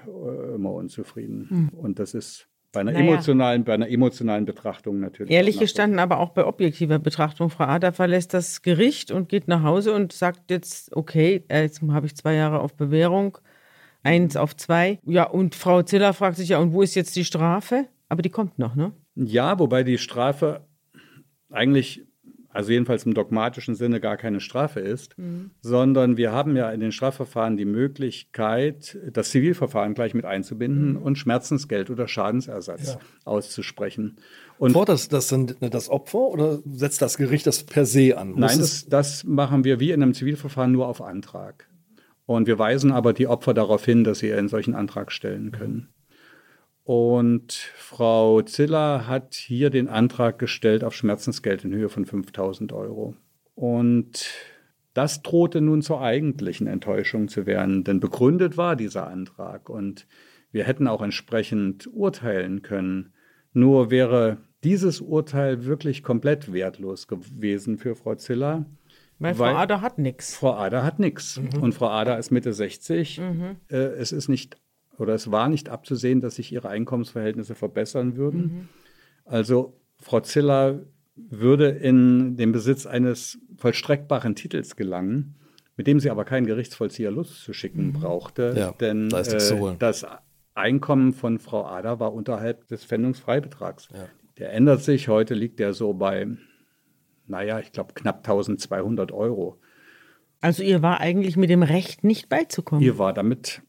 immer 0.54 0.72
unzufrieden. 0.72 1.46
Hm. 1.50 1.68
Und 1.70 1.98
das 1.98 2.14
ist 2.14 2.48
bei 2.74 2.80
einer, 2.80 2.92
naja. 2.92 3.06
emotionalen, 3.06 3.64
bei 3.64 3.74
einer 3.74 3.88
emotionalen 3.88 4.44
Betrachtung 4.44 5.00
natürlich. 5.00 5.32
Ehrlich 5.32 5.58
gestanden, 5.58 5.98
aber 5.98 6.18
auch 6.18 6.30
bei 6.30 6.44
objektiver 6.44 6.98
Betrachtung. 6.98 7.48
Frau 7.48 7.64
Ada 7.64 7.92
verlässt 7.92 8.34
das 8.34 8.62
Gericht 8.62 9.10
und 9.10 9.28
geht 9.28 9.48
nach 9.48 9.62
Hause 9.62 9.94
und 9.94 10.12
sagt 10.12 10.50
jetzt, 10.50 10.94
okay, 10.94 11.44
äh, 11.48 11.62
jetzt 11.62 11.80
habe 11.82 12.06
ich 12.06 12.16
zwei 12.16 12.34
Jahre 12.34 12.60
auf 12.60 12.74
Bewährung, 12.74 13.38
eins 14.02 14.36
auf 14.36 14.56
zwei. 14.56 14.98
Ja, 15.06 15.24
und 15.24 15.54
Frau 15.54 15.82
Ziller 15.82 16.12
fragt 16.12 16.36
sich 16.36 16.50
ja, 16.50 16.58
und 16.58 16.72
wo 16.72 16.82
ist 16.82 16.94
jetzt 16.94 17.16
die 17.16 17.24
Strafe? 17.24 17.86
Aber 18.08 18.22
die 18.22 18.30
kommt 18.30 18.58
noch, 18.58 18.74
ne? 18.74 18.92
Ja, 19.14 19.58
wobei 19.58 19.84
die 19.84 19.98
Strafe 19.98 20.66
eigentlich 21.50 22.04
also 22.54 22.70
jedenfalls 22.70 23.04
im 23.04 23.14
dogmatischen 23.14 23.74
Sinne 23.74 24.00
gar 24.00 24.16
keine 24.16 24.40
Strafe 24.40 24.78
ist, 24.80 25.18
mhm. 25.18 25.50
sondern 25.60 26.16
wir 26.16 26.30
haben 26.30 26.56
ja 26.56 26.70
in 26.70 26.80
den 26.80 26.92
Strafverfahren 26.92 27.56
die 27.56 27.64
Möglichkeit, 27.64 28.96
das 29.12 29.30
Zivilverfahren 29.30 29.94
gleich 29.94 30.14
mit 30.14 30.24
einzubinden 30.24 30.92
mhm. 30.92 31.02
und 31.02 31.18
Schmerzensgeld 31.18 31.90
oder 31.90 32.06
Schadensersatz 32.06 32.94
ja. 32.94 32.98
auszusprechen. 33.24 34.16
Und 34.56 34.72
Fordert 34.72 35.12
das 35.12 35.26
dann 35.26 35.54
das 35.60 35.88
Opfer 35.88 36.20
oder 36.20 36.60
setzt 36.64 37.02
das 37.02 37.16
Gericht 37.16 37.46
das 37.46 37.64
per 37.64 37.86
se 37.86 38.16
an? 38.16 38.34
Nein, 38.36 38.58
das, 38.58 38.86
das 38.86 39.24
machen 39.24 39.64
wir 39.64 39.80
wie 39.80 39.90
in 39.90 40.00
einem 40.00 40.14
Zivilverfahren 40.14 40.70
nur 40.70 40.86
auf 40.86 41.02
Antrag. 41.02 41.68
Und 42.26 42.46
wir 42.46 42.58
weisen 42.58 42.92
aber 42.92 43.12
die 43.12 43.26
Opfer 43.26 43.52
darauf 43.52 43.84
hin, 43.84 44.04
dass 44.04 44.20
sie 44.20 44.32
einen 44.32 44.48
solchen 44.48 44.74
Antrag 44.74 45.12
stellen 45.12 45.50
können. 45.50 45.88
Und 46.84 47.52
Frau 47.76 48.42
Ziller 48.42 49.08
hat 49.08 49.34
hier 49.34 49.70
den 49.70 49.88
Antrag 49.88 50.38
gestellt 50.38 50.84
auf 50.84 50.94
Schmerzensgeld 50.94 51.64
in 51.64 51.72
Höhe 51.72 51.88
von 51.88 52.04
5000 52.04 52.72
Euro. 52.74 53.16
Und 53.54 54.26
das 54.92 55.22
drohte 55.22 55.62
nun 55.62 55.80
zur 55.80 56.02
eigentlichen 56.02 56.66
Enttäuschung 56.66 57.28
zu 57.28 57.46
werden, 57.46 57.84
denn 57.84 58.00
begründet 58.00 58.58
war 58.58 58.76
dieser 58.76 59.08
Antrag 59.08 59.70
und 59.70 60.06
wir 60.52 60.64
hätten 60.64 60.86
auch 60.86 61.02
entsprechend 61.02 61.88
urteilen 61.92 62.62
können. 62.62 63.12
Nur 63.54 63.90
wäre 63.90 64.38
dieses 64.62 65.00
Urteil 65.00 65.64
wirklich 65.64 66.02
komplett 66.02 66.52
wertlos 66.52 67.08
gewesen 67.08 67.78
für 67.78 67.96
Frau 67.96 68.14
Ziller. 68.14 68.66
Weil 69.18 69.34
Frau 69.34 69.44
Ader 69.44 69.80
hat 69.80 69.98
nichts. 69.98 70.36
Frau 70.36 70.54
Ader 70.54 70.84
hat 70.84 70.98
nichts. 70.98 71.40
Mhm. 71.40 71.62
Und 71.62 71.74
Frau 71.74 71.88
Ader 71.88 72.18
ist 72.18 72.30
Mitte 72.30 72.52
60. 72.52 73.20
Mhm. 73.20 73.56
Äh, 73.68 73.76
es 73.76 74.12
ist 74.12 74.28
nicht 74.28 74.56
oder 74.98 75.14
es 75.14 75.30
war 75.30 75.48
nicht 75.48 75.68
abzusehen, 75.68 76.20
dass 76.20 76.36
sich 76.36 76.52
ihre 76.52 76.68
Einkommensverhältnisse 76.68 77.54
verbessern 77.54 78.16
würden. 78.16 78.40
Mhm. 78.40 78.68
Also 79.24 79.80
Frau 79.96 80.20
Ziller 80.20 80.80
würde 81.16 81.68
in 81.68 82.36
den 82.36 82.52
Besitz 82.52 82.86
eines 82.86 83.38
vollstreckbaren 83.56 84.34
Titels 84.34 84.76
gelangen, 84.76 85.36
mit 85.76 85.86
dem 85.86 86.00
sie 86.00 86.10
aber 86.10 86.24
keinen 86.24 86.46
Gerichtsvollzieher 86.46 87.10
loszuschicken 87.10 87.88
mhm. 87.88 87.92
brauchte. 87.92 88.54
Ja, 88.56 88.72
denn 88.72 89.08
da 89.08 89.20
äh, 89.20 89.76
das 89.78 90.06
Einkommen 90.54 91.12
von 91.12 91.38
Frau 91.38 91.64
Ader 91.64 92.00
war 92.00 92.12
unterhalb 92.12 92.68
des 92.68 92.84
Pfändungsfreibetrags. 92.84 93.88
Ja. 93.92 94.08
Der 94.38 94.52
ändert 94.52 94.82
sich. 94.82 95.08
Heute 95.08 95.34
liegt 95.34 95.58
der 95.58 95.72
so 95.72 95.94
bei, 95.94 96.26
naja, 97.26 97.60
ich 97.60 97.72
glaube, 97.72 97.94
knapp 97.94 98.18
1200 98.18 99.12
Euro. 99.12 99.60
Also 100.40 100.62
ihr 100.62 100.82
war 100.82 101.00
eigentlich 101.00 101.36
mit 101.36 101.50
dem 101.50 101.62
Recht 101.62 102.04
nicht 102.04 102.28
beizukommen. 102.28 102.84
Ihr 102.84 102.98
war 102.98 103.12
damit 103.12 103.62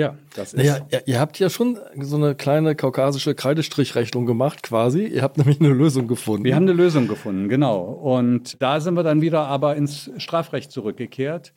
ja, 0.00 0.16
das 0.34 0.54
ist. 0.54 0.58
Naja, 0.58 0.86
ihr, 0.90 1.02
ihr, 1.06 1.20
habt 1.20 1.38
ja 1.38 1.50
schon 1.50 1.78
so 2.00 2.16
eine 2.16 2.34
kleine 2.34 2.74
kaukasische 2.74 3.34
Kreidestrichrechnung 3.34 4.26
gemacht, 4.26 4.62
quasi. 4.62 5.04
Ihr 5.04 5.22
habt 5.22 5.38
nämlich 5.38 5.60
eine 5.60 5.68
Lösung 5.68 6.08
gefunden. 6.08 6.44
Wir 6.44 6.56
haben 6.56 6.64
eine 6.64 6.72
Lösung 6.72 7.06
gefunden, 7.06 7.48
genau. 7.48 7.82
Und 7.82 8.60
da 8.62 8.80
sind 8.80 8.94
wir 8.94 9.02
dann 9.02 9.20
wieder 9.20 9.42
aber 9.42 9.76
ins 9.76 10.10
Strafrecht 10.16 10.72
zurückgekehrt. 10.72 11.52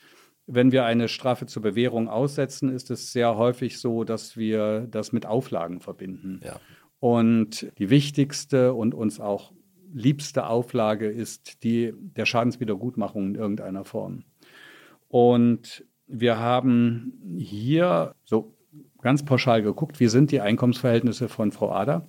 Wenn 0.45 0.73
wir 0.73 0.83
eine 0.85 1.07
Strafe 1.07 1.45
zur 1.45 1.61
Bewährung 1.61 2.09
aussetzen, 2.09 2.69
ist 2.69 2.91
es 2.91 3.13
sehr 3.13 3.37
häufig 3.37 3.79
so, 3.79 4.03
dass 4.03 4.35
wir 4.35 4.87
das 4.91 5.13
mit 5.13 5.25
Auflagen 5.25 5.79
verbinden. 5.79 6.41
Ja. 6.43 6.59
Und 6.99 7.71
die 7.77 7.89
wichtigste 7.89 8.73
und 8.73 8.93
uns 8.93 9.21
auch 9.21 9.53
liebste 9.93 10.47
Auflage 10.47 11.07
ist 11.07 11.63
die 11.63 11.93
der 11.95 12.25
Schadenswiedergutmachung 12.25 13.27
in 13.27 13.35
irgendeiner 13.35 13.85
Form. 13.85 14.23
Und 15.07 15.85
wir 16.07 16.37
haben 16.37 17.37
hier 17.37 18.15
so 18.25 18.55
ganz 19.01 19.23
pauschal 19.23 19.61
geguckt, 19.61 19.99
wie 19.99 20.07
sind 20.07 20.31
die 20.31 20.41
Einkommensverhältnisse 20.41 21.29
von 21.29 21.51
Frau 21.51 21.71
Ader 21.71 22.07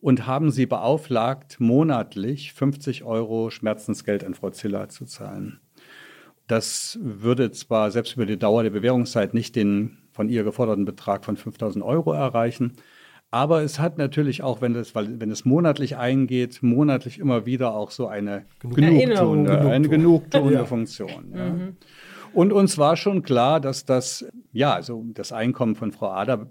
und 0.00 0.26
haben 0.26 0.50
sie 0.50 0.66
beauflagt, 0.66 1.58
monatlich 1.60 2.52
50 2.52 3.04
Euro 3.04 3.50
Schmerzensgeld 3.50 4.24
an 4.24 4.34
Frau 4.34 4.50
Ziller 4.50 4.88
zu 4.88 5.04
zahlen. 5.04 5.60
Das 6.46 6.98
würde 7.02 7.50
zwar 7.50 7.90
selbst 7.90 8.14
über 8.14 8.26
die 8.26 8.38
Dauer 8.38 8.62
der 8.62 8.70
Bewährungszeit 8.70 9.34
nicht 9.34 9.56
den 9.56 9.98
von 10.12 10.28
ihr 10.28 10.44
geforderten 10.44 10.84
Betrag 10.84 11.24
von 11.24 11.36
5000 11.36 11.84
Euro 11.84 12.12
erreichen, 12.12 12.72
aber 13.30 13.62
es 13.62 13.78
hat 13.78 13.98
natürlich 13.98 14.42
auch, 14.42 14.62
wenn 14.62 14.74
es, 14.74 14.94
wenn 14.94 15.30
es 15.30 15.44
monatlich 15.44 15.96
eingeht, 15.96 16.62
monatlich 16.62 17.18
immer 17.18 17.44
wieder 17.44 17.74
auch 17.74 17.90
so 17.90 18.06
eine 18.06 18.46
genugtuende, 18.60 19.60
eine 19.60 19.88
genugtuende 19.88 20.54
ja. 20.54 20.64
Funktion. 20.64 21.32
Ja. 21.34 21.50
Mhm. 21.50 21.76
Und 22.38 22.52
uns 22.52 22.78
war 22.78 22.96
schon 22.96 23.24
klar, 23.24 23.58
dass 23.58 23.84
das, 23.84 24.24
ja, 24.52 24.72
also 24.72 25.04
das 25.12 25.32
Einkommen 25.32 25.74
von 25.74 25.90
Frau 25.90 26.12
Ader 26.12 26.48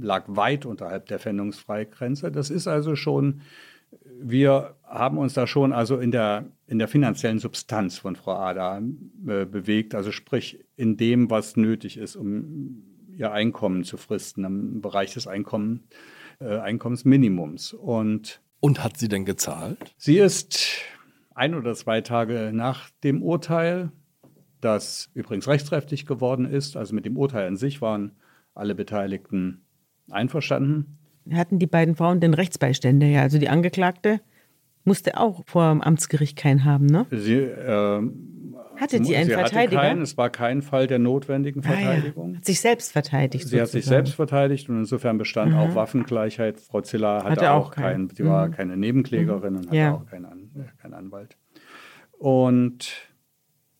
lag 0.00 0.22
weit 0.28 0.64
unterhalb 0.64 1.06
der 1.06 1.18
Pfändungsfreigrenze. 1.18 2.30
Das 2.30 2.48
ist 2.48 2.68
also 2.68 2.94
schon, 2.94 3.40
wir 4.20 4.76
haben 4.84 5.18
uns 5.18 5.34
da 5.34 5.48
schon 5.48 5.72
also 5.72 5.98
in 5.98 6.12
der, 6.12 6.52
in 6.68 6.78
der 6.78 6.86
finanziellen 6.86 7.40
Substanz 7.40 7.98
von 7.98 8.14
Frau 8.14 8.36
Ader 8.36 8.80
äh, 9.26 9.46
bewegt, 9.46 9.96
also 9.96 10.12
sprich 10.12 10.64
in 10.76 10.96
dem, 10.96 11.28
was 11.28 11.56
nötig 11.56 11.96
ist, 11.96 12.14
um 12.14 12.84
ihr 13.16 13.32
Einkommen 13.32 13.82
zu 13.82 13.96
fristen, 13.96 14.44
im 14.44 14.80
Bereich 14.80 15.12
des 15.14 15.26
Einkommen, 15.26 15.88
äh, 16.38 16.56
Einkommensminimums. 16.56 17.72
Und, 17.72 18.40
Und 18.60 18.84
hat 18.84 18.96
sie 18.96 19.08
denn 19.08 19.24
gezahlt? 19.24 19.92
Sie 19.96 20.18
ist 20.18 20.68
ein 21.34 21.56
oder 21.56 21.74
zwei 21.74 22.00
Tage 22.00 22.52
nach 22.54 22.90
dem 23.02 23.24
Urteil 23.24 23.90
das 24.60 25.10
übrigens 25.14 25.48
rechtskräftig 25.48 26.06
geworden 26.06 26.46
ist. 26.46 26.76
Also 26.76 26.94
mit 26.94 27.04
dem 27.04 27.16
Urteil 27.16 27.46
an 27.46 27.56
sich 27.56 27.80
waren 27.80 28.12
alle 28.54 28.74
Beteiligten 28.74 29.62
einverstanden. 30.10 30.98
Hatten 31.32 31.58
die 31.58 31.66
beiden 31.66 31.96
Frauen 31.96 32.20
den 32.20 32.34
Rechtsbeiständer 32.34 33.06
ja, 33.06 33.22
also 33.22 33.38
die 33.38 33.48
Angeklagte 33.48 34.20
musste 34.84 35.18
auch 35.18 35.42
vor 35.46 35.70
dem 35.70 35.82
Amtsgericht 35.82 36.36
keinen 36.36 36.64
haben, 36.64 36.86
ne? 36.86 37.06
Sie 37.10 37.34
äh, 37.34 38.02
hatte 38.76 39.00
die 39.00 39.16
einen 39.16 39.26
sie 39.26 39.34
Verteidiger? 39.34 39.80
Keinen, 39.80 40.02
es 40.02 40.16
war 40.16 40.30
kein 40.30 40.62
Fall 40.62 40.86
der 40.86 40.98
notwendigen 40.98 41.62
Verteidigung. 41.62 42.28
Ah, 42.28 42.32
ja. 42.32 42.36
Hat 42.38 42.44
sich 42.44 42.60
selbst 42.60 42.92
verteidigt. 42.92 43.44
Sie 43.44 43.58
sozusagen. 43.58 43.62
hat 43.62 43.70
sich 43.70 43.84
selbst 43.84 44.14
verteidigt 44.14 44.68
und 44.68 44.78
insofern 44.78 45.18
bestand 45.18 45.52
mhm. 45.52 45.58
auch 45.58 45.74
Waffengleichheit. 45.74 46.60
Frau 46.60 46.82
Ziller 46.82 47.24
hatte, 47.24 47.30
hatte 47.30 47.52
auch, 47.52 47.70
keinen, 47.70 48.10
sie 48.10 48.22
mhm. 48.22 48.28
war 48.28 48.48
keine 48.50 48.76
Nebenklägerin 48.76 49.54
mhm. 49.54 49.58
und 49.58 49.66
hatte 49.66 49.76
ja. 49.76 49.94
auch 49.94 50.06
keinen, 50.06 50.52
keinen 50.80 50.94
Anwalt. 50.94 51.36
Und 52.18 53.05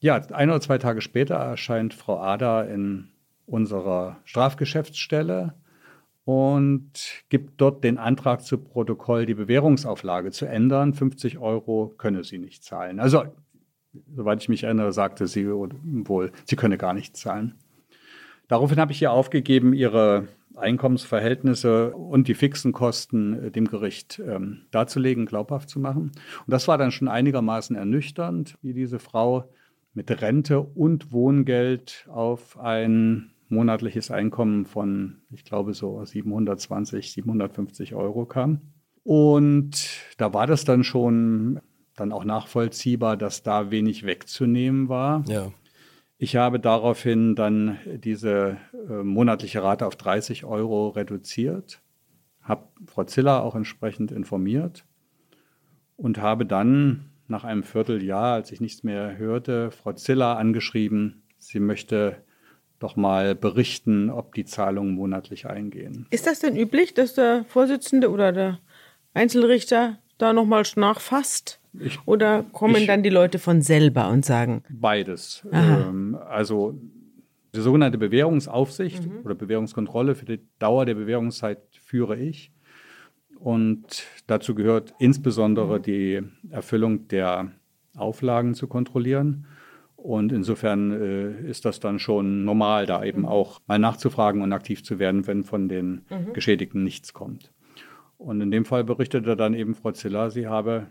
ja, 0.00 0.16
ein 0.16 0.50
oder 0.50 0.60
zwei 0.60 0.78
Tage 0.78 1.00
später 1.00 1.34
erscheint 1.34 1.94
Frau 1.94 2.20
Ada 2.20 2.62
in 2.62 3.08
unserer 3.46 4.18
Strafgeschäftsstelle 4.24 5.54
und 6.24 6.90
gibt 7.28 7.60
dort 7.60 7.84
den 7.84 7.98
Antrag 7.98 8.42
zu 8.42 8.58
Protokoll, 8.58 9.26
die 9.26 9.34
Bewährungsauflage 9.34 10.32
zu 10.32 10.46
ändern. 10.46 10.92
50 10.92 11.38
Euro 11.38 11.94
könne 11.96 12.24
sie 12.24 12.38
nicht 12.38 12.64
zahlen. 12.64 12.98
Also, 12.98 13.24
soweit 14.14 14.42
ich 14.42 14.48
mich 14.48 14.64
erinnere, 14.64 14.92
sagte 14.92 15.28
sie 15.28 15.48
wohl, 15.48 16.32
sie 16.44 16.56
könne 16.56 16.78
gar 16.78 16.92
nicht 16.92 17.16
zahlen. 17.16 17.54
Daraufhin 18.48 18.78
habe 18.78 18.92
ich 18.92 19.02
ihr 19.02 19.12
aufgegeben, 19.12 19.72
ihre 19.72 20.28
Einkommensverhältnisse 20.56 21.92
und 21.92 22.28
die 22.28 22.34
fixen 22.34 22.72
Kosten 22.72 23.44
äh, 23.44 23.50
dem 23.50 23.66
Gericht 23.66 24.20
ähm, 24.26 24.62
darzulegen, 24.70 25.26
glaubhaft 25.26 25.68
zu 25.68 25.78
machen. 25.78 26.12
Und 26.46 26.50
das 26.50 26.66
war 26.66 26.78
dann 26.78 26.92
schon 26.92 27.08
einigermaßen 27.08 27.76
ernüchternd, 27.76 28.56
wie 28.62 28.72
diese 28.72 28.98
Frau 28.98 29.48
mit 29.96 30.10
Rente 30.22 30.60
und 30.60 31.10
Wohngeld 31.10 32.06
auf 32.08 32.60
ein 32.60 33.32
monatliches 33.48 34.10
Einkommen 34.10 34.66
von, 34.66 35.22
ich 35.30 35.44
glaube, 35.44 35.72
so 35.72 36.04
720, 36.04 37.12
750 37.12 37.94
Euro 37.94 38.26
kam. 38.26 38.60
Und 39.02 39.88
da 40.18 40.34
war 40.34 40.46
das 40.46 40.64
dann 40.64 40.84
schon 40.84 41.60
dann 41.94 42.12
auch 42.12 42.24
nachvollziehbar, 42.24 43.16
dass 43.16 43.42
da 43.42 43.70
wenig 43.70 44.04
wegzunehmen 44.04 44.90
war. 44.90 45.24
Ja. 45.28 45.50
Ich 46.18 46.36
habe 46.36 46.60
daraufhin 46.60 47.34
dann 47.34 47.78
diese 47.86 48.58
äh, 48.90 49.02
monatliche 49.02 49.62
Rate 49.62 49.86
auf 49.86 49.96
30 49.96 50.44
Euro 50.44 50.88
reduziert, 50.88 51.80
habe 52.42 52.68
Frau 52.86 53.04
Ziller 53.04 53.42
auch 53.42 53.54
entsprechend 53.54 54.12
informiert 54.12 54.84
und 55.96 56.18
habe 56.18 56.44
dann 56.44 57.06
nach 57.28 57.44
einem 57.44 57.62
Vierteljahr, 57.62 58.34
als 58.34 58.52
ich 58.52 58.60
nichts 58.60 58.82
mehr 58.82 59.18
hörte, 59.18 59.70
Frau 59.70 59.92
Ziller 59.92 60.38
angeschrieben, 60.38 61.22
sie 61.38 61.60
möchte 61.60 62.16
doch 62.78 62.96
mal 62.96 63.34
berichten, 63.34 64.10
ob 64.10 64.34
die 64.34 64.44
Zahlungen 64.44 64.94
monatlich 64.94 65.46
eingehen. 65.46 66.06
Ist 66.10 66.26
das 66.26 66.40
denn 66.40 66.56
üblich, 66.56 66.94
dass 66.94 67.14
der 67.14 67.44
Vorsitzende 67.48 68.10
oder 68.10 68.32
der 68.32 68.58
Einzelrichter 69.14 69.98
da 70.18 70.32
nochmal 70.32 70.64
nachfasst? 70.76 71.60
Ich, 71.78 71.98
oder 72.06 72.44
kommen 72.52 72.76
ich, 72.76 72.86
dann 72.86 73.02
die 73.02 73.10
Leute 73.10 73.38
von 73.38 73.62
selber 73.62 74.08
und 74.08 74.24
sagen? 74.24 74.62
Beides. 74.70 75.46
Ähm, 75.52 76.18
also 76.28 76.78
die 77.54 77.60
sogenannte 77.60 77.98
Bewährungsaufsicht 77.98 79.06
mhm. 79.06 79.20
oder 79.24 79.34
Bewährungskontrolle 79.34 80.14
für 80.14 80.24
die 80.24 80.40
Dauer 80.58 80.86
der 80.86 80.94
Bewährungszeit 80.94 81.58
führe 81.84 82.16
ich. 82.16 82.52
Und 83.38 84.04
dazu 84.26 84.54
gehört 84.54 84.94
insbesondere 84.98 85.80
die 85.80 86.22
Erfüllung 86.50 87.08
der 87.08 87.52
Auflagen 87.96 88.54
zu 88.54 88.66
kontrollieren. 88.66 89.46
Und 89.96 90.30
insofern 90.30 90.92
äh, 90.92 91.48
ist 91.48 91.64
das 91.64 91.80
dann 91.80 91.98
schon 91.98 92.44
normal, 92.44 92.86
da 92.86 93.02
eben 93.02 93.20
mhm. 93.20 93.26
auch 93.26 93.60
mal 93.66 93.78
nachzufragen 93.78 94.42
und 94.42 94.52
aktiv 94.52 94.84
zu 94.84 94.98
werden, 94.98 95.26
wenn 95.26 95.42
von 95.42 95.68
den 95.68 96.02
mhm. 96.08 96.32
Geschädigten 96.32 96.84
nichts 96.84 97.12
kommt. 97.12 97.52
Und 98.18 98.40
in 98.40 98.50
dem 98.50 98.64
Fall 98.64 98.84
berichtete 98.84 99.36
dann 99.36 99.54
eben 99.54 99.74
Frau 99.74 99.92
Ziller, 99.92 100.30
sie 100.30 100.46
habe 100.46 100.86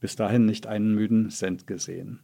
bis 0.00 0.16
dahin 0.16 0.46
nicht 0.46 0.66
einen 0.66 0.94
müden 0.94 1.30
Cent 1.30 1.66
gesehen. 1.66 2.20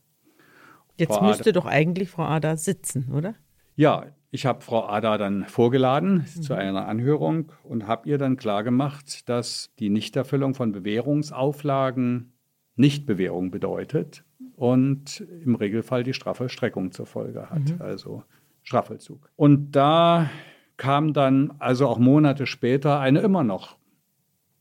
Jetzt 0.96 1.14
Frau 1.14 1.26
müsste 1.26 1.50
Ada, 1.50 1.52
doch 1.52 1.66
eigentlich 1.66 2.10
Frau 2.10 2.24
Ada 2.24 2.56
sitzen, 2.56 3.12
oder? 3.12 3.34
Ja, 3.76 4.06
ich 4.30 4.44
habe 4.44 4.62
Frau 4.62 4.86
Ada 4.86 5.18
dann 5.18 5.44
vorgeladen 5.44 6.26
mhm. 6.34 6.42
zu 6.42 6.54
einer 6.54 6.88
Anhörung 6.88 7.52
und 7.62 7.86
habe 7.86 8.08
ihr 8.08 8.18
dann 8.18 8.36
klargemacht, 8.36 9.28
dass 9.28 9.70
die 9.78 9.90
Nichterfüllung 9.90 10.54
von 10.54 10.72
Bewährungsauflagen 10.72 12.32
Nichtbewährung 12.74 13.50
bedeutet 13.50 14.24
und 14.56 15.20
im 15.20 15.54
Regelfall 15.54 16.02
die 16.02 16.12
Strafvollstreckung 16.12 16.92
zur 16.92 17.06
Folge 17.06 17.48
hat, 17.48 17.70
mhm. 17.70 17.76
also 17.80 18.24
Strafvollzug. 18.62 19.30
Und 19.36 19.72
da 19.72 20.28
kam 20.76 21.12
dann 21.14 21.54
also 21.58 21.86
auch 21.86 21.98
Monate 21.98 22.46
später 22.46 23.00
eine 23.00 23.20
immer 23.20 23.44
noch 23.44 23.78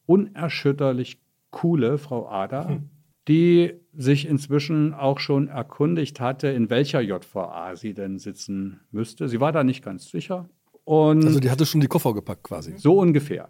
unerschütterlich 0.05 1.19
coole 1.51 1.97
Frau 1.97 2.29
Ada, 2.29 2.69
mhm 2.69 2.89
die 3.27 3.73
sich 3.97 4.27
inzwischen 4.27 4.93
auch 4.93 5.19
schon 5.19 5.47
erkundigt 5.47 6.19
hatte, 6.19 6.47
in 6.47 6.69
welcher 6.69 7.01
JVA 7.01 7.75
sie 7.75 7.93
denn 7.93 8.17
sitzen 8.19 8.81
müsste. 8.91 9.27
Sie 9.27 9.39
war 9.39 9.51
da 9.51 9.63
nicht 9.63 9.83
ganz 9.83 10.09
sicher. 10.09 10.49
Und 10.83 11.25
also 11.25 11.39
die 11.39 11.49
hatte 11.49 11.65
schon 11.65 11.81
die 11.81 11.87
Koffer 11.87 12.13
gepackt 12.13 12.43
quasi. 12.43 12.75
So 12.77 12.99
ungefähr. 12.99 13.49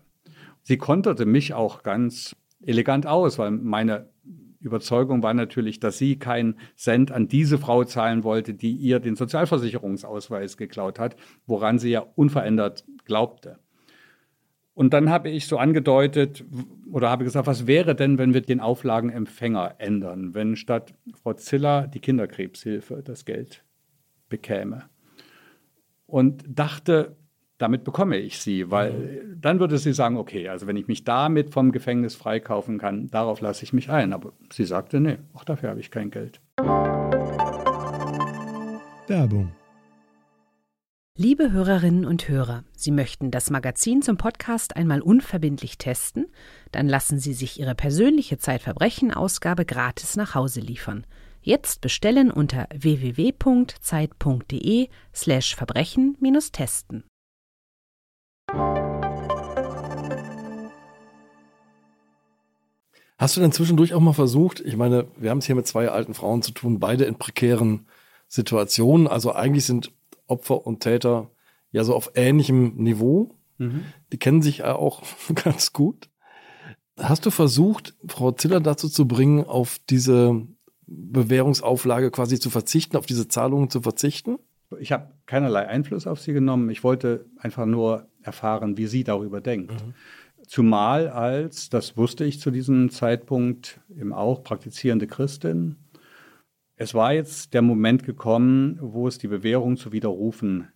Sie 0.61 0.77
konterte 0.77 1.25
mich 1.25 1.53
auch 1.53 1.83
ganz 1.83 2.35
elegant 2.61 3.05
aus, 3.05 3.37
weil 3.37 3.51
meine 3.51 4.09
Überzeugung 4.59 5.21
war 5.21 5.33
natürlich, 5.33 5.79
dass 5.79 5.97
sie 5.97 6.17
keinen 6.17 6.55
Cent 6.75 7.11
an 7.11 7.27
diese 7.27 7.57
Frau 7.57 7.83
zahlen 7.83 8.23
wollte, 8.23 8.53
die 8.53 8.71
ihr 8.71 8.99
den 8.99 9.15
Sozialversicherungsausweis 9.15 10.57
geklaut 10.57 10.97
hat, 10.97 11.15
woran 11.45 11.77
sie 11.77 11.91
ja 11.91 11.99
unverändert 12.15 12.83
glaubte. 13.05 13.59
Und 14.75 14.93
dann 14.93 15.09
habe 15.09 15.29
ich 15.29 15.47
so 15.47 15.57
angedeutet 15.57 16.43
oder 16.91 17.09
habe 17.09 17.23
gesagt, 17.23 17.47
was 17.47 17.65
wäre 17.65 17.95
denn, 17.95 18.17
wenn 18.17 18.33
wir 18.33 18.41
den 18.41 18.59
Auflagenempfänger 18.59 19.75
ändern, 19.77 20.33
wenn 20.33 20.57
statt 20.57 20.93
Frau 21.23 21.33
Ziller 21.33 21.87
die 21.87 22.01
Kinderkrebshilfe 22.01 23.01
das 23.01 23.23
Geld 23.23 23.63
bekäme? 24.27 24.83
Und 26.05 26.43
dachte, 26.45 27.15
damit 27.57 27.85
bekomme 27.85 28.17
ich 28.17 28.39
sie, 28.39 28.69
weil 28.69 28.91
mhm. 28.91 29.41
dann 29.41 29.61
würde 29.61 29.77
sie 29.77 29.93
sagen, 29.93 30.17
okay, 30.17 30.49
also 30.49 30.67
wenn 30.67 30.75
ich 30.75 30.89
mich 30.89 31.05
damit 31.05 31.51
vom 31.51 31.71
Gefängnis 31.71 32.15
freikaufen 32.15 32.77
kann, 32.77 33.07
darauf 33.07 33.39
lasse 33.39 33.63
ich 33.63 33.71
mich 33.71 33.89
ein. 33.89 34.11
Aber 34.11 34.33
sie 34.51 34.65
sagte, 34.65 34.99
nee, 34.99 35.19
auch 35.33 35.45
dafür 35.45 35.69
habe 35.69 35.79
ich 35.79 35.89
kein 35.89 36.11
Geld. 36.11 36.41
Werbung 39.07 39.53
Liebe 41.17 41.53
Hörerinnen 41.53 42.03
und 42.03 42.27
Hörer, 42.27 42.65
Sie 42.75 42.91
möchten 42.91 43.31
das 43.31 43.49
Magazin 43.49 44.01
zum 44.01 44.17
Podcast 44.17 44.75
einmal 44.75 44.99
unverbindlich 44.99 45.77
testen? 45.77 46.25
Dann 46.73 46.89
lassen 46.89 47.19
Sie 47.19 47.31
sich 47.33 47.57
Ihre 47.57 47.73
persönliche 47.73 48.37
Zeitverbrechen-Ausgabe 48.37 49.63
gratis 49.63 50.17
nach 50.17 50.35
Hause 50.35 50.59
liefern. 50.59 51.07
Jetzt 51.41 51.79
bestellen 51.79 52.31
unter 52.31 52.67
www.zeit.de 52.77 53.29
slash 55.13 55.55
Verbrechen-testen. 55.55 57.05
Hast 63.17 63.37
du 63.37 63.39
denn 63.39 63.53
zwischendurch 63.53 63.93
auch 63.93 64.01
mal 64.01 64.11
versucht, 64.11 64.59
ich 64.59 64.75
meine, 64.75 65.07
wir 65.15 65.29
haben 65.29 65.37
es 65.37 65.45
hier 65.45 65.55
mit 65.55 65.65
zwei 65.65 65.87
alten 65.87 66.13
Frauen 66.13 66.41
zu 66.41 66.51
tun, 66.51 66.81
beide 66.81 67.05
in 67.05 67.15
prekären 67.17 67.87
Situationen, 68.27 69.07
also 69.07 69.33
eigentlich 69.33 69.65
sind 69.65 69.93
Opfer 70.27 70.65
und 70.65 70.81
Täter 70.81 71.31
ja 71.71 71.83
so 71.83 71.95
auf 71.95 72.11
ähnlichem 72.15 72.75
Niveau. 72.75 73.35
Mhm. 73.57 73.85
Die 74.11 74.17
kennen 74.17 74.41
sich 74.41 74.59
ja 74.59 74.75
auch 74.75 75.03
ganz 75.43 75.73
gut. 75.73 76.09
Hast 76.97 77.25
du 77.25 77.31
versucht, 77.31 77.93
Frau 78.07 78.31
Ziller 78.31 78.61
dazu 78.61 78.87
zu 78.87 79.07
bringen, 79.07 79.43
auf 79.43 79.79
diese 79.89 80.47
Bewährungsauflage 80.87 82.11
quasi 82.11 82.39
zu 82.39 82.49
verzichten, 82.49 82.95
auf 82.95 83.05
diese 83.05 83.27
Zahlungen 83.27 83.69
zu 83.69 83.81
verzichten? 83.81 84.37
Ich 84.79 84.91
habe 84.91 85.11
keinerlei 85.25 85.67
Einfluss 85.67 86.07
auf 86.07 86.21
sie 86.21 86.33
genommen. 86.33 86.69
Ich 86.69 86.83
wollte 86.83 87.25
einfach 87.37 87.65
nur 87.65 88.07
erfahren, 88.21 88.77
wie 88.77 88.87
sie 88.87 89.03
darüber 89.03 89.41
denkt. 89.41 89.73
Mhm. 89.73 89.93
Zumal 90.47 91.09
als, 91.09 91.69
das 91.69 91.97
wusste 91.97 92.23
ich 92.23 92.39
zu 92.39 92.51
diesem 92.51 92.89
Zeitpunkt, 92.91 93.79
eben 93.97 94.13
auch 94.13 94.43
praktizierende 94.43 95.07
Christin, 95.07 95.77
es 96.77 96.93
war 96.93 97.13
jetzt 97.13 97.53
der 97.53 97.61
Moment 97.61 98.03
gekommen, 98.03 98.77
wo 98.81 99.07
es 99.07 99.17
die 99.17 99.27
Bewährung 99.27 99.77
zu 99.77 99.91
widerrufen 99.91 100.67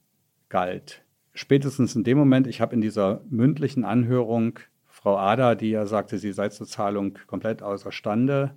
galt. 0.48 1.04
Spätestens 1.34 1.96
in 1.96 2.04
dem 2.04 2.18
Moment, 2.18 2.48
ich 2.48 2.62
habe 2.62 2.74
in 2.74 2.82
dieser 2.82 3.24
mündlichen 3.30 3.84
Anhörung 3.84 4.60
Frau 4.88 5.18
Ada, 5.18 5.56
die 5.56 5.70
ja 5.70 5.86
sagte, 5.86 6.18
sie 6.18 6.34
sei 6.34 6.50
zur 6.50 6.68
Zahlung 6.68 7.18
komplett 7.28 7.62
außerstande, 7.62 8.56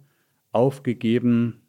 aufgegeben, 0.51 1.63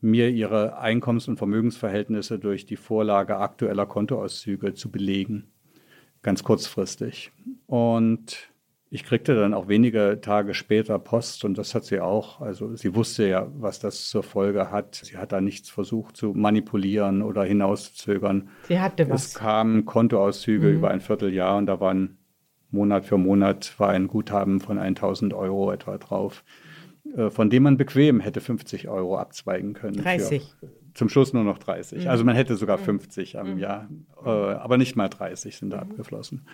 mir 0.00 0.30
ihre 0.30 0.78
Einkommens- 0.78 1.28
und 1.28 1.38
Vermögensverhältnisse 1.38 2.38
durch 2.38 2.66
die 2.66 2.76
Vorlage 2.76 3.38
aktueller 3.38 3.86
Kontoauszüge 3.86 4.74
zu 4.74 4.90
belegen. 4.90 5.50
Ganz 6.22 6.44
kurzfristig. 6.44 7.32
Und 7.66 8.50
ich 8.90 9.04
kriegte 9.04 9.34
dann 9.34 9.52
auch 9.52 9.68
wenige 9.68 10.18
Tage 10.22 10.54
später 10.54 10.98
Post 10.98 11.44
und 11.44 11.58
das 11.58 11.74
hat 11.74 11.84
sie 11.84 12.00
auch. 12.00 12.40
Also 12.40 12.74
sie 12.74 12.94
wusste 12.94 13.28
ja, 13.28 13.46
was 13.54 13.80
das 13.80 14.08
zur 14.08 14.22
Folge 14.22 14.70
hat. 14.70 14.94
Sie 14.94 15.18
hat 15.18 15.32
da 15.32 15.40
nichts 15.40 15.68
versucht 15.68 16.16
zu 16.16 16.32
manipulieren 16.32 17.22
oder 17.22 17.44
hinauszuzögern. 17.44 18.48
Sie 18.62 18.80
hatte 18.80 19.08
was. 19.10 19.26
Es 19.26 19.34
kamen 19.34 19.84
Kontoauszüge 19.84 20.68
mhm. 20.68 20.74
über 20.74 20.90
ein 20.90 21.00
Vierteljahr 21.00 21.58
und 21.58 21.66
da 21.66 21.80
waren 21.80 22.16
Monat 22.70 23.04
für 23.04 23.18
Monat 23.18 23.78
war 23.78 23.90
ein 23.90 24.08
Guthaben 24.08 24.60
von 24.60 24.78
1000 24.78 25.34
Euro 25.34 25.70
etwa 25.72 25.98
drauf, 25.98 26.44
äh, 27.16 27.30
von 27.30 27.50
dem 27.50 27.64
man 27.64 27.76
bequem 27.76 28.20
hätte 28.20 28.40
50 28.40 28.88
Euro 28.88 29.18
abzweigen 29.18 29.74
können. 29.74 29.96
30. 29.96 30.54
Für, 30.60 30.68
zum 30.94 31.08
Schluss 31.10 31.32
nur 31.32 31.44
noch 31.44 31.58
30. 31.58 32.04
Mhm. 32.04 32.10
Also 32.10 32.24
man 32.24 32.36
hätte 32.36 32.56
sogar 32.56 32.78
50 32.78 33.34
mhm. 33.34 33.40
am 33.40 33.52
mhm. 33.52 33.58
Jahr, 33.58 33.88
äh, 34.24 34.28
aber 34.28 34.78
nicht 34.78 34.96
mal 34.96 35.08
30 35.08 35.56
sind 35.58 35.70
da 35.70 35.76
mhm. 35.76 35.90
abgeflossen. 35.90 36.46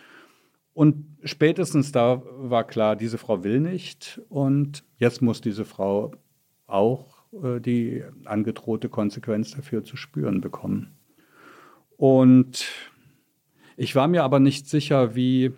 Und 0.74 1.06
spätestens 1.22 1.92
da 1.92 2.22
war 2.36 2.64
klar, 2.64 2.96
diese 2.96 3.16
Frau 3.16 3.44
will 3.44 3.60
nicht 3.60 4.20
und 4.28 4.84
jetzt 4.98 5.22
muss 5.22 5.40
diese 5.40 5.64
Frau 5.64 6.12
auch 6.66 7.24
äh, 7.42 7.60
die 7.60 8.04
angedrohte 8.24 8.88
Konsequenz 8.88 9.52
dafür 9.52 9.84
zu 9.84 9.96
spüren 9.96 10.40
bekommen. 10.40 10.96
Und 11.96 12.66
ich 13.76 13.94
war 13.94 14.08
mir 14.08 14.24
aber 14.24 14.40
nicht 14.40 14.68
sicher, 14.68 15.14
wie 15.14 15.52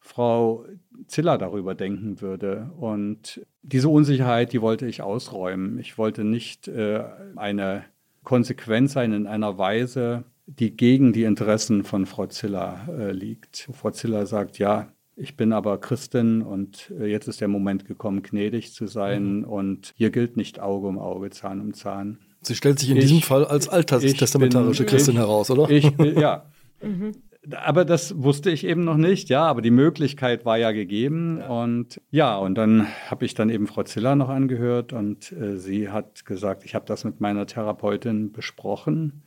Frau 0.00 0.66
Ziller 1.06 1.38
darüber 1.38 1.74
denken 1.74 2.20
würde. 2.20 2.70
Und 2.78 3.44
diese 3.62 3.88
Unsicherheit, 3.88 4.52
die 4.52 4.60
wollte 4.60 4.86
ich 4.86 5.02
ausräumen. 5.02 5.78
Ich 5.78 5.98
wollte 5.98 6.24
nicht 6.24 6.68
äh, 6.68 7.04
eine 7.36 7.84
Konsequenz 8.22 8.92
sein 8.92 9.12
in 9.12 9.26
einer 9.26 9.58
Weise, 9.58 10.24
die 10.46 10.76
gegen 10.76 11.12
die 11.12 11.24
Interessen 11.24 11.84
von 11.84 12.06
Frau 12.06 12.26
Ziller 12.26 12.86
äh, 12.88 13.12
liegt. 13.12 13.68
Frau 13.72 13.90
Ziller 13.90 14.26
sagt, 14.26 14.58
ja, 14.58 14.88
ich 15.16 15.36
bin 15.36 15.52
aber 15.52 15.78
Christin 15.78 16.42
und 16.42 16.92
äh, 16.98 17.06
jetzt 17.06 17.28
ist 17.28 17.40
der 17.40 17.48
Moment 17.48 17.86
gekommen, 17.86 18.22
gnädig 18.22 18.72
zu 18.72 18.86
sein 18.86 19.38
mhm. 19.38 19.44
und 19.44 19.94
hier 19.96 20.10
gilt 20.10 20.36
nicht 20.36 20.60
Auge 20.60 20.88
um 20.88 20.98
Auge, 20.98 21.30
Zahn 21.30 21.60
um 21.60 21.72
Zahn. 21.72 22.18
Sie 22.42 22.54
stellt 22.54 22.78
sich 22.78 22.90
in 22.90 22.96
ich, 22.96 23.04
diesem 23.04 23.22
Fall 23.22 23.44
als 23.44 23.68
alttestamentarische 23.68 24.84
Christin 24.84 25.14
ich, 25.14 25.20
heraus, 25.20 25.50
oder? 25.50 25.70
Ich, 25.70 25.90
ja. 25.98 26.46
mhm. 26.82 27.12
Aber 27.52 27.84
das 27.84 28.22
wusste 28.22 28.50
ich 28.50 28.66
eben 28.66 28.84
noch 28.84 28.96
nicht, 28.96 29.28
ja, 29.28 29.44
aber 29.44 29.60
die 29.60 29.70
Möglichkeit 29.70 30.46
war 30.46 30.56
ja 30.56 30.72
gegeben. 30.72 31.42
Und 31.42 32.00
ja, 32.10 32.36
und 32.36 32.54
dann 32.54 32.86
habe 33.08 33.26
ich 33.26 33.34
dann 33.34 33.50
eben 33.50 33.66
Frau 33.66 33.82
Ziller 33.82 34.16
noch 34.16 34.30
angehört 34.30 34.92
und 34.92 35.30
äh, 35.32 35.56
sie 35.56 35.90
hat 35.90 36.24
gesagt, 36.24 36.64
ich 36.64 36.74
habe 36.74 36.86
das 36.86 37.04
mit 37.04 37.20
meiner 37.20 37.46
Therapeutin 37.46 38.32
besprochen 38.32 39.22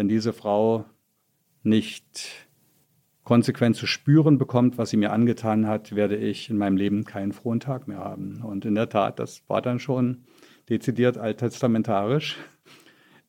wenn 0.00 0.08
diese 0.08 0.32
Frau 0.32 0.86
nicht 1.62 2.48
konsequent 3.22 3.76
zu 3.76 3.86
spüren 3.86 4.38
bekommt, 4.38 4.78
was 4.78 4.88
sie 4.88 4.96
mir 4.96 5.12
angetan 5.12 5.66
hat, 5.66 5.94
werde 5.94 6.16
ich 6.16 6.48
in 6.48 6.56
meinem 6.56 6.78
Leben 6.78 7.04
keinen 7.04 7.32
frohen 7.32 7.60
Tag 7.60 7.86
mehr 7.86 7.98
haben. 7.98 8.40
Und 8.42 8.64
in 8.64 8.76
der 8.76 8.88
Tat, 8.88 9.18
das 9.18 9.42
war 9.46 9.60
dann 9.60 9.78
schon 9.78 10.24
dezidiert 10.70 11.18
alttestamentarisch. 11.18 12.38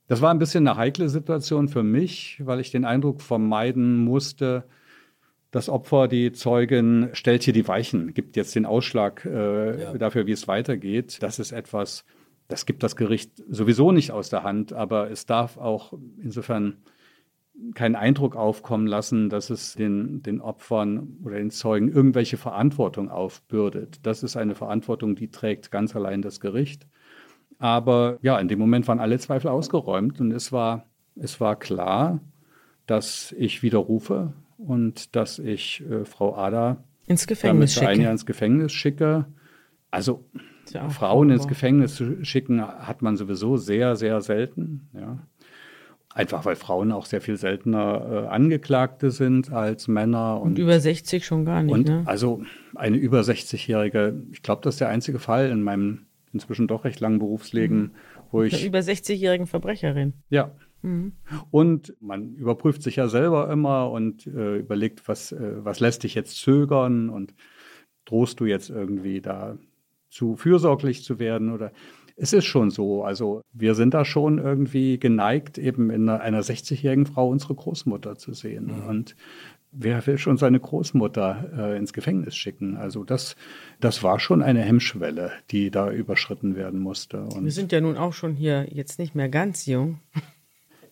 Das 0.07 0.21
war 0.21 0.33
ein 0.33 0.39
bisschen 0.39 0.65
eine 0.65 0.77
heikle 0.77 1.09
Situation 1.09 1.67
für 1.67 1.83
mich, 1.83 2.39
weil 2.41 2.61
ich 2.61 2.71
den 2.71 2.85
Eindruck 2.85 3.21
vermeiden 3.21 4.05
musste, 4.05 4.63
das 5.51 5.67
Opfer, 5.67 6.07
die 6.07 6.31
Zeugin, 6.31 7.09
stellt 7.11 7.43
hier 7.43 7.53
die 7.53 7.67
Weichen, 7.67 8.13
gibt 8.13 8.37
jetzt 8.37 8.55
den 8.55 8.65
Ausschlag 8.65 9.25
äh, 9.25 9.81
ja. 9.81 9.93
dafür, 9.95 10.25
wie 10.25 10.31
es 10.31 10.47
weitergeht. 10.47 11.21
Das 11.21 11.37
ist 11.37 11.51
etwas, 11.51 12.05
das 12.51 12.65
gibt 12.65 12.83
das 12.83 12.95
Gericht 12.95 13.31
sowieso 13.49 13.91
nicht 13.91 14.11
aus 14.11 14.29
der 14.29 14.43
Hand, 14.43 14.73
aber 14.73 15.09
es 15.09 15.25
darf 15.25 15.57
auch 15.57 15.93
insofern 16.21 16.77
keinen 17.75 17.95
Eindruck 17.95 18.35
aufkommen 18.35 18.87
lassen, 18.87 19.29
dass 19.29 19.49
es 19.49 19.75
den, 19.75 20.23
den 20.23 20.41
Opfern 20.41 21.17
oder 21.23 21.37
den 21.37 21.51
Zeugen 21.51 21.89
irgendwelche 21.89 22.37
Verantwortung 22.37 23.09
aufbürdet. 23.09 23.99
Das 24.03 24.23
ist 24.23 24.35
eine 24.35 24.55
Verantwortung, 24.55 25.15
die 25.15 25.29
trägt 25.29 25.71
ganz 25.71 25.95
allein 25.95 26.21
das 26.21 26.39
Gericht. 26.39 26.87
Aber 27.59 28.17
ja, 28.21 28.39
in 28.39 28.47
dem 28.47 28.57
Moment 28.57 28.87
waren 28.87 28.99
alle 28.99 29.19
Zweifel 29.19 29.49
ausgeräumt 29.49 30.19
und 30.19 30.31
es 30.31 30.51
war, 30.51 30.87
es 31.15 31.39
war 31.39 31.57
klar, 31.57 32.19
dass 32.87 33.33
ich 33.37 33.61
widerrufe 33.61 34.33
und 34.57 35.15
dass 35.15 35.37
ich 35.39 35.83
äh, 35.89 36.05
Frau 36.05 36.35
Ada 36.35 36.83
ins 37.05 37.27
Gefängnis 37.27 37.73
schicke. 37.73 37.87
ein 37.87 38.01
Jahr 38.01 38.11
ins 38.11 38.25
Gefängnis 38.25 38.71
schicke. 38.71 39.27
Also 39.91 40.25
ja 40.73 40.89
Frauen 40.89 41.29
ins 41.29 41.47
Gefängnis 41.47 41.95
zu 41.95 42.23
schicken, 42.23 42.61
hat 42.61 43.01
man 43.01 43.17
sowieso 43.17 43.57
sehr, 43.57 43.95
sehr 43.95 44.21
selten. 44.21 44.89
Ja. 44.93 45.19
Einfach 46.13 46.43
weil 46.43 46.55
Frauen 46.55 46.91
auch 46.91 47.05
sehr 47.05 47.21
viel 47.21 47.37
seltener 47.37 48.25
äh, 48.25 48.27
Angeklagte 48.27 49.11
sind 49.11 49.51
als 49.53 49.87
Männer. 49.87 50.41
Und, 50.41 50.51
und 50.51 50.59
über 50.59 50.79
60 50.79 51.25
schon 51.25 51.45
gar 51.45 51.63
nicht. 51.63 51.73
Und 51.73 51.87
ne? 51.87 52.03
also 52.05 52.41
eine 52.75 52.97
über 52.97 53.21
60-Jährige, 53.21 54.21
ich 54.31 54.43
glaube, 54.43 54.61
das 54.63 54.75
ist 54.75 54.81
der 54.81 54.89
einzige 54.89 55.19
Fall 55.19 55.49
in 55.49 55.63
meinem 55.63 56.05
inzwischen 56.33 56.67
doch 56.67 56.83
recht 56.83 56.99
langen 56.99 57.19
Berufsleben, 57.19 57.79
mhm. 57.79 57.91
wo 58.31 58.43
ich. 58.43 58.53
Eine 58.53 58.65
über 58.65 58.79
60-jährigen 58.79 59.47
Verbrecherin. 59.47 60.13
Ja. 60.29 60.51
Mhm. 60.81 61.13
Und 61.49 61.95
man 62.01 62.35
überprüft 62.35 62.83
sich 62.83 62.97
ja 62.97 63.07
selber 63.07 63.49
immer 63.49 63.91
und 63.91 64.27
äh, 64.27 64.57
überlegt, 64.57 65.07
was, 65.07 65.31
äh, 65.31 65.63
was 65.63 65.79
lässt 65.79 66.03
dich 66.03 66.15
jetzt 66.15 66.37
zögern 66.37 67.09
und 67.09 67.33
drohst 68.05 68.39
du 68.39 68.45
jetzt 68.45 68.69
irgendwie 68.69 69.21
da 69.21 69.57
zu 70.11 70.35
fürsorglich 70.35 71.03
zu 71.03 71.17
werden 71.17 71.51
oder 71.51 71.71
es 72.15 72.33
ist 72.33 72.45
schon 72.45 72.69
so. 72.69 73.03
Also 73.03 73.41
wir 73.51 73.73
sind 73.73 73.93
da 73.93 74.05
schon 74.05 74.37
irgendwie 74.37 74.99
geneigt, 74.99 75.57
eben 75.57 75.89
in 75.89 76.07
einer, 76.07 76.21
einer 76.21 76.43
60-jährigen 76.43 77.07
Frau 77.07 77.29
unsere 77.29 77.55
Großmutter 77.55 78.17
zu 78.17 78.33
sehen. 78.33 78.65
Mhm. 78.65 78.87
Und 78.87 79.15
wer 79.71 80.05
will 80.05 80.17
schon 80.17 80.37
seine 80.37 80.59
Großmutter 80.59 81.51
äh, 81.57 81.77
ins 81.77 81.93
Gefängnis 81.93 82.35
schicken? 82.35 82.77
Also 82.77 83.03
das, 83.03 83.35
das 83.79 84.03
war 84.03 84.19
schon 84.19 84.43
eine 84.43 84.61
Hemmschwelle, 84.61 85.31
die 85.49 85.71
da 85.71 85.91
überschritten 85.91 86.55
werden 86.55 86.79
musste. 86.79 87.21
Und 87.21 87.45
Wir 87.45 87.51
sind 87.51 87.71
ja 87.71 87.81
nun 87.81 87.97
auch 87.97 88.13
schon 88.13 88.35
hier 88.35 88.67
jetzt 88.69 88.99
nicht 88.99 89.15
mehr 89.15 89.29
ganz 89.29 89.65
jung. 89.65 89.99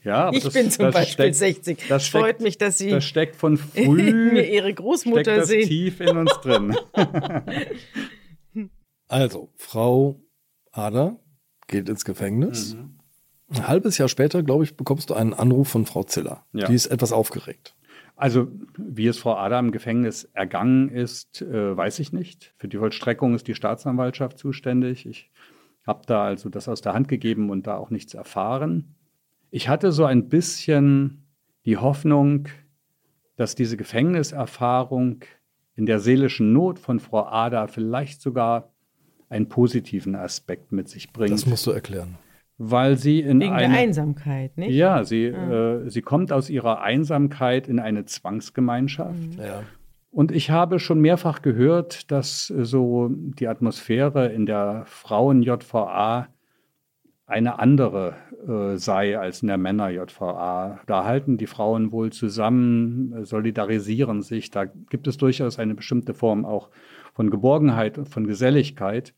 Ja, 0.04 0.28
aber 0.28 0.38
ich 0.38 0.44
das, 0.44 0.54
bin 0.54 0.72
zum 0.72 0.92
Beispiel 0.92 1.14
steckt, 1.14 1.36
60. 1.36 1.88
Das 1.90 2.08
Freut 2.08 2.24
steckt, 2.24 2.42
mich, 2.42 2.58
dass 2.58 2.78
Sie 2.78 2.90
das 2.90 3.04
steckt 3.04 3.36
von 3.36 3.58
früh 3.58 4.32
mir 4.32 4.50
Ihre 4.50 4.74
Großmutter 4.74 5.24
steckt 5.24 5.42
das 5.42 5.48
sehen. 5.50 5.68
tief 5.68 6.00
in 6.00 6.18
uns 6.18 6.32
drin. 6.42 6.76
Also, 9.10 9.50
Frau 9.58 10.22
Ader 10.72 11.20
geht 11.68 11.90
ins 11.90 12.06
Gefängnis. 12.06 12.76
Mhm. 12.76 13.00
Ein 13.50 13.68
halbes 13.68 13.98
Jahr 13.98 14.08
später, 14.08 14.44
glaube 14.44 14.64
ich, 14.64 14.78
bekommst 14.78 15.10
du 15.10 15.16
einen 15.16 15.34
Anruf 15.34 15.68
von 15.68 15.86
Frau 15.86 16.04
Ziller. 16.04 16.46
Ja. 16.54 16.68
Die 16.68 16.76
ist 16.76 16.86
etwas 16.86 17.12
aufgeregt. 17.12 17.76
Also, 18.16 18.48
wie 18.78 19.08
es 19.08 19.18
Frau 19.18 19.36
Ader 19.36 19.58
im 19.60 19.72
Gefängnis 19.72 20.26
ergangen 20.34 20.90
ist, 20.90 21.42
äh, 21.42 21.76
weiß 21.76 22.00
ich 22.00 22.14
nicht. 22.14 22.54
Für 22.58 22.68
die 22.68 22.78
Vollstreckung 22.78 23.34
ist 23.34 23.48
die 23.48 23.56
Staatsanwaltschaft 23.56 24.38
zuständig. 24.38 25.08
Ich 25.08 25.32
habe 25.88 26.02
da 26.06 26.26
also 26.26 26.50
das 26.50 26.68
aus 26.68 26.82
der 26.82 26.94
Hand 26.94 27.08
gegeben 27.08 27.50
und 27.50 27.66
da 27.66 27.78
auch 27.78 27.90
nichts 27.90 28.14
erfahren. 28.14 28.96
Ich 29.50 29.70
hatte 29.70 29.92
so 29.92 30.06
ein 30.06 30.30
bisschen 30.30 31.26
die 31.66 31.78
Hoffnung, 31.78 32.50
dass 33.38 33.56
diese 33.56 33.78
Gefängniserfahrung 33.78 35.22
in 35.76 35.88
der 35.88 36.00
seelischen 36.00 36.54
Not 36.54 36.78
von 36.78 37.00
Frau 37.00 37.26
Ader 37.26 37.68
vielleicht 37.68 38.22
sogar 38.22 38.74
einen 39.30 39.48
positiven 39.48 40.16
Aspekt 40.16 40.72
mit 40.72 40.90
sich 40.90 41.14
bringt. 41.14 41.32
Das 41.32 41.46
musst 41.46 41.66
du 41.68 41.72
erklären. 41.72 42.18
weil 42.58 42.98
sie 42.98 43.22
in 43.22 43.40
Wegen 43.40 43.54
eine, 43.54 43.74
der 43.74 43.80
Einsamkeit, 43.80 44.58
nicht? 44.58 44.72
ja, 44.72 45.04
sie, 45.04 45.26
äh, 45.26 45.90
sie 45.90 46.02
kommt 46.02 46.32
aus 46.32 46.50
ihrer 46.50 46.82
Einsamkeit 46.82 47.68
in 47.68 47.80
eine 47.80 48.06
Zwangsgemeinschaft. 48.06 49.36
Ja. 49.38 49.64
Und 50.12 50.32
ich 50.32 50.50
habe 50.50 50.80
schon 50.80 51.00
mehrfach 51.00 51.42
gehört, 51.42 52.12
dass 52.12 52.50
äh, 52.50 52.66
so 52.66 53.10
die 53.12 53.48
Atmosphäre 53.48 54.28
in 54.28 54.46
der 54.46 54.84
Frauen-JVA 54.88 56.28
eine 57.28 57.60
andere 57.60 58.16
äh, 58.48 58.78
sei 58.78 59.20
als 59.20 59.44
in 59.44 59.50
der 59.50 59.60
Männer-JVA. 59.60 60.80
Da 60.88 61.06
halten 61.06 61.38
die 61.38 61.46
Frauen 61.46 61.92
wohl 61.92 62.12
zusammen, 62.12 63.24
solidarisieren 63.24 64.24
sich. 64.24 64.50
Da 64.50 64.66
gibt 64.66 65.08
es 65.08 65.18
durchaus 65.18 65.60
eine 65.60 65.76
bestimmte 65.76 66.16
Form 66.16 66.44
auch 66.44 66.70
von 67.20 67.32
Geborgenheit 67.32 67.98
und 67.98 68.08
von 68.08 68.26
Geselligkeit. 68.26 69.14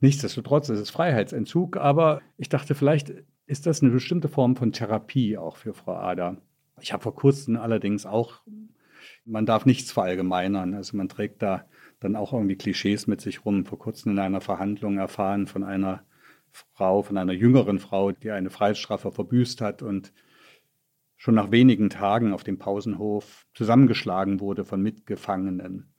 Nichtsdestotrotz 0.00 0.68
ist 0.68 0.80
es 0.80 0.90
Freiheitsentzug, 0.90 1.78
aber 1.78 2.20
ich 2.36 2.50
dachte, 2.50 2.74
vielleicht 2.74 3.10
ist 3.46 3.64
das 3.64 3.82
eine 3.82 3.90
bestimmte 3.90 4.28
Form 4.28 4.54
von 4.54 4.70
Therapie 4.70 5.38
auch 5.38 5.56
für 5.56 5.72
Frau 5.72 5.94
Ada. 5.96 6.36
Ich 6.78 6.92
habe 6.92 7.02
vor 7.02 7.14
kurzem 7.14 7.56
allerdings 7.56 8.04
auch, 8.04 8.42
man 9.24 9.46
darf 9.46 9.64
nichts 9.64 9.92
verallgemeinern, 9.92 10.74
also 10.74 10.94
man 10.94 11.08
trägt 11.08 11.40
da 11.40 11.64
dann 12.00 12.16
auch 12.16 12.34
irgendwie 12.34 12.56
Klischees 12.56 13.06
mit 13.06 13.22
sich 13.22 13.46
rum. 13.46 13.64
Vor 13.64 13.78
kurzem 13.78 14.12
in 14.12 14.18
einer 14.18 14.42
Verhandlung 14.42 14.98
erfahren 14.98 15.46
von 15.46 15.64
einer 15.64 16.04
Frau, 16.50 17.02
von 17.02 17.16
einer 17.16 17.32
jüngeren 17.32 17.78
Frau, 17.78 18.12
die 18.12 18.30
eine 18.30 18.50
Freiheitsstrafe 18.50 19.10
verbüßt 19.10 19.62
hat 19.62 19.80
und 19.80 20.12
schon 21.16 21.34
nach 21.34 21.50
wenigen 21.50 21.88
Tagen 21.88 22.34
auf 22.34 22.44
dem 22.44 22.58
Pausenhof 22.58 23.46
zusammengeschlagen 23.54 24.38
wurde 24.38 24.66
von 24.66 24.82
Mitgefangenen. 24.82 25.95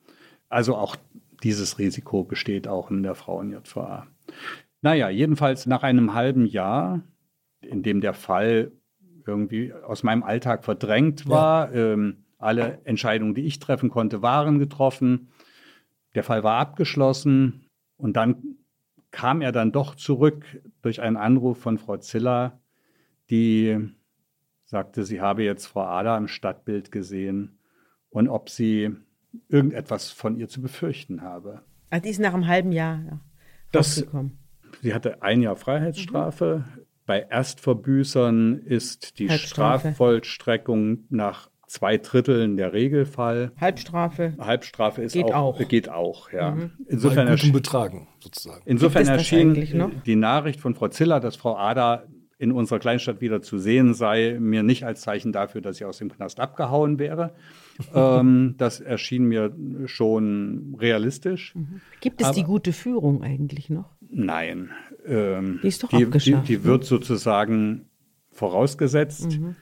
Also 0.50 0.76
auch 0.76 0.96
dieses 1.44 1.78
Risiko 1.80 2.24
besteht 2.24 2.68
auch 2.68 2.90
in 2.90 3.04
der 3.04 3.16
Frauen-JVA. 3.16 4.08
Naja, 4.82 5.10
jedenfalls 5.10 5.66
nach 5.66 5.84
einem 5.84 6.14
halben 6.14 6.46
Jahr, 6.46 7.02
in 7.62 7.84
dem 7.84 8.02
der 8.02 8.14
Fall 8.14 8.72
irgendwie 9.26 9.74
aus 9.74 10.04
meinem 10.04 10.24
Alltag 10.24 10.64
verdrängt 10.64 11.28
war, 11.28 11.74
ähm, 11.74 12.24
alle 12.38 12.80
Entscheidungen, 12.86 13.34
die 13.34 13.46
ich 13.46 13.60
treffen 13.60 13.90
konnte, 13.90 14.22
waren 14.22 14.60
getroffen. 14.60 15.30
Der 16.16 16.24
Fall 16.24 16.44
war 16.44 16.60
abgeschlossen 16.60 17.68
und 17.98 18.16
dann 18.16 18.58
kam 19.12 19.42
er 19.42 19.52
dann 19.52 19.72
doch 19.72 19.96
zurück 19.96 20.46
durch 20.82 21.02
einen 21.02 21.18
Anruf 21.18 21.60
von 21.60 21.78
Frau 21.78 21.98
Ziller, 21.98 22.60
die 23.30 23.78
sagte, 24.64 25.04
sie 25.04 25.22
habe 25.22 25.44
jetzt 25.44 25.66
Frau 25.66 25.84
Ada 25.86 26.18
im 26.18 26.28
Stadtbild 26.28 26.92
gesehen 26.92 27.60
und 28.10 28.28
ob 28.28 28.50
sie 28.50 28.96
irgendetwas 29.50 30.12
von 30.12 30.38
ihr 30.38 30.48
zu 30.48 30.62
befürchten 30.62 31.22
habe. 31.22 31.62
Ah, 31.90 32.00
die 32.00 32.10
ist 32.10 32.20
nach 32.20 32.34
einem 32.34 32.48
halben 32.48 32.72
Jahr 32.72 33.00
ja, 33.06 33.20
Das- 33.72 33.98
rausgekommen. 33.98 34.38
Sie 34.82 34.94
hatte 34.94 35.22
ein 35.24 35.42
Jahr 35.42 35.56
Freiheitsstrafe. 35.56 36.66
Bei 37.06 37.22
Erstverbüßern 37.30 38.60
ist 38.60 39.18
die. 39.18 39.30
Strafvollstreckung 39.30 41.06
nach 41.10 41.50
zwei 41.66 41.98
Dritteln 41.98 42.58
der 42.58 42.74
Regelfall. 42.74 43.52
Halbstrafe. 43.60 44.34
Halbstrafe 44.40 45.02
ist 45.04 45.14
Geht 45.14 45.26
auch, 45.26 45.60
auch. 45.60 45.68
Geht 45.68 45.90
auch, 45.90 46.32
ja. 46.32 46.52
Mhm. 46.52 46.72
Insofern, 46.88 47.28
erschien, 47.28 47.54
Betragen, 47.54 48.08
sozusagen. 48.20 48.62
insofern 48.66 49.08
erschien 49.08 50.02
die 50.06 50.16
Nachricht 50.16 50.60
von 50.60 50.76
Frau 50.76 50.88
Ziller, 50.90 51.20
dass 51.20 51.36
Frau 51.36 51.58
Ada 51.58 52.04
in 52.40 52.52
unserer 52.52 52.80
Kleinstadt 52.80 53.20
wieder 53.20 53.42
zu 53.42 53.58
sehen 53.58 53.94
sei, 53.94 54.38
mir 54.40 54.64
nicht 54.64 54.86
als 54.86 55.02
Zeichen 55.02 55.32
dafür, 55.32 55.62
dass 55.62 55.78
sie 55.78 55.86
aus 55.86 55.98
dem 55.98 56.12
Knast 56.12 56.40
abgehauen 56.40 57.00
wäre. 57.00 57.34
Ähm, 57.94 58.56
das 58.58 58.80
erschien 58.80 59.26
mir 59.26 59.56
schon 59.86 60.76
realistisch. 60.80 61.54
Gibt 62.02 62.22
es 62.22 62.28
Aber- 62.28 62.36
die 62.36 62.44
gute 62.44 62.74
Führung 62.74 63.24
eigentlich 63.24 63.70
noch? 63.70 63.96
Nein. 64.10 64.70
Ähm, 65.06 65.60
Die 65.64 65.68
ist 65.68 65.84
doch 65.84 65.90
die, 65.90 65.98
die, 65.98 66.06
abgeschafft, 66.06 66.48
die 66.50 66.58
ne? 66.58 66.64
wird 66.64 66.84
sozusagen 66.86 67.86
vorausgesetzt. 68.32 69.40
Mhm. 69.40 69.56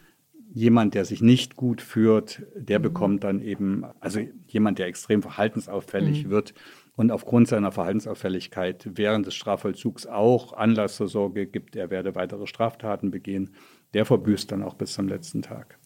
Jemand, 0.54 0.94
der 0.94 1.04
sich 1.04 1.22
nicht 1.22 1.56
gut 1.58 1.82
führt, 1.82 2.44
der 2.56 2.80
Mhm. 2.80 2.84
bekommt 2.84 3.24
dann 3.26 3.42
eben, 3.42 3.84
also 4.00 4.22
jemand, 4.48 4.80
der 4.80 4.88
extrem 4.88 5.22
verhaltensauffällig 5.22 6.26
Mhm. 6.26 6.30
wird 6.30 6.54
und 6.96 7.12
aufgrund 7.12 7.48
seiner 7.50 7.72
Verhaltensauffälligkeit 7.74 8.90
während 8.94 9.26
des 9.26 9.36
Strafvollzugs 9.36 10.08
auch 10.08 10.54
Anlass 10.54 10.96
zur 10.96 11.08
Sorge 11.10 11.46
gibt, 11.46 11.76
er 11.76 11.90
werde 11.90 12.16
weitere 12.16 12.48
Straftaten 12.48 13.12
begehen, 13.12 13.50
der 13.94 14.06
verbüßt 14.06 14.50
dann 14.52 14.64
auch 14.64 14.76
bis 14.76 14.94
zum 14.94 15.08
letzten 15.10 15.42
Tag. 15.42 15.78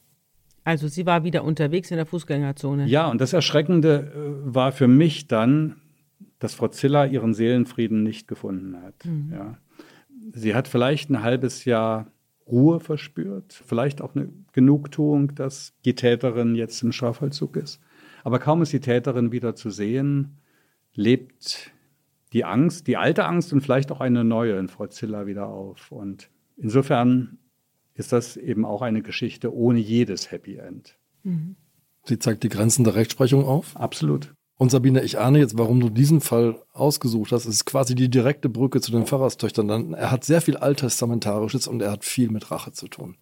Also 0.69 0.87
sie 0.87 1.07
war 1.07 1.23
wieder 1.23 1.43
unterwegs 1.43 1.89
in 1.89 1.97
der 1.97 2.05
Fußgängerzone. 2.05 2.85
Ja, 2.85 3.07
und 3.07 3.19
das 3.19 3.33
Erschreckende 3.33 4.11
äh, 4.13 4.53
war 4.53 4.71
für 4.71 4.87
mich 4.87 5.27
dann, 5.27 5.77
dass 6.37 6.53
Frau 6.53 6.67
Ziller 6.67 7.07
ihren 7.07 7.33
Seelenfrieden 7.33 8.03
nicht 8.03 8.27
gefunden 8.27 8.79
hat. 8.79 8.93
Ja. 9.31 9.57
Sie 10.31 10.53
hat 10.53 10.67
vielleicht 10.67 11.09
ein 11.09 11.23
halbes 11.23 11.65
Jahr 11.65 12.11
Ruhe 12.47 12.79
verspürt, 12.79 13.51
vielleicht 13.65 13.99
auch 13.99 14.13
eine 14.13 14.29
Genugtuung, 14.53 15.33
dass 15.33 15.73
die 15.85 15.95
Täterin 15.95 16.53
jetzt 16.53 16.83
im 16.83 16.91
Strafvollzug 16.91 17.57
ist. 17.57 17.81
Aber 18.23 18.37
kaum 18.37 18.61
ist 18.61 18.71
die 18.71 18.79
Täterin 18.79 19.31
wieder 19.31 19.55
zu 19.55 19.71
sehen, 19.71 20.37
lebt 20.93 21.71
die 22.31 22.45
Angst, 22.45 22.85
die 22.85 22.95
alte 22.95 23.25
Angst 23.25 23.53
und 23.53 23.61
vielleicht 23.61 23.91
auch 23.91 24.01
eine 24.01 24.23
neue 24.23 24.59
in 24.59 24.67
Frau 24.67 24.85
Ziller 24.85 25.25
wieder 25.25 25.47
auf. 25.47 25.91
Und 25.91 26.29
insofern 26.57 27.39
ist 27.99 28.11
das 28.11 28.37
eben 28.37 28.65
auch 28.65 28.81
eine 28.81 29.01
Geschichte 29.01 29.53
ohne 29.53 29.79
jedes 29.79 30.31
Happy 30.31 30.55
End. 30.55 30.97
Sie 32.05 32.17
zeigt 32.17 32.43
die 32.43 32.49
Grenzen 32.49 32.83
der 32.85 32.95
Rechtsprechung 32.95 33.45
auf. 33.45 33.75
Absolut. 33.75 34.33
Und 34.57 34.71
Sabine, 34.71 35.03
ich 35.03 35.19
ahne 35.19 35.39
jetzt, 35.39 35.57
warum 35.57 35.79
du 35.79 35.89
diesen 35.89 36.21
Fall 36.21 36.61
ausgesucht 36.73 37.31
hast. 37.31 37.45
Es 37.45 37.55
ist 37.55 37.65
quasi 37.65 37.95
die 37.95 38.09
direkte 38.09 38.49
Brücke 38.49 38.81
zu 38.81 38.91
den 38.91 39.05
Pfarrerstöchtern. 39.05 39.93
Er 39.93 40.11
hat 40.11 40.23
sehr 40.23 40.41
viel 40.41 40.57
Alttestamentarisches 40.57 41.67
und 41.67 41.81
er 41.81 41.91
hat 41.91 42.03
viel 42.03 42.29
mit 42.29 42.51
Rache 42.51 42.71
zu 42.71 42.87
tun. 42.87 43.15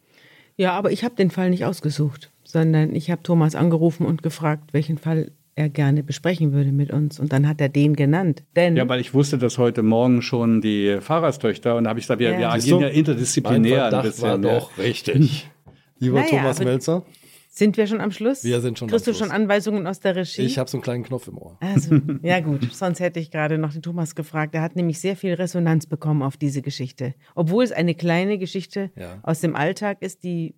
Ja, 0.55 0.71
aber 0.71 0.91
ich 0.91 1.03
habe 1.03 1.15
den 1.15 1.29
Fall 1.29 1.49
nicht 1.51 1.65
ausgesucht, 1.65 2.31
sondern 2.43 2.95
ich 2.95 3.11
habe 3.11 3.21
Thomas 3.21 3.53
angerufen 3.53 4.05
und 4.05 4.23
gefragt, 4.23 4.73
welchen 4.73 4.97
Fall 4.97 5.31
er 5.57 5.69
gerne 5.69 6.03
besprechen 6.03 6.53
würde 6.53 6.71
mit 6.71 6.91
uns. 6.91 7.19
Und 7.19 7.33
dann 7.33 7.47
hat 7.47 7.59
er 7.59 7.69
den 7.69 7.95
genannt. 7.95 8.43
Denn 8.55 8.75
Ja, 8.77 8.87
weil 8.87 9.01
ich 9.01 9.13
wusste, 9.13 9.37
dass 9.37 9.57
heute 9.57 9.83
Morgen 9.83 10.21
schon 10.21 10.61
die 10.61 10.97
Pfarrerstöchter 11.01 11.75
und 11.75 11.85
da 11.85 11.89
habe 11.89 11.99
ich 11.99 12.05
gesagt, 12.05 12.19
wir, 12.19 12.31
Ja. 12.31 12.37
wir 12.39 12.49
agieren 12.51 12.79
du? 12.79 12.85
ja 12.85 12.91
interdisziplinär 12.91 13.93
ein 13.93 14.01
bisschen. 14.03 14.43
ja. 14.43 14.57
richtig. 14.77 15.49
Lieber 15.99 16.19
Naja, 16.19 16.29
Thomas 16.29 16.59
Melzer, 16.59 17.03
sind 17.49 17.75
wir 17.75 17.87
schon 17.87 18.01
am 18.01 18.11
Schluss? 18.11 18.43
Wir 18.43 18.61
sind 18.61 18.77
schon 18.77 18.85
am 18.85 18.91
Kriegst 18.91 19.07
du 19.07 19.13
Schluss. 19.13 19.27
schon 19.27 19.31
Anweisungen 19.35 19.87
aus 19.87 19.99
der 19.99 20.15
Regie? 20.15 20.43
ich 20.43 20.59
habe 20.59 20.69
so 20.69 20.77
einen 20.77 20.83
kleinen 20.83 21.03
Knopf 21.03 21.27
im 21.27 21.39
Ohr. 21.39 21.57
Also, 21.59 21.99
ja 22.21 22.39
gut, 22.39 22.71
sonst 22.71 22.99
hätte 22.99 23.19
ich 23.19 23.31
gerade 23.31 23.57
noch 23.57 23.73
den 23.73 23.81
Thomas 23.81 24.13
gefragt. 24.13 24.53
Er 24.53 24.61
hat 24.61 24.75
nämlich 24.75 24.99
sehr 24.99 25.15
viel 25.15 25.33
Resonanz 25.33 25.87
bekommen 25.87 26.21
auf 26.21 26.37
diese 26.37 26.61
Geschichte. 26.61 27.15
Obwohl 27.33 27.63
es 27.63 27.71
eine 27.71 27.95
kleine 27.95 28.37
Geschichte 28.37 28.91
Ja. 28.95 29.17
aus 29.23 29.39
dem 29.41 29.55
Alltag 29.55 29.97
ist, 30.01 30.23
die 30.23 30.53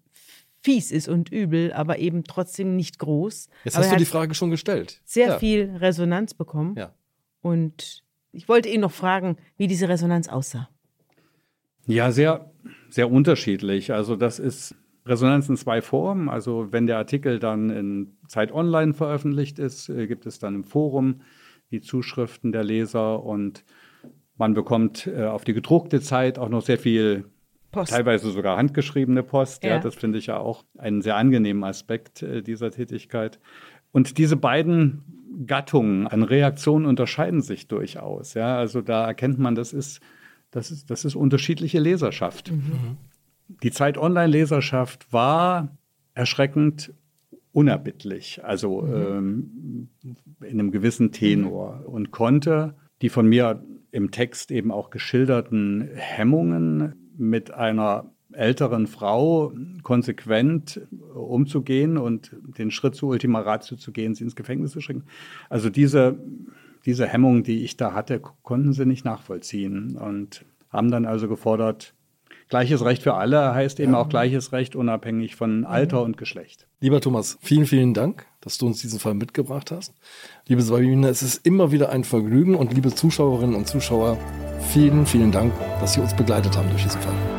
fies 0.62 0.92
ist 0.92 1.08
und 1.08 1.32
übel, 1.32 1.72
aber 1.74 2.00
eben 2.00 2.24
trotzdem 2.24 2.76
nicht 2.76 3.00
groß. 3.00 3.50
Jetzt 3.64 3.76
aber 3.76 3.86
hast 3.86 3.94
du 3.94 3.98
die 3.98 4.06
Frage 4.06 4.34
schon 4.34 4.50
gestellt. 4.50 5.02
sehr 5.06 5.28
ja. 5.28 5.40
viel 5.40 5.76
Resonanz 5.78 6.34
bekommen. 6.34 6.76
Ja. 6.78 6.94
Und 7.42 8.04
ich 8.32 8.48
wollte 8.50 8.70
ihn 8.70 8.82
noch 8.82 8.92
fragen, 8.92 9.38
wie 9.58 9.68
diese 9.68 9.90
Resonanz 9.90 10.28
aussah. 10.28 10.70
Ja, 11.88 12.12
sehr, 12.12 12.52
sehr 12.90 13.10
unterschiedlich. 13.10 13.94
Also 13.94 14.16
das 14.16 14.38
ist 14.40 14.76
Resonanz 15.06 15.50
in 15.50 15.58
zwei 15.58 15.82
Formen. 15.82 16.30
Also 16.30 16.72
wenn 16.72 16.86
der 16.86 16.98
Artikel 16.98 17.40
dann 17.40 17.70
in 17.70 18.18
Zeit 18.28 18.52
Online 18.52 18.94
veröffentlicht 18.94 19.60
ist, 19.60 19.90
äh, 19.90 20.08
gibt 20.08 20.26
es 20.26 20.40
dann 20.40 20.56
im 20.56 20.64
Forum 20.64 21.22
die 21.72 21.82
Zuschriften 21.82 22.52
der 22.52 22.64
Leser 22.64 23.24
und 23.24 23.64
man 24.38 24.54
bekommt 24.54 25.08
äh, 25.08 25.26
auf 25.26 25.44
die 25.44 25.54
gedruckte 25.54 26.02
Zeit 26.02 26.40
auch 26.40 26.50
noch 26.50 26.62
sehr 26.62 26.78
viel 26.78 27.26
Post. 27.72 27.92
teilweise 27.92 28.32
sogar 28.32 28.58
handgeschriebene 28.58 29.24
Post. 29.24 29.64
Ja. 29.64 29.72
ja 29.72 29.80
das 29.80 29.96
finde 29.96 30.18
ich 30.18 30.28
ja 30.28 30.38
auch 30.38 30.64
einen 30.78 31.02
sehr 31.02 31.16
angenehmen 31.16 31.64
Aspekt 31.64 32.24
äh, 32.24 32.42
dieser 32.42 32.72
Tätigkeit. 32.72 33.40
Und 33.92 34.18
diese 34.18 34.36
beiden 34.36 35.04
Gattungen 35.46 36.08
an 36.08 36.24
Reaktionen 36.24 36.86
unterscheiden 36.86 37.42
sich 37.42 37.68
durchaus. 37.68 38.34
Ja. 38.34 38.58
Also 38.58 38.82
da 38.82 39.06
erkennt 39.06 39.40
man, 39.40 39.56
das 39.56 39.74
ist, 39.74 40.02
das 40.52 40.72
ist, 40.72 40.90
das 40.90 41.06
ist 41.06 41.16
unterschiedliche 41.16 41.80
Leserschaft. 41.80 42.52
Mhm. 42.52 42.98
Die 43.64 43.72
Zeit 43.72 43.98
Online-Leserschaft 43.98 45.12
war 45.12 45.78
erschreckend 46.14 46.94
unerbittlich, 47.52 48.44
also 48.44 48.82
mhm. 48.82 48.94
ähm, 48.94 49.90
in 50.42 50.60
einem 50.60 50.72
gewissen 50.72 51.12
Tenor 51.12 51.84
und 51.88 52.12
konnte 52.12 52.76
die 53.02 53.10
von 53.10 53.28
mir 53.28 53.64
im 53.92 54.12
Text 54.12 54.52
eben 54.52 54.72
auch 54.72 54.92
geschilderten 54.92 55.90
Hemmungen 55.96 56.94
mit 57.20 57.52
einer 57.54 58.12
älteren 58.32 58.88
Frau 58.88 59.54
konsequent 59.84 60.82
umzugehen 61.14 61.98
und 61.98 62.36
den 62.58 62.72
Schritt 62.72 62.96
zu 62.96 63.08
Ultima 63.08 63.42
Ratio 63.42 63.78
zu 63.78 63.92
gehen, 63.92 64.14
sie 64.14 64.24
ins 64.24 64.36
Gefängnis 64.36 64.72
zu 64.72 64.82
schicken. 64.82 65.04
Also 65.50 65.70
diese, 65.70 66.20
diese 66.86 67.08
Hemmungen, 67.08 67.44
die 67.44 67.64
ich 67.64 67.76
da 67.76 67.94
hatte, 67.94 68.22
konnten 68.44 68.74
sie 68.74 68.86
nicht 68.86 69.04
nachvollziehen 69.04 69.98
und 69.98 70.46
haben 70.70 70.92
dann 70.92 71.06
also 71.06 71.28
gefordert, 71.28 71.94
Gleiches 72.50 72.84
Recht 72.84 73.04
für 73.04 73.14
alle 73.14 73.54
heißt 73.54 73.80
eben 73.80 73.94
ja. 73.94 74.00
auch 74.00 74.10
gleiches 74.10 74.52
Recht 74.52 74.76
unabhängig 74.76 75.36
von 75.36 75.66
Alter 75.66 76.02
und 76.02 76.18
Geschlecht. 76.18 76.68
Lieber 76.80 77.00
Thomas, 77.00 77.38
vielen, 77.42 77.68
vielen 77.68 77.94
Dank, 77.94 78.26
dass 78.42 78.58
du 78.58 78.68
uns 78.68 78.82
diesen 78.82 79.00
Fall 79.00 79.14
mitgebracht 79.14 79.72
hast. 79.72 79.94
Liebe 80.48 80.62
Sabine, 80.62 81.10
es 81.10 81.22
ist 81.22 81.46
immer 81.46 81.72
wieder 81.72 81.90
ein 81.90 82.04
Vergnügen 82.04 82.56
und 82.56 82.74
liebe 82.74 82.94
Zuschauerinnen 82.94 83.56
und 83.56 83.68
Zuschauer, 83.68 84.18
vielen, 84.72 85.06
vielen 85.06 85.32
Dank, 85.32 85.54
dass 85.80 85.94
Sie 85.94 86.02
uns 86.02 86.16
begleitet 86.16 86.56
haben 86.56 86.70
durch 86.70 86.84
diesen 86.84 87.02
Fall. 87.02 87.39